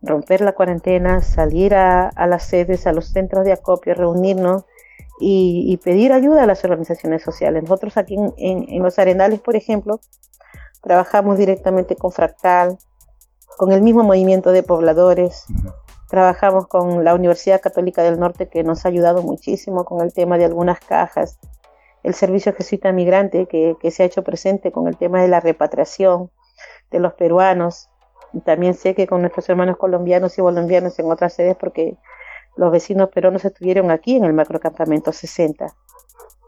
romper 0.00 0.42
la 0.42 0.52
cuarentena, 0.52 1.22
salir 1.22 1.74
a, 1.74 2.12
las 2.28 2.44
sedes, 2.44 2.86
a 2.86 2.92
los 2.92 3.06
centros 3.06 3.44
de 3.44 3.52
acopio, 3.52 3.94
reunirnos 3.94 4.64
y, 5.26 5.76
pedir 5.78 6.12
ayuda 6.12 6.42
a 6.42 6.46
las 6.46 6.64
organizaciones 6.64 7.22
sociales. 7.22 7.62
Nosotros 7.62 7.96
aquí 7.96 8.16
en 8.36 8.82
los 8.82 8.98
Arenales, 8.98 9.40
por 9.40 9.56
ejemplo, 9.56 10.00
Trabajamos 10.84 11.38
directamente 11.38 11.96
con 11.96 12.12
Fractal, 12.12 12.76
con 13.56 13.72
el 13.72 13.80
mismo 13.80 14.02
movimiento 14.02 14.52
de 14.52 14.62
pobladores. 14.62 15.46
Trabajamos 16.10 16.66
con 16.66 17.04
la 17.04 17.14
Universidad 17.14 17.62
Católica 17.62 18.02
del 18.02 18.20
Norte 18.20 18.50
que 18.50 18.62
nos 18.62 18.84
ha 18.84 18.88
ayudado 18.88 19.22
muchísimo 19.22 19.86
con 19.86 20.02
el 20.02 20.12
tema 20.12 20.36
de 20.36 20.44
algunas 20.44 20.80
cajas. 20.80 21.38
El 22.02 22.12
servicio 22.12 22.52
jesuita 22.52 22.92
migrante 22.92 23.46
que, 23.46 23.90
se 23.90 24.02
ha 24.02 24.06
hecho 24.06 24.22
presente 24.22 24.72
con 24.72 24.86
el 24.86 24.98
tema 24.98 25.22
de 25.22 25.28
la 25.28 25.40
repatriación 25.40 26.30
de 26.90 26.98
los 26.98 27.14
peruanos. 27.14 27.88
también 28.44 28.74
sé 28.74 28.94
que 28.94 29.06
con 29.06 29.22
nuestros 29.22 29.48
hermanos 29.48 29.78
colombianos 29.78 30.36
y 30.36 30.42
bolivianos 30.42 30.98
en 30.98 31.10
otras 31.10 31.32
sedes 31.32 31.56
porque 31.56 31.96
los 32.56 32.70
vecinos 32.70 33.08
peruanos 33.10 33.44
estuvieron 33.44 33.90
aquí 33.90 34.16
en 34.16 34.24
el 34.24 34.32
macrocampamento 34.32 35.12
60 35.12 35.74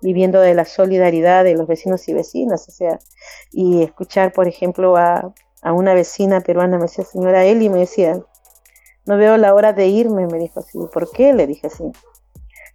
viviendo 0.03 0.41
de 0.41 0.55
la 0.55 0.65
solidaridad 0.65 1.45
de 1.45 1.55
los 1.55 1.67
vecinos 1.67 2.07
y 2.09 2.15
vecinas, 2.15 2.69
o 2.69 2.73
sea, 2.73 2.99
y 3.53 3.83
escuchar, 3.83 4.33
por 4.33 4.49
ejemplo, 4.49 4.97
a, 4.97 5.33
una 5.65 5.95
vecina 5.95 6.41
peruana, 6.43 6.77
me 6.77 6.85
decía, 6.85 7.05
señora 7.05 7.45
Eli, 7.45 7.69
me 7.69 7.81
decía, 7.81 8.21
no 9.05 9.17
veo 9.17 9.37
la 9.37 9.53
hora 9.53 9.73
de 9.73 9.89
irme, 9.89 10.29
me 10.29 10.39
dijo 10.39 10.61
así, 10.61 10.79
¿por 10.93 11.11
qué? 11.11 11.33
Le 11.33 11.47
dije 11.49 11.67
así, 11.67 11.91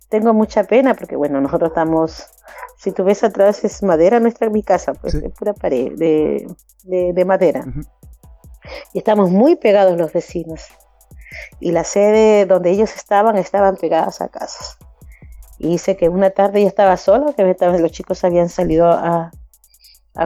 tengo 0.10 0.34
mucha 0.34 0.66
pena 0.66 0.94
porque, 0.94 1.16
bueno, 1.16 1.40
nosotros 1.40 1.70
estamos, 1.70 2.26
si 2.78 2.92
tú 2.92 3.06
ves 3.06 3.24
atrás 3.24 3.64
es 3.64 3.82
madera 3.82 4.20
nuestra, 4.20 4.50
mi 4.50 4.62
casa, 4.62 4.94
pues 4.94 5.14
es 5.14 5.32
pura 5.32 5.54
pared 5.54 5.94
de, 5.96 6.54
de, 6.84 7.26
madera. 7.26 7.64
Y 8.94 8.98
estamos 8.98 9.30
muy 9.30 9.56
pegados 9.56 9.98
los 9.98 10.12
vecinos. 10.12 10.66
Y 11.60 11.72
la 11.72 11.84
sede 11.84 12.46
donde 12.46 12.72
ellos 12.72 12.96
estaban, 12.96 13.38
estaban 13.38 13.78
pegadas 13.78 14.22
a 14.22 14.28
casas. 14.28 14.78
Y 15.58 15.68
dice 15.68 15.96
que 15.96 16.10
una 16.10 16.32
tarde 16.32 16.64
ya 16.64 16.68
estaba 16.68 16.98
sola, 16.98 17.34
que 17.34 17.44
los 17.44 17.92
chicos 17.92 18.24
habían 18.24 18.50
salido 18.50 18.90
a, 18.90 19.32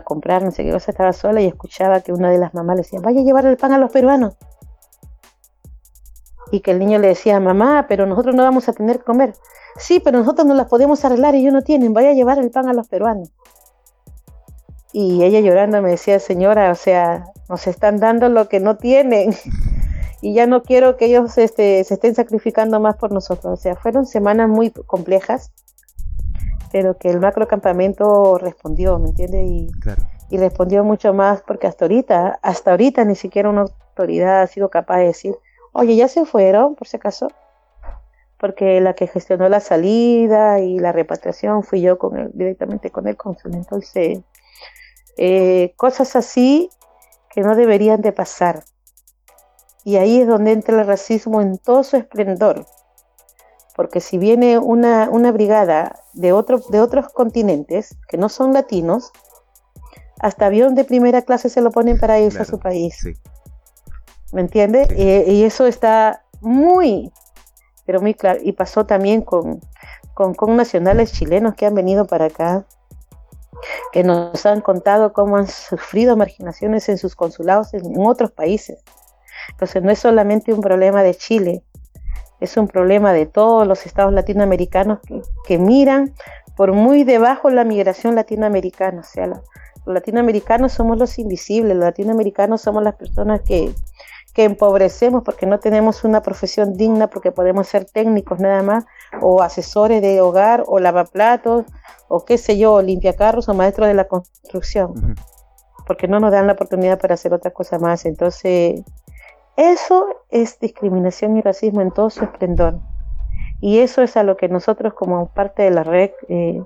comprar, 0.03 0.43
no 0.43 0.51
sé 0.51 0.63
qué 0.63 0.71
cosa, 0.71 0.91
estaba 0.91 1.13
sola 1.13 1.41
y 1.41 1.45
escuchaba 1.45 2.01
que 2.01 2.13
una 2.13 2.31
de 2.31 2.37
las 2.37 2.53
mamás 2.53 2.77
le 2.77 2.81
decía, 2.83 2.99
vaya 3.01 3.21
a 3.21 3.23
llevar 3.23 3.45
el 3.45 3.57
pan 3.57 3.73
a 3.73 3.77
los 3.77 3.91
peruanos. 3.91 4.35
Y 6.51 6.61
que 6.61 6.71
el 6.71 6.79
niño 6.79 6.99
le 6.99 7.09
decía, 7.09 7.39
mamá, 7.39 7.85
pero 7.89 8.05
nosotros 8.05 8.33
no 8.33 8.43
vamos 8.43 8.69
a 8.69 8.73
tener 8.73 8.99
que 8.99 9.03
comer. 9.03 9.33
Sí, 9.77 9.99
pero 9.99 10.19
nosotros 10.19 10.47
no 10.47 10.53
las 10.53 10.67
podemos 10.67 11.03
arreglar 11.03 11.35
y 11.35 11.39
ellos 11.39 11.53
no 11.53 11.61
tienen, 11.63 11.93
vaya 11.93 12.11
a 12.11 12.13
llevar 12.13 12.39
el 12.39 12.49
pan 12.49 12.69
a 12.69 12.73
los 12.73 12.87
peruanos. 12.87 13.33
Y 14.93 15.21
ella 15.23 15.41
llorando 15.41 15.81
me 15.81 15.89
decía, 15.89 16.19
señora, 16.19 16.71
o 16.71 16.75
sea, 16.75 17.25
nos 17.49 17.67
están 17.67 17.99
dando 17.99 18.29
lo 18.29 18.47
que 18.47 18.61
no 18.61 18.77
tienen. 18.77 19.35
y 20.25 20.33
ya 20.33 20.47
no 20.47 20.63
quiero 20.63 20.97
que 20.97 21.05
ellos 21.05 21.37
este, 21.37 21.83
se 21.83 21.93
estén 21.93 22.15
sacrificando 22.15 22.79
más 22.79 22.95
por 22.95 23.11
nosotros. 23.11 23.59
O 23.59 23.61
sea, 23.61 23.75
fueron 23.75 24.07
semanas 24.07 24.49
muy 24.49 24.71
complejas, 24.71 25.51
pero 26.71 26.97
que 26.97 27.11
el 27.11 27.19
macrocampamento 27.19 28.39
respondió, 28.39 28.97
¿me 28.97 29.09
entiendes? 29.09 29.47
Y, 29.47 29.69
y 30.31 30.37
respondió 30.39 30.83
mucho 30.83 31.13
más 31.13 31.43
porque 31.43 31.67
hasta 31.67 31.85
ahorita, 31.85 32.39
hasta 32.41 32.71
ahorita 32.71 33.05
ni 33.05 33.13
siquiera 33.13 33.51
una 33.51 33.61
autoridad 33.61 34.41
ha 34.41 34.47
sido 34.47 34.71
capaz 34.71 34.97
de 34.97 35.05
decir, 35.05 35.35
oye, 35.73 35.95
ya 35.95 36.07
se 36.07 36.25
fueron, 36.25 36.73
por 36.73 36.87
si 36.87 36.97
acaso, 36.97 37.27
porque 38.39 38.81
la 38.81 38.95
que 38.95 39.05
gestionó 39.05 39.47
la 39.47 39.59
salida 39.59 40.59
y 40.59 40.79
la 40.79 40.91
repatriación 40.91 41.61
fui 41.61 41.81
yo 41.81 41.99
con 41.99 42.17
él, 42.17 42.31
directamente 42.33 42.89
con 42.89 43.07
el 43.07 43.15
cónsul. 43.15 43.53
Entonces, 43.53 44.21
eh, 45.17 45.75
cosas 45.77 46.15
así 46.15 46.71
que 47.29 47.41
no 47.41 47.55
deberían 47.55 48.01
de 48.01 48.11
pasar. 48.11 48.63
Y 49.85 49.97
ahí 49.97 50.19
es 50.19 50.27
donde 50.27 50.51
entra 50.51 50.81
el 50.81 50.87
racismo 50.87 51.41
en 51.41 51.59
todo 51.59 51.83
su 51.83 51.95
esplendor. 51.95 52.65
Porque 53.75 54.01
si 54.01 54.17
viene 54.17 54.57
una, 54.57 55.09
una 55.11 55.31
brigada 55.31 55.99
de, 56.13 56.33
otro, 56.33 56.59
de 56.69 56.81
otros 56.81 57.09
continentes 57.09 57.95
que 58.09 58.17
no 58.17 58.27
son 58.27 58.51
latinos, 58.51 59.11
hasta 60.19 60.47
avión 60.47 60.73
de 60.73 60.85
primera 60.85 61.21
clase 61.21 61.49
se 61.49 61.61
lo 61.61 61.69
ponen 61.69 61.99
para 61.99 62.19
irse 62.19 62.41
a 62.41 62.45
su 62.45 62.57
país. 62.57 62.97
¿Me 64.33 64.41
entiende? 64.41 64.87
Y, 65.27 65.43
eso 65.43 65.67
está 65.67 66.23
muy, 66.41 67.11
pero 67.85 68.01
muy 68.01 68.15
claro. 68.15 68.39
Y 68.41 68.53
pasó 68.53 68.87
también 68.87 69.21
con, 69.21 69.61
con, 70.15 70.33
con, 70.33 70.55
nacionales 70.55 71.13
chilenos 71.13 71.53
que 71.53 71.67
han 71.67 71.75
venido 71.75 72.07
para 72.07 72.25
acá, 72.25 72.65
que 73.91 74.03
nos 74.03 74.47
han 74.47 74.61
contado 74.61 75.13
cómo 75.13 75.37
han 75.37 75.47
sufrido 75.47 76.17
marginaciones 76.17 76.89
en 76.89 76.97
sus 76.97 77.15
consulados 77.15 77.75
en 77.75 77.93
otros 77.99 78.31
países. 78.31 78.79
Entonces 79.51 79.83
no 79.83 79.91
es 79.91 79.99
solamente 79.99 80.53
un 80.53 80.61
problema 80.61 81.03
de 81.03 81.15
Chile, 81.15 81.63
es 82.39 82.57
un 82.57 82.67
problema 82.67 83.13
de 83.13 83.25
todos 83.25 83.67
los 83.67 83.85
estados 83.85 84.13
latinoamericanos 84.13 84.99
que, 85.45 85.57
miran 85.57 86.13
por 86.55 86.73
muy 86.73 87.03
debajo 87.03 87.49
la 87.49 87.63
migración 87.63 88.15
latinoamericana. 88.15 89.01
O 89.01 89.03
sea, 89.03 89.27
los 89.27 89.41
latinoamericanos 89.85 90.73
somos 90.73 90.97
los 90.97 91.17
invisibles, 91.19 91.75
los 91.75 91.85
latinoamericanos 91.85 92.61
somos 92.61 92.83
las 92.83 92.95
personas 92.95 93.41
que, 93.41 93.73
que 94.35 94.43
empobrecemos 94.43 95.23
porque 95.23 95.45
no 95.45 95.59
tenemos 95.59 96.03
una 96.03 96.21
profesión 96.21 96.73
digna, 96.73 97.07
porque 97.07 97.31
podemos 97.31 97.67
ser 97.67 97.85
técnicos 97.85 98.39
nada 98.39 98.61
más, 98.63 98.85
o 99.21 99.41
asesores 99.41 100.01
de 100.01 100.19
hogar, 100.19 100.63
o 100.67 100.79
lavaplatos, 100.79 101.63
o 102.09 102.25
qué 102.25 102.37
sé 102.37 102.57
yo, 102.57 102.81
limpiacarros, 102.81 103.47
o 103.47 103.53
maestros 103.53 103.87
de 103.87 103.93
la 103.93 104.09
construcción, 104.09 105.15
porque 105.87 106.09
no 106.09 106.19
nos 106.19 106.33
dan 106.33 106.47
la 106.47 106.53
oportunidad 106.53 106.99
para 106.99 107.13
hacer 107.13 107.33
otra 107.33 107.51
cosa 107.51 107.79
más. 107.79 108.05
Entonces, 108.05 108.83
eso 109.57 110.07
es 110.29 110.59
discriminación 110.59 111.37
y 111.37 111.41
racismo 111.41 111.81
en 111.81 111.91
todo 111.91 112.09
su 112.09 112.23
esplendor. 112.23 112.79
Y 113.61 113.79
eso 113.79 114.01
es 114.01 114.17
a 114.17 114.23
lo 114.23 114.37
que 114.37 114.49
nosotros 114.49 114.93
como 114.93 115.27
parte 115.33 115.63
de 115.63 115.71
la 115.71 115.83
red, 115.83 116.11
eh, 116.27 116.61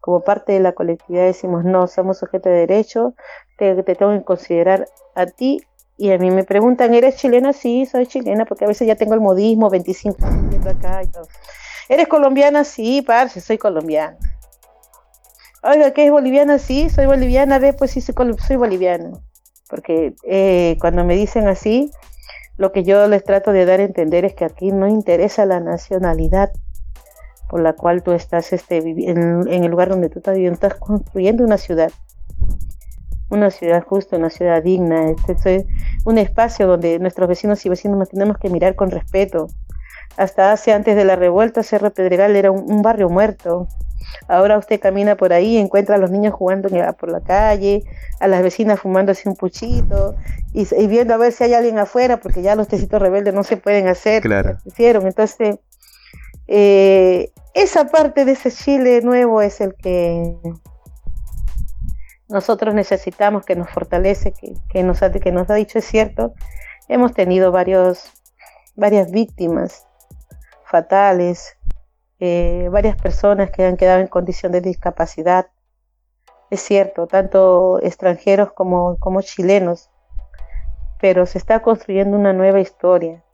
como 0.00 0.20
parte 0.20 0.52
de 0.52 0.60
la 0.60 0.72
colectividad 0.72 1.24
decimos, 1.24 1.64
no, 1.64 1.86
somos 1.86 2.18
sujetos 2.18 2.52
de 2.52 2.58
derecho, 2.58 3.14
te, 3.58 3.74
tengo 3.82 4.12
que 4.12 4.24
considerar 4.24 4.88
a 5.14 5.26
ti 5.26 5.60
y 5.98 6.10
a 6.10 6.18
mí 6.18 6.30
me 6.30 6.44
preguntan, 6.44 6.94
¿eres 6.94 7.16
chilena? 7.16 7.52
Sí, 7.52 7.86
soy 7.86 8.06
chilena, 8.06 8.44
porque 8.44 8.64
a 8.64 8.68
veces 8.68 8.86
ya 8.88 8.96
tengo 8.96 9.14
el 9.14 9.20
modismo, 9.20 9.68
25 9.68 10.24
años 10.24 10.66
acá 10.66 11.02
y 11.02 11.06
todo. 11.08 11.26
¿Eres 11.88 12.08
colombiana? 12.08 12.64
Sí, 12.64 13.02
parce, 13.02 13.40
soy 13.40 13.58
colombiana. 13.58 14.16
Oiga, 15.62 15.92
¿qué 15.92 16.06
es 16.06 16.10
boliviana? 16.10 16.58
Sí, 16.58 16.90
soy 16.90 17.06
boliviana. 17.06 17.58
Ve, 17.58 17.72
pues 17.72 17.92
sí, 17.92 18.00
soy, 18.00 18.56
boliviana. 18.56 19.12
Porque 19.68 20.14
eh, 20.24 20.76
cuando 20.80 21.04
me 21.04 21.14
dicen 21.14 21.46
así, 21.46 21.90
lo 22.56 22.72
que 22.72 22.84
yo 22.84 23.06
les 23.08 23.24
trato 23.24 23.52
de 23.52 23.64
dar 23.64 23.80
a 23.80 23.84
entender 23.84 24.24
es 24.24 24.34
que 24.34 24.44
aquí 24.44 24.72
no 24.72 24.86
interesa 24.86 25.46
la 25.46 25.60
nacionalidad 25.60 26.52
por 27.48 27.60
la 27.60 27.74
cual 27.74 28.02
tú 28.02 28.12
estás 28.12 28.52
este, 28.52 28.78
en, 28.78 29.46
el 29.46 29.70
lugar 29.70 29.90
donde 29.90 30.08
tú 30.08 30.20
estás 30.20 30.34
viviendo, 30.34 30.54
estás 30.54 30.74
construyendo 30.74 31.44
una 31.44 31.58
ciudad, 31.58 31.90
una 33.28 33.50
ciudad 33.50 33.84
justa, 33.84 34.16
una 34.16 34.30
ciudad 34.30 34.62
digna, 34.62 35.10
este, 35.10 35.56
es 35.56 35.66
un 36.06 36.18
espacio 36.18 36.66
donde 36.66 36.98
nuestros 36.98 37.28
vecinos 37.28 37.64
y 37.66 37.68
vecinos 37.68 37.98
nos 37.98 38.08
tenemos 38.08 38.38
que 38.38 38.48
mirar 38.48 38.74
con 38.74 38.90
respeto. 38.90 39.48
Hasta 40.16 40.52
hace 40.52 40.72
antes 40.72 40.96
de 40.96 41.04
la 41.04 41.16
revuelta, 41.16 41.62
Cerro 41.62 41.90
Pedregal 41.90 42.36
era 42.36 42.50
un 42.50 42.82
barrio 42.82 43.08
muerto, 43.08 43.68
Ahora 44.28 44.58
usted 44.58 44.80
camina 44.80 45.16
por 45.16 45.32
ahí, 45.32 45.56
encuentra 45.58 45.96
a 45.96 45.98
los 45.98 46.10
niños 46.10 46.34
jugando 46.34 46.68
por 46.98 47.10
la 47.10 47.20
calle, 47.20 47.84
a 48.20 48.28
las 48.28 48.42
vecinas 48.42 48.80
fumándose 48.80 49.28
un 49.28 49.36
puchito 49.36 50.14
y, 50.52 50.66
viendo 50.86 51.14
a 51.14 51.16
ver 51.16 51.32
si 51.32 51.44
hay 51.44 51.54
alguien 51.54 51.78
afuera, 51.78 52.18
porque 52.18 52.42
ya 52.42 52.54
los 52.54 52.68
tecitos 52.68 53.00
rebeldes 53.00 53.34
no 53.34 53.44
se 53.44 53.56
pueden 53.56 53.88
hacer. 53.88 54.22
Claro. 54.22 54.58
Hicieron. 54.64 55.06
Entonces, 55.06 55.58
eh, 56.48 57.30
esa 57.54 57.86
parte 57.86 58.24
de 58.24 58.32
ese 58.32 58.50
Chile 58.50 59.00
nuevo 59.02 59.42
es 59.42 59.60
el 59.60 59.74
que 59.74 60.36
nosotros 62.28 62.74
necesitamos, 62.74 63.44
que 63.44 63.56
nos 63.56 63.70
fortalece, 63.70 64.32
que, 64.32 64.54
que, 64.70 64.82
nos, 64.82 65.02
ha, 65.02 65.12
que 65.12 65.32
nos 65.32 65.48
ha 65.50 65.54
dicho 65.54 65.78
es 65.78 65.84
cierto. 65.84 66.34
Hemos 66.88 67.12
tenido 67.12 67.52
varios, 67.52 68.10
varias 68.74 69.10
víctimas 69.10 69.86
fatales, 70.64 71.56
eh, 72.24 72.68
varias 72.70 72.94
personas 72.94 73.50
que 73.50 73.64
han 73.64 73.76
quedado 73.76 73.98
en 73.98 74.06
condición 74.06 74.52
de 74.52 74.60
discapacidad. 74.60 75.48
Es 76.50 76.60
cierto, 76.60 77.08
tanto 77.08 77.80
extranjeros 77.82 78.52
como, 78.52 78.96
como 78.98 79.22
chilenos, 79.22 79.90
pero 81.00 81.26
se 81.26 81.38
está 81.38 81.62
construyendo 81.62 82.16
una 82.16 82.32
nueva 82.32 82.60
historia. 82.60 83.24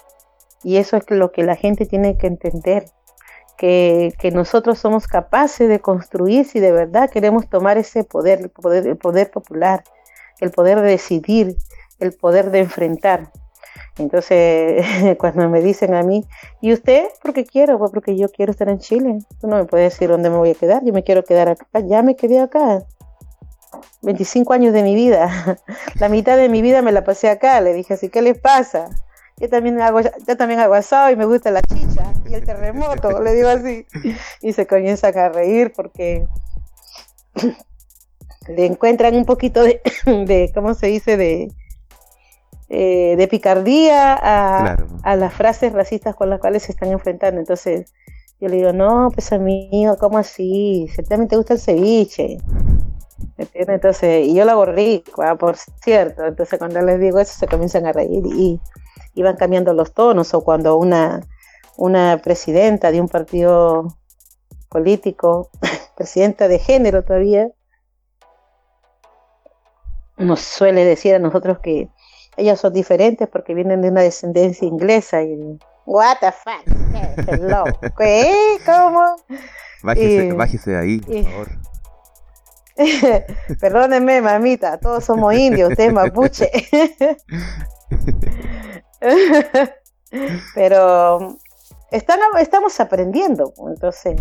Y 0.63 0.79
eso 0.79 0.97
es 0.97 1.05
lo 1.11 1.33
que 1.33 1.43
la 1.43 1.55
gente 1.55 1.85
tiene 1.85 2.17
que 2.17 2.29
entender, 2.29 2.87
que, 3.59 4.15
que 4.19 4.31
nosotros 4.31 4.79
somos 4.79 5.07
capaces 5.07 5.69
de 5.69 5.81
construir 5.81 6.47
si 6.47 6.59
de 6.59 6.73
verdad 6.73 7.11
queremos 7.11 7.47
tomar 7.51 7.77
ese 7.77 8.05
poder, 8.05 8.41
el 8.41 8.49
poder, 8.49 8.87
el 8.87 8.97
poder 8.97 9.31
popular, 9.31 9.85
el 10.41 10.51
poder 10.51 10.81
de 10.81 10.93
decidir, 10.93 11.59
el 11.99 12.15
poder 12.15 12.51
de 12.51 12.61
enfrentar. 12.61 13.33
Entonces, 13.99 14.85
cuando 15.19 15.49
me 15.49 15.61
dicen 15.61 15.95
a 15.95 16.03
mí, 16.03 16.25
¿y 16.61 16.73
usted 16.73 17.09
por 17.23 17.33
qué 17.33 17.45
quiero? 17.45 17.79
Pues 17.79 17.91
porque 17.91 18.17
yo 18.17 18.29
quiero 18.29 18.53
estar 18.53 18.69
en 18.69 18.79
Chile. 18.79 19.19
Tú 19.41 19.47
no 19.47 19.57
me 19.57 19.65
puedes 19.65 19.93
decir 19.93 20.09
dónde 20.09 20.31
me 20.31 20.37
voy 20.37 20.51
a 20.51 20.55
quedar. 20.55 20.85
Yo 20.85 20.93
me 20.93 21.05
quiero 21.05 21.25
quedar 21.25 21.49
acá. 21.49 21.67
Ya 21.81 22.03
me 22.03 22.17
quedé 22.17 22.41
acá. 22.41 22.85
25 24.03 24.53
años 24.53 24.73
de 24.73 24.83
mi 24.83 24.95
vida. 24.95 25.59
La 26.01 26.09
mitad 26.09 26.37
de 26.37 26.49
mi 26.49 26.63
vida 26.63 26.83
me 26.83 26.93
la 26.93 27.05
pasé 27.05 27.29
acá. 27.29 27.61
Le 27.61 27.73
dije 27.73 27.95
así, 27.95 28.09
¿qué 28.09 28.23
les 28.23 28.39
pasa? 28.39 28.89
Yo 29.39 29.49
también 29.49 29.81
hago, 29.81 30.01
yo 30.01 30.37
también 30.37 30.59
hago 30.61 30.75
asado 30.75 31.11
y 31.11 31.17
me 31.17 31.25
gusta 31.25 31.53
la 31.53 31.63
chicha 31.63 32.13
y 32.29 32.35
el 32.35 32.45
terremoto, 32.45 33.23
le 33.23 33.35
digo 33.35 33.49
así. 33.49 33.87
Y 34.43 34.53
se 34.53 34.67
comienzan 34.67 35.17
a 35.17 35.29
reír 35.29 35.73
porque 35.75 36.27
le 38.49 38.67
encuentran 38.67 39.15
un 39.15 39.25
poquito 39.25 39.63
de, 39.63 39.81
de 40.07 40.51
¿cómo 40.55 40.75
se 40.75 40.89
dice? 40.89 41.17
De, 41.17 41.53
eh, 42.71 43.15
de 43.17 43.29
picardía 43.29 44.13
a, 44.15 44.77
a, 45.03 45.17
las 45.17 45.33
frases 45.33 45.73
racistas 45.73 46.15
con 46.15 46.29
las 46.29 46.39
cuales 46.39 46.65
se 46.65 46.73
están 46.73 46.91
enfrentando. 46.91 47.41
Entonces 47.41 47.95
yo 48.41 48.49
le 48.49 48.57
digo, 48.57 48.73
no, 48.73 49.11
pues 49.13 49.33
amigo, 49.33 49.97
¿cómo 49.99 50.19
así? 50.19 50.87
Si 50.95 51.03
también 51.03 51.29
te 51.29 51.37
gusta 51.37 51.55
el 51.55 51.61
ceviche. 51.61 52.39
Entonces, 53.55 54.27
y 54.27 54.35
yo 54.35 54.45
lo 54.45 54.53
hago 54.53 54.65
rico, 54.67 55.23
ah, 55.23 55.37
por 55.37 55.57
cierto. 55.57 56.25
Entonces 56.25 56.59
cuando 56.59 56.81
les 56.83 57.01
digo 57.01 57.19
eso 57.19 57.39
se 57.39 57.47
comienzan 57.47 57.87
a 57.87 57.93
reír 57.93 58.25
y, 58.27 58.61
y 59.15 59.23
van 59.23 59.37
cambiando 59.37 59.73
los 59.73 59.93
tonos. 59.93 60.35
O 60.35 60.43
cuando 60.43 60.77
una, 60.77 61.27
una 61.77 62.21
presidenta 62.23 62.93
de 62.93 63.01
un 63.01 63.09
partido 63.09 63.89
político, 64.69 65.51
presidenta 65.97 66.49
de 66.49 66.59
género 66.59 67.03
todavía, 67.03 67.51
nos 70.19 70.41
suele 70.41 70.85
decir 70.85 71.15
a 71.15 71.19
nosotros 71.19 71.61
que 71.61 71.89
ellas 72.39 72.61
son 72.61 72.73
diferentes 72.73 73.29
porque 73.29 73.53
vienen 73.53 73.83
de 73.83 73.91
una 73.91 74.03
descendencia 74.03 74.67
inglesa 74.67 75.23
y 75.23 75.59
what 75.85 76.19
the 76.21 76.33
fuck 76.33 76.65
hello 77.29 77.65
¿qué? 77.99 78.59
¿cómo? 78.65 79.17
Bájese, 79.83 80.33
bájese 80.33 80.71
de 80.71 80.79
ahí 80.79 81.01
por 81.01 81.25
favor 81.25 81.49
perdónenme 83.61 84.23
mamita 84.23 84.79
todos 84.79 85.05
somos 85.05 85.35
indios 85.35 85.71
usted 85.71 85.89
es 85.89 85.93
mapuche 85.93 86.49
pero 90.55 91.37
están, 91.91 92.21
estamos 92.39 92.79
aprendiendo 92.79 93.53
entonces 93.67 94.21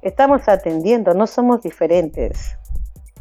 estamos 0.00 0.48
atendiendo 0.48 1.12
no 1.12 1.26
somos 1.26 1.60
diferentes 1.62 2.56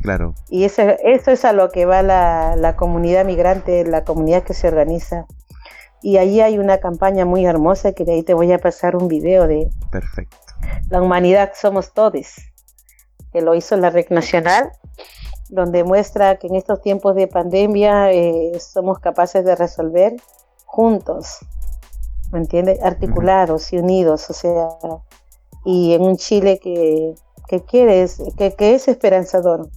Claro. 0.05 0.35
Y 0.49 0.65
eso, 0.65 0.83
eso 1.03 1.31
es 1.31 1.43
a 1.45 1.51
lo 1.51 1.71
que 1.71 1.85
va 1.85 2.03
la, 2.03 2.55
la 2.55 2.75
comunidad 2.75 3.25
migrante, 3.25 3.83
la 3.85 4.03
comunidad 4.03 4.43
que 4.43 4.53
se 4.53 4.67
organiza. 4.67 5.25
Y 6.03 6.17
allí 6.17 6.41
hay 6.41 6.59
una 6.59 6.77
campaña 6.77 7.25
muy 7.25 7.43
hermosa 7.43 7.93
que 7.93 8.05
de 8.05 8.13
ahí 8.13 8.21
te 8.21 8.35
voy 8.35 8.51
a 8.51 8.59
pasar 8.59 8.95
un 8.95 9.07
video 9.07 9.47
de 9.47 9.67
Perfecto. 9.89 10.37
La 10.89 11.01
humanidad 11.01 11.53
somos 11.59 11.91
todos, 11.91 12.35
que 13.33 13.41
lo 13.41 13.55
hizo 13.55 13.75
la 13.77 13.89
REC 13.89 14.11
Nacional, 14.11 14.71
donde 15.49 15.83
muestra 15.83 16.37
que 16.37 16.45
en 16.45 16.55
estos 16.55 16.81
tiempos 16.81 17.15
de 17.15 17.25
pandemia 17.27 18.11
eh, 18.11 18.51
somos 18.59 18.99
capaces 18.99 19.43
de 19.43 19.55
resolver 19.55 20.13
juntos, 20.65 21.39
¿me 22.31 22.37
entiendes? 22.37 22.79
Articulados 22.83 23.73
y 23.73 23.79
unidos, 23.79 24.29
o 24.29 24.33
sea, 24.33 24.67
y 25.65 25.95
en 25.95 26.03
un 26.03 26.17
Chile 26.17 26.59
que, 26.61 27.15
que 27.47 27.63
quiere, 27.63 28.07
que, 28.37 28.53
que 28.53 28.75
es 28.75 28.87
esperanzador, 28.87 29.69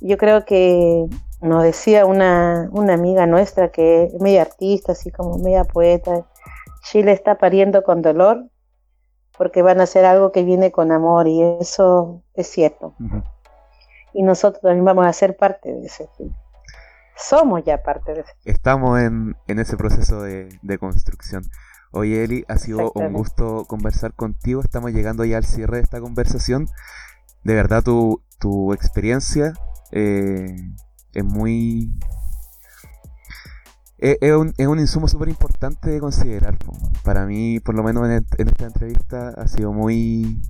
yo 0.00 0.16
creo 0.16 0.44
que 0.44 1.06
nos 1.40 1.62
decía 1.62 2.06
una, 2.06 2.68
una 2.72 2.94
amiga 2.94 3.26
nuestra 3.26 3.70
que 3.70 4.04
es 4.04 4.20
media 4.20 4.42
artista, 4.42 4.92
así 4.92 5.10
como 5.10 5.38
media 5.38 5.64
poeta, 5.64 6.26
Chile 6.82 7.12
está 7.12 7.36
pariendo 7.36 7.82
con 7.82 8.02
dolor 8.02 8.48
porque 9.36 9.62
van 9.62 9.80
a 9.80 9.84
hacer 9.84 10.04
algo 10.04 10.32
que 10.32 10.42
viene 10.42 10.72
con 10.72 10.90
amor 10.90 11.28
y 11.28 11.42
eso 11.60 12.22
es 12.34 12.48
cierto. 12.48 12.94
Y 14.12 14.22
nosotros 14.22 14.60
también 14.62 14.84
vamos 14.84 15.06
a 15.06 15.12
ser 15.12 15.36
parte 15.36 15.72
de 15.72 15.86
ese. 15.86 16.08
Somos 17.16 17.62
ya 17.64 17.82
parte 17.82 18.14
de 18.14 18.20
ese. 18.22 18.32
Estamos 18.44 19.00
en, 19.00 19.36
en 19.46 19.58
ese 19.60 19.76
proceso 19.76 20.22
de, 20.22 20.48
de 20.62 20.78
construcción. 20.78 21.44
Oye 21.92 22.24
Eli, 22.24 22.44
ha 22.48 22.56
sido 22.56 22.90
un 22.94 23.12
gusto 23.12 23.64
conversar 23.66 24.12
contigo. 24.12 24.60
Estamos 24.60 24.92
llegando 24.92 25.24
ya 25.24 25.36
al 25.36 25.44
cierre 25.44 25.76
de 25.76 25.82
esta 25.84 26.00
conversación. 26.00 26.66
De 27.44 27.54
verdad 27.54 27.84
tu, 27.84 28.22
tu 28.40 28.72
experiencia 28.72 29.52
eh, 29.92 30.56
es 31.12 31.24
muy... 31.24 31.92
Es, 33.98 34.32
un, 34.32 34.54
es 34.56 34.66
un 34.68 34.78
insumo 34.78 35.08
súper 35.08 35.28
importante 35.28 35.90
de 35.90 35.98
considerar. 35.98 36.56
Para 37.02 37.26
mí, 37.26 37.58
por 37.58 37.74
lo 37.74 37.82
menos 37.82 38.08
en, 38.08 38.48
esta 38.48 38.66
entrevista, 38.66 39.30
ha 39.30 39.48
sido 39.48 39.72
muy 39.72 40.40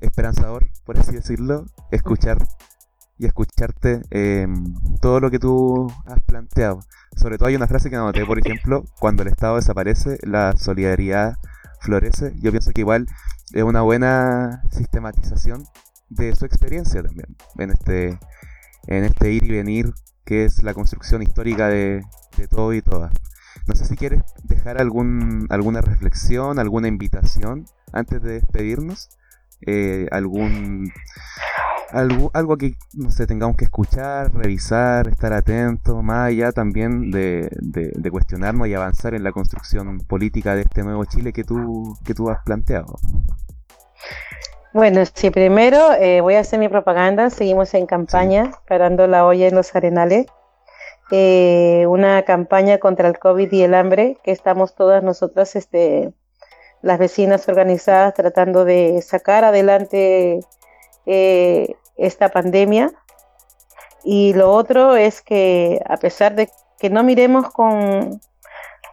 esperanzador, 0.00 0.66
por 0.84 0.98
así 0.98 1.12
decirlo, 1.12 1.66
escuchar 1.92 2.38
y 3.16 3.26
escucharte 3.26 4.02
em, 4.10 4.74
todo 5.00 5.20
lo 5.20 5.30
que 5.30 5.38
tú 5.38 5.86
has 6.04 6.20
planteado. 6.22 6.80
Sobre 7.16 7.38
todo 7.38 7.48
hay 7.48 7.54
una 7.54 7.68
frase 7.68 7.90
que 7.90 7.96
anoté, 7.96 8.26
por 8.26 8.40
ejemplo, 8.40 8.84
cuando 8.98 9.22
el 9.22 9.28
Estado 9.28 9.54
desaparece, 9.56 10.18
la 10.22 10.56
solidaridad 10.56 11.36
florece. 11.80 12.34
Yo 12.40 12.50
pienso 12.50 12.72
que 12.72 12.80
igual 12.80 13.06
es 13.52 13.62
una 13.62 13.82
buena 13.82 14.62
sistematización 14.70 15.64
de 16.08 16.34
su 16.34 16.44
experiencia 16.44 17.02
también 17.02 17.36
en 17.58 17.70
este 17.70 18.18
en 18.86 19.04
este 19.04 19.32
ir 19.32 19.44
y 19.44 19.50
venir 19.50 19.92
que 20.24 20.44
es 20.44 20.62
la 20.62 20.74
construcción 20.74 21.22
histórica 21.22 21.68
de, 21.68 22.02
todo 22.50 22.74
y 22.74 22.82
todas. 22.82 23.12
No 23.66 23.74
sé 23.74 23.86
si 23.86 23.96
quieres 23.96 24.22
dejar 24.42 24.80
algún, 24.80 25.46
alguna 25.50 25.80
reflexión, 25.80 26.58
alguna 26.58 26.88
invitación 26.88 27.64
antes 27.92 28.22
de 28.22 28.34
despedirnos. 28.34 29.08
Eh, 29.66 30.06
algún 30.10 30.92
algo, 31.90 32.30
algo 32.34 32.56
que 32.56 32.76
no 32.94 33.10
sé, 33.10 33.26
tengamos 33.26 33.56
que 33.56 33.64
escuchar, 33.64 34.32
revisar, 34.34 35.08
estar 35.08 35.32
atentos, 35.32 36.02
más 36.02 36.28
allá 36.28 36.52
también 36.52 37.10
de, 37.10 37.48
de, 37.60 38.10
cuestionarnos 38.10 38.68
y 38.68 38.74
avanzar 38.74 39.14
en 39.14 39.22
la 39.22 39.32
construcción 39.32 39.98
política 40.00 40.54
de 40.54 40.62
este 40.62 40.82
nuevo 40.82 41.04
Chile 41.04 41.32
que 41.32 41.44
tú, 41.44 41.96
que 42.04 42.14
tú 42.14 42.28
has 42.28 42.42
planteado. 42.44 42.96
Bueno, 44.76 45.02
sí, 45.14 45.30
primero 45.30 45.94
eh, 45.94 46.20
voy 46.20 46.34
a 46.34 46.40
hacer 46.40 46.58
mi 46.58 46.68
propaganda. 46.68 47.30
Seguimos 47.30 47.72
en 47.72 47.86
campaña, 47.86 48.52
parando 48.68 49.06
la 49.06 49.24
olla 49.24 49.46
en 49.48 49.54
los 49.54 49.74
arenales. 49.74 50.26
Eh, 51.10 51.86
una 51.88 52.22
campaña 52.24 52.76
contra 52.76 53.08
el 53.08 53.18
COVID 53.18 53.50
y 53.52 53.62
el 53.62 53.72
hambre, 53.72 54.18
que 54.22 54.32
estamos 54.32 54.74
todas 54.74 55.02
nosotras, 55.02 55.56
este, 55.56 56.12
las 56.82 56.98
vecinas 56.98 57.48
organizadas, 57.48 58.12
tratando 58.12 58.66
de 58.66 59.00
sacar 59.00 59.44
adelante 59.44 60.40
eh, 61.06 61.74
esta 61.96 62.28
pandemia. 62.28 62.92
Y 64.04 64.34
lo 64.34 64.52
otro 64.52 64.94
es 64.94 65.22
que, 65.22 65.80
a 65.88 65.96
pesar 65.96 66.34
de 66.34 66.50
que 66.78 66.90
no 66.90 67.02
miremos 67.02 67.48
con, 67.48 68.20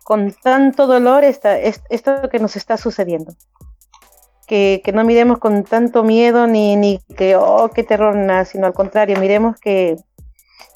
con 0.05 0.31
tanto 0.31 0.87
dolor 0.87 1.25
esta, 1.25 1.59
esto 1.59 2.29
que 2.29 2.39
nos 2.39 2.55
está 2.55 2.77
sucediendo 2.77 3.33
que, 4.47 4.81
no 4.93 5.03
miremos 5.03 5.39
con 5.39 5.63
tanto 5.63 6.03
miedo 6.03 6.47
ni, 6.47 6.75
ni 6.75 6.99
que, 7.15 7.35
oh, 7.35 7.69
qué 7.73 7.83
terror, 7.83 8.15
nada, 8.15 8.45
sino 8.45 8.67
al 8.67 8.73
contrario, 8.73 9.19
miremos 9.19 9.59
que 9.59 9.95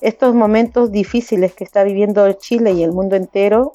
estos 0.01 0.33
momentos 0.33 0.91
difíciles 0.91 1.53
que 1.53 1.63
está 1.63 1.83
viviendo 1.83 2.31
Chile 2.33 2.71
y 2.73 2.83
el 2.83 2.91
mundo 2.91 3.15
entero 3.15 3.71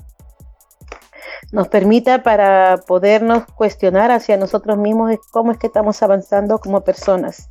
nos 1.51 1.68
permita 1.68 2.22
para 2.22 2.80
podernos 2.86 3.45
cuestionar 3.55 4.11
hacia 4.11 4.36
nosotros 4.36 4.78
mismos 4.78 5.16
cómo 5.30 5.53
es 5.53 5.59
que 5.59 5.66
estamos 5.66 6.03
avanzando 6.03 6.59
como 6.59 6.82
personas, 6.82 7.51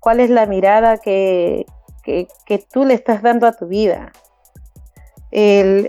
cuál 0.00 0.20
es 0.20 0.30
la 0.30 0.46
mirada 0.46 0.98
que, 0.98 1.66
que, 2.02 2.26
tú 2.72 2.84
le 2.84 2.94
estás 2.94 3.22
dando 3.22 3.46
a 3.46 3.52
tu 3.52 3.66
vida, 3.66 4.12
el, 5.30 5.88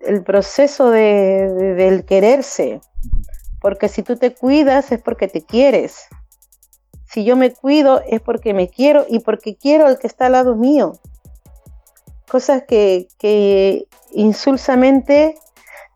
el, 0.00 0.22
proceso 0.24 0.90
de, 0.90 1.74
del 1.76 2.04
quererse, 2.04 2.80
porque 3.60 3.88
si 3.88 4.02
tú 4.02 4.16
te 4.16 4.34
cuidas 4.34 4.92
es 4.92 5.00
porque 5.00 5.28
te 5.28 5.42
quieres. 5.44 6.06
Si 7.04 7.24
yo 7.24 7.36
me 7.36 7.52
cuido 7.52 8.02
es 8.06 8.20
porque 8.20 8.54
me 8.54 8.68
quiero 8.68 9.06
y 9.08 9.20
porque 9.20 9.56
quiero 9.56 9.86
al 9.86 9.98
que 9.98 10.06
está 10.06 10.26
al 10.26 10.32
lado 10.32 10.54
mío. 10.54 10.92
Cosas 12.30 12.64
que, 12.68 13.08
que 13.18 13.86
insulsamente, 14.12 15.36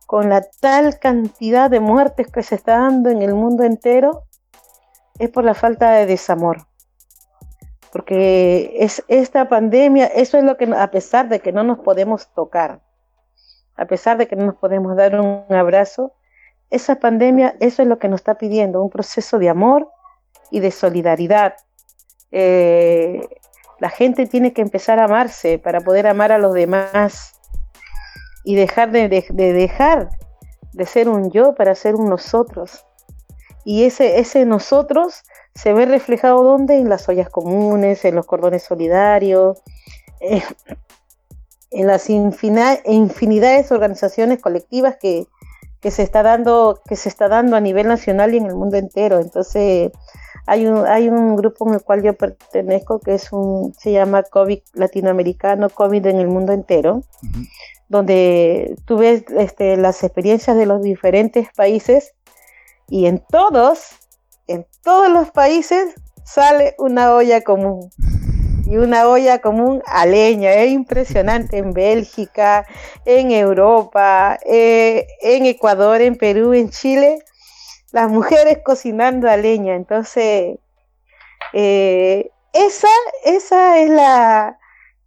con 0.06 0.30
la 0.30 0.42
tal 0.60 0.98
cantidad 0.98 1.70
de 1.70 1.80
muertes 1.80 2.28
que 2.28 2.42
se 2.42 2.54
está 2.54 2.78
dando 2.78 3.10
en 3.10 3.20
el 3.22 3.34
mundo 3.34 3.64
entero, 3.64 4.24
es 5.18 5.30
por 5.30 5.44
la 5.44 5.54
falta 5.54 5.92
de 5.92 6.06
desamor. 6.06 6.66
Porque 7.92 8.74
es 8.78 9.04
esta 9.08 9.48
pandemia, 9.48 10.06
eso 10.06 10.38
es 10.38 10.44
lo 10.44 10.56
que, 10.56 10.64
a 10.64 10.90
pesar 10.90 11.28
de 11.28 11.40
que 11.40 11.52
no 11.52 11.62
nos 11.62 11.78
podemos 11.80 12.32
tocar, 12.32 12.80
a 13.76 13.84
pesar 13.84 14.16
de 14.16 14.26
que 14.26 14.36
no 14.36 14.46
nos 14.46 14.56
podemos 14.56 14.96
dar 14.96 15.20
un 15.20 15.44
abrazo, 15.50 16.14
esa 16.72 16.96
pandemia, 16.96 17.54
eso 17.60 17.82
es 17.82 17.88
lo 17.88 17.98
que 17.98 18.08
nos 18.08 18.22
está 18.22 18.38
pidiendo, 18.38 18.82
un 18.82 18.88
proceso 18.88 19.38
de 19.38 19.50
amor 19.50 19.90
y 20.50 20.60
de 20.60 20.70
solidaridad. 20.70 21.54
Eh, 22.30 23.20
la 23.78 23.90
gente 23.90 24.26
tiene 24.26 24.54
que 24.54 24.62
empezar 24.62 24.98
a 24.98 25.04
amarse 25.04 25.58
para 25.58 25.82
poder 25.82 26.06
amar 26.06 26.32
a 26.32 26.38
los 26.38 26.54
demás 26.54 27.34
y 28.42 28.54
dejar 28.54 28.90
de, 28.90 29.08
dejar 29.08 30.08
de 30.72 30.86
ser 30.86 31.10
un 31.10 31.30
yo 31.30 31.54
para 31.54 31.74
ser 31.74 31.94
un 31.94 32.08
nosotros. 32.08 32.86
Y 33.64 33.84
ese, 33.84 34.18
ese 34.18 34.46
nosotros 34.46 35.22
se 35.54 35.74
ve 35.74 35.84
reflejado 35.84 36.42
¿dónde? 36.42 36.78
En 36.78 36.88
las 36.88 37.06
ollas 37.06 37.28
comunes, 37.28 38.04
en 38.06 38.14
los 38.14 38.24
cordones 38.24 38.62
solidarios, 38.62 39.60
eh, 40.20 40.42
en 41.70 41.86
las 41.86 42.08
infinidades 42.08 43.68
de 43.68 43.74
organizaciones 43.74 44.40
colectivas 44.40 44.96
que, 44.96 45.26
que 45.82 45.90
se 45.90 46.02
está 46.02 46.22
dando 46.22 46.80
que 46.88 46.96
se 46.96 47.08
está 47.08 47.28
dando 47.28 47.56
a 47.56 47.60
nivel 47.60 47.88
nacional 47.88 48.32
y 48.32 48.38
en 48.38 48.46
el 48.46 48.54
mundo 48.54 48.76
entero. 48.78 49.20
Entonces 49.20 49.90
hay 50.46 50.66
un 50.66 50.86
hay 50.86 51.08
un 51.08 51.36
grupo 51.36 51.68
en 51.68 51.74
el 51.74 51.82
cual 51.82 52.02
yo 52.02 52.14
pertenezco 52.14 53.00
que 53.00 53.14
es 53.14 53.32
un 53.32 53.74
se 53.74 53.92
llama 53.92 54.22
COVID 54.22 54.60
latinoamericano 54.74 55.68
COVID 55.68 56.06
en 56.06 56.18
el 56.18 56.28
mundo 56.28 56.52
entero 56.52 57.02
donde 57.88 58.76
tú 58.86 58.96
ves 58.96 59.24
este, 59.36 59.76
las 59.76 60.02
experiencias 60.02 60.56
de 60.56 60.66
los 60.66 60.82
diferentes 60.82 61.48
países 61.54 62.14
y 62.88 63.06
en 63.06 63.22
todos 63.30 63.90
en 64.46 64.66
todos 64.82 65.10
los 65.10 65.30
países 65.30 65.94
sale 66.24 66.74
una 66.78 67.14
olla 67.14 67.42
común 67.42 67.90
y 68.72 68.78
una 68.78 69.06
olla 69.06 69.38
común 69.40 69.82
a 69.84 70.06
leña. 70.06 70.54
Es 70.54 70.70
impresionante 70.70 71.58
en 71.58 71.74
Bélgica, 71.74 72.66
en 73.04 73.30
Europa, 73.30 74.38
eh, 74.46 75.06
en 75.20 75.44
Ecuador, 75.44 76.00
en 76.00 76.16
Perú, 76.16 76.54
en 76.54 76.70
Chile, 76.70 77.18
las 77.90 78.08
mujeres 78.08 78.60
cocinando 78.64 79.28
a 79.28 79.36
leña. 79.36 79.74
Entonces, 79.74 80.56
eh, 81.52 82.30
esa, 82.54 82.88
esa 83.26 83.78
es 83.78 83.90
la... 83.90 84.58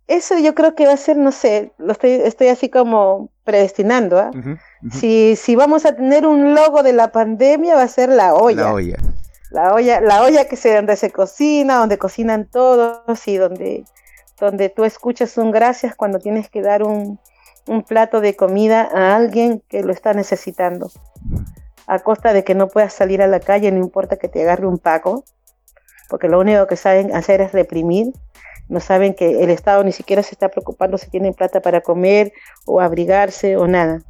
Eso 0.08 0.38
yo 0.38 0.54
creo 0.54 0.76
que 0.76 0.86
va 0.86 0.94
a 0.94 0.98
ser, 0.98 1.18
no 1.18 1.32
sé, 1.32 1.72
lo 1.80 1.94
estoy, 1.94 2.12
estoy 2.12 2.50
así 2.50 2.70
como 2.70 3.32
predestinando. 3.44 4.20
¿ah? 4.20 4.30
Si, 4.92 5.36
si 5.36 5.56
vamos 5.56 5.88
a 5.88 5.96
tener 5.96 6.28
un 6.28 6.54
logo 6.54 6.84
de 6.84 6.94
la 6.94 7.12
pandemia, 7.12 7.74
va 7.74 7.82
a 7.82 7.88
ser 7.88 8.10
la 8.10 8.36
olla. 8.36 8.62
La 8.62 8.74
olla 8.74 8.98
la 9.56 9.74
olla, 9.74 10.02
la 10.02 10.22
olla 10.22 10.46
que 10.46 10.58
se, 10.58 10.76
donde 10.76 10.98
se 10.98 11.12
cocina, 11.12 11.78
donde 11.78 11.98
cocinan 11.98 12.46
todos 12.46 13.26
y 13.26 13.38
donde, 13.38 13.86
donde 14.38 14.68
tú 14.68 14.84
escuchas 14.84 15.38
un 15.38 15.52
gracias 15.52 15.96
cuando 15.96 16.20
tienes 16.20 16.50
que 16.50 16.62
dar 16.62 16.84
un, 16.84 17.20
un 17.66 17.84
plato 17.84 18.20
de 18.20 18.36
comida 18.36 18.90
a 18.94 19.16
alguien 19.16 19.64
que 19.70 19.82
lo 19.82 19.94
está 19.94 20.14
necesitando. 20.14 20.92
A 21.88 22.00
costa 22.00 22.34
de 22.34 22.44
que 22.44 22.54
no 22.54 22.68
puedas 22.68 22.94
salir 22.94 23.22
a 23.22 23.28
la 23.28 23.40
calle, 23.40 23.72
no 23.72 23.80
importa 23.80 24.18
que 24.18 24.28
te 24.28 24.42
agarre 24.42 24.68
un 24.68 24.78
paco, 24.78 25.24
porque 26.10 26.28
lo 26.28 26.40
único 26.40 26.68
que 26.68 26.76
saben 26.76 27.16
hacer 27.16 27.40
es 27.40 27.54
reprimir. 27.54 28.12
No 28.68 28.82
saben 28.82 29.14
que 29.14 29.42
el 29.42 29.52
Estado 29.52 29.86
ni 29.86 29.94
siquiera 29.94 30.22
se 30.22 30.36
está 30.36 30.50
preocupando 30.50 30.98
si 30.98 31.10
tienen 31.10 31.34
plata 31.34 31.62
para 31.62 31.80
comer 31.80 32.34
o 32.66 32.82
abrigarse 32.82 33.56
o 33.56 33.68
nada. 33.68 34.02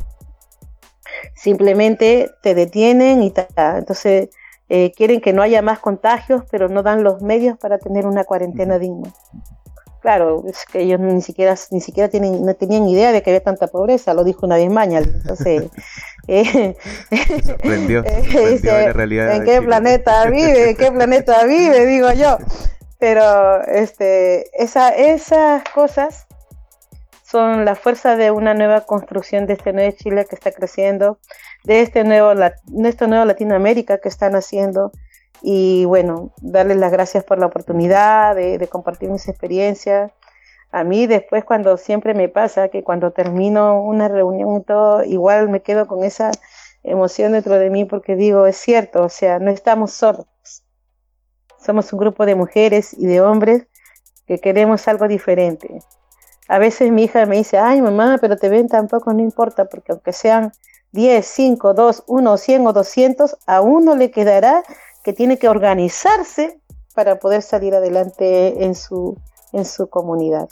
Simplemente 1.36 2.32
te 2.41 2.56
detienen 2.56 3.22
y 3.22 3.30
tal. 3.30 3.78
Entonces, 3.78 4.30
eh, 4.70 4.91
quieren 4.95 5.22
que 5.22 5.34
no 5.34 5.41
haya 5.41 5.61
más 5.61 5.80
contagios, 5.80 6.43
pero 6.49 6.70
no 6.70 6.84
dan 6.84 7.03
los 7.03 7.22
medios 7.22 7.57
para 7.57 7.78
tener 7.78 8.05
una 8.07 8.24
cuarentena 8.24 8.80
digna. 8.80 9.11
Claro, 10.01 10.43
es 10.47 10.66
que 10.72 10.82
ellos 10.82 10.99
ni 10.99 11.22
siquiera, 11.24 11.55
ni 11.72 11.82
siquiera 11.82 12.09
tienen, 12.09 12.45
no 12.45 12.53
tenían 12.53 12.88
idea 12.88 13.11
de 13.11 13.24
que 13.24 13.32
había 13.32 13.41
tanta 13.41 13.66
pobreza, 13.66 14.13
lo 14.13 14.24
dijo 14.24 14.45
una 14.45 14.55
vez 14.55 14.70
Mañal. 14.70 15.05
Entonces, 15.05 15.63
eh, 16.28 16.76
la 18.63 18.93
realidad 18.93 19.36
¿en 19.36 19.45
qué 19.45 19.61
planeta 19.63 20.26
vive? 20.30 20.70
¿En 20.70 20.78
qué 20.78 20.91
planeta 20.91 21.43
vive? 21.45 21.88
Digo 21.88 22.11
yo. 22.11 22.38
Pero 22.99 23.63
este, 23.63 24.45
esa, 24.61 24.89
esas 24.89 25.63
cosas 25.74 26.28
son 27.24 27.66
la 27.66 27.74
fuerza 27.74 28.16
de 28.16 28.30
una 28.30 28.53
nueva 28.53 28.82
construcción 28.82 29.47
de 29.47 29.53
este 29.53 29.74
nuevo 29.74 29.91
Chile 29.97 30.26
que 30.30 30.36
está 30.36 30.51
creciendo, 30.51 31.18
de 31.66 31.82
este 31.82 32.03
nuevo, 32.03 32.34
nuevo 32.34 33.26
Latinoamérica 33.26 33.97
que 33.97 34.09
están 34.09 34.36
haciendo. 34.36 34.91
Y 35.41 35.86
bueno, 35.86 36.32
darles 36.41 36.78
las 36.78 36.91
gracias 36.91 37.24
por 37.24 37.39
la 37.39 37.47
oportunidad 37.47 38.36
de, 38.36 38.68
compartir 38.68 39.09
mis 39.09 39.28
experiencias. 39.28 40.11
A 40.72 40.84
mí 40.84 41.07
después 41.07 41.43
cuando 41.43 41.78
siempre 41.78 42.13
me 42.13 42.30
pasa 42.30 42.70
que 42.70 42.84
cuando 42.84 43.11
termino 43.11 43.82
una 43.82 44.07
reunión 44.07 44.57
y 44.57 44.63
todo, 44.63 45.03
igual 45.03 45.49
me 45.49 45.61
quedo 45.61 45.88
con 45.88 46.03
esa 46.03 46.32
emoción 46.84 47.32
dentro 47.32 47.57
de 47.57 47.70
mí 47.70 47.86
porque 47.86 48.16
digo, 48.16 48.45
es 48.45 48.57
cierto, 48.57 49.03
o 49.03 49.09
sea, 49.09 49.39
no 49.39 49.51
estamos 49.51 49.91
solos. 49.91 50.26
Somos 51.59 51.91
un 51.93 51.99
grupo 51.99 52.26
de 52.26 52.36
mujeres 52.36 52.93
y 52.93 53.05
de 53.05 53.22
hombres 53.22 53.68
que 54.28 54.39
queremos 54.39 54.88
algo 54.88 55.07
diferente. 55.07 55.80
A 56.47 56.59
veces 56.59 56.91
mi 56.91 57.03
hija 57.03 57.26
me 57.26 57.38
dice, 57.38 57.57
ay 57.57 57.82
mamá, 57.82 58.18
pero 58.22 58.38
te 58.38 58.49
ven 58.49 58.68
tampoco, 58.68 59.13
no 59.13 59.22
importa, 59.22 59.66
porque 59.66 59.93
aunque 59.93 60.13
sean 60.13 60.51
10, 60.96 61.26
5, 61.26 61.74
2, 61.74 62.04
1, 62.08 62.38
100 62.38 62.68
o 62.68 62.74
200, 62.74 63.38
a 63.46 63.62
uno 63.62 63.96
le 63.96 64.10
quedará 64.10 64.64
que 65.04 65.14
tiene 65.14 65.38
que 65.38 65.50
organizarse 65.50 66.60
para 66.96 67.20
poder 67.20 67.41
salir 67.41 67.76
adelante 67.76 68.64
en 68.64 68.74
su, 68.74 69.20
en 69.52 69.66
su 69.66 69.89
comunidad. 69.89 70.48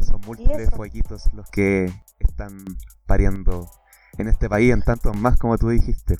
Son 0.00 0.20
múltiples 0.26 0.70
fueguitos 0.70 1.32
los 1.32 1.50
que 1.50 1.90
están 2.20 2.58
pariendo 3.06 3.66
en 4.18 4.28
este 4.28 4.48
país, 4.48 4.72
en 4.72 4.82
tantos 4.82 5.16
más 5.16 5.38
como 5.38 5.56
tú 5.56 5.70
dijiste. 5.70 6.16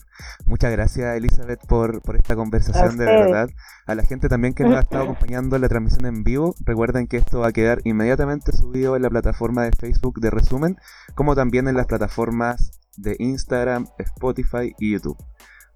Muchas 0.46 0.72
gracias 0.72 1.16
Elizabeth 1.16 1.60
por, 1.66 2.00
por 2.02 2.16
esta 2.16 2.34
conversación 2.34 2.96
de 2.96 3.04
verdad. 3.04 3.48
A 3.86 3.94
la 3.94 4.04
gente 4.04 4.28
también 4.28 4.54
que 4.54 4.64
nos 4.64 4.76
ha 4.76 4.80
estado 4.80 5.04
acompañando 5.10 5.56
en 5.56 5.62
la 5.62 5.68
transmisión 5.68 6.06
en 6.06 6.24
vivo, 6.24 6.54
recuerden 6.64 7.06
que 7.06 7.18
esto 7.18 7.40
va 7.40 7.48
a 7.48 7.52
quedar 7.52 7.80
inmediatamente 7.84 8.52
subido 8.52 8.96
en 8.96 9.02
la 9.02 9.10
plataforma 9.10 9.64
de 9.64 9.72
Facebook 9.72 10.20
de 10.20 10.30
Resumen, 10.30 10.78
como 11.14 11.34
también 11.34 11.68
en 11.68 11.76
las 11.76 11.86
plataformas 11.86 12.80
de 12.96 13.16
Instagram, 13.18 13.88
Spotify 13.98 14.74
y 14.78 14.92
YouTube. 14.92 15.16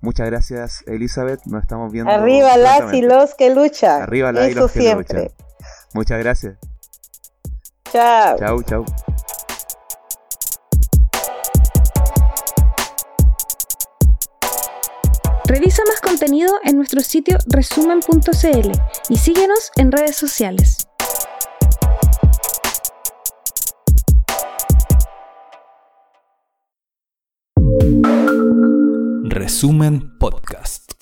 Muchas 0.01 0.27
gracias 0.27 0.83
Elizabeth, 0.87 1.41
nos 1.47 1.63
estamos 1.63 1.93
viendo. 1.93 2.11
Arriba 2.11 2.57
las 2.57 2.93
y 2.95 3.03
los 3.03 3.35
que 3.35 3.55
luchan. 3.55 4.03
Arriba 4.03 4.33
las 4.33 4.51
y 4.51 4.55
los 4.55 4.73
que 4.73 4.95
luchan. 4.95 5.29
Muchas 5.93 6.19
gracias. 6.19 6.57
Chao. 7.93 8.39
Chao, 8.39 8.63
chao. 8.63 8.85
Revisa 15.51 15.83
más 15.89 16.01
contenido 16.01 16.55
en 16.63 16.77
nuestro 16.77 17.01
sitio 17.01 17.37
resumen.cl 17.47 18.71
y 19.09 19.17
síguenos 19.17 19.73
en 19.75 19.91
redes 19.91 20.17
sociales. 20.17 20.90
Resumen 29.25 30.13
Podcast. 30.19 31.00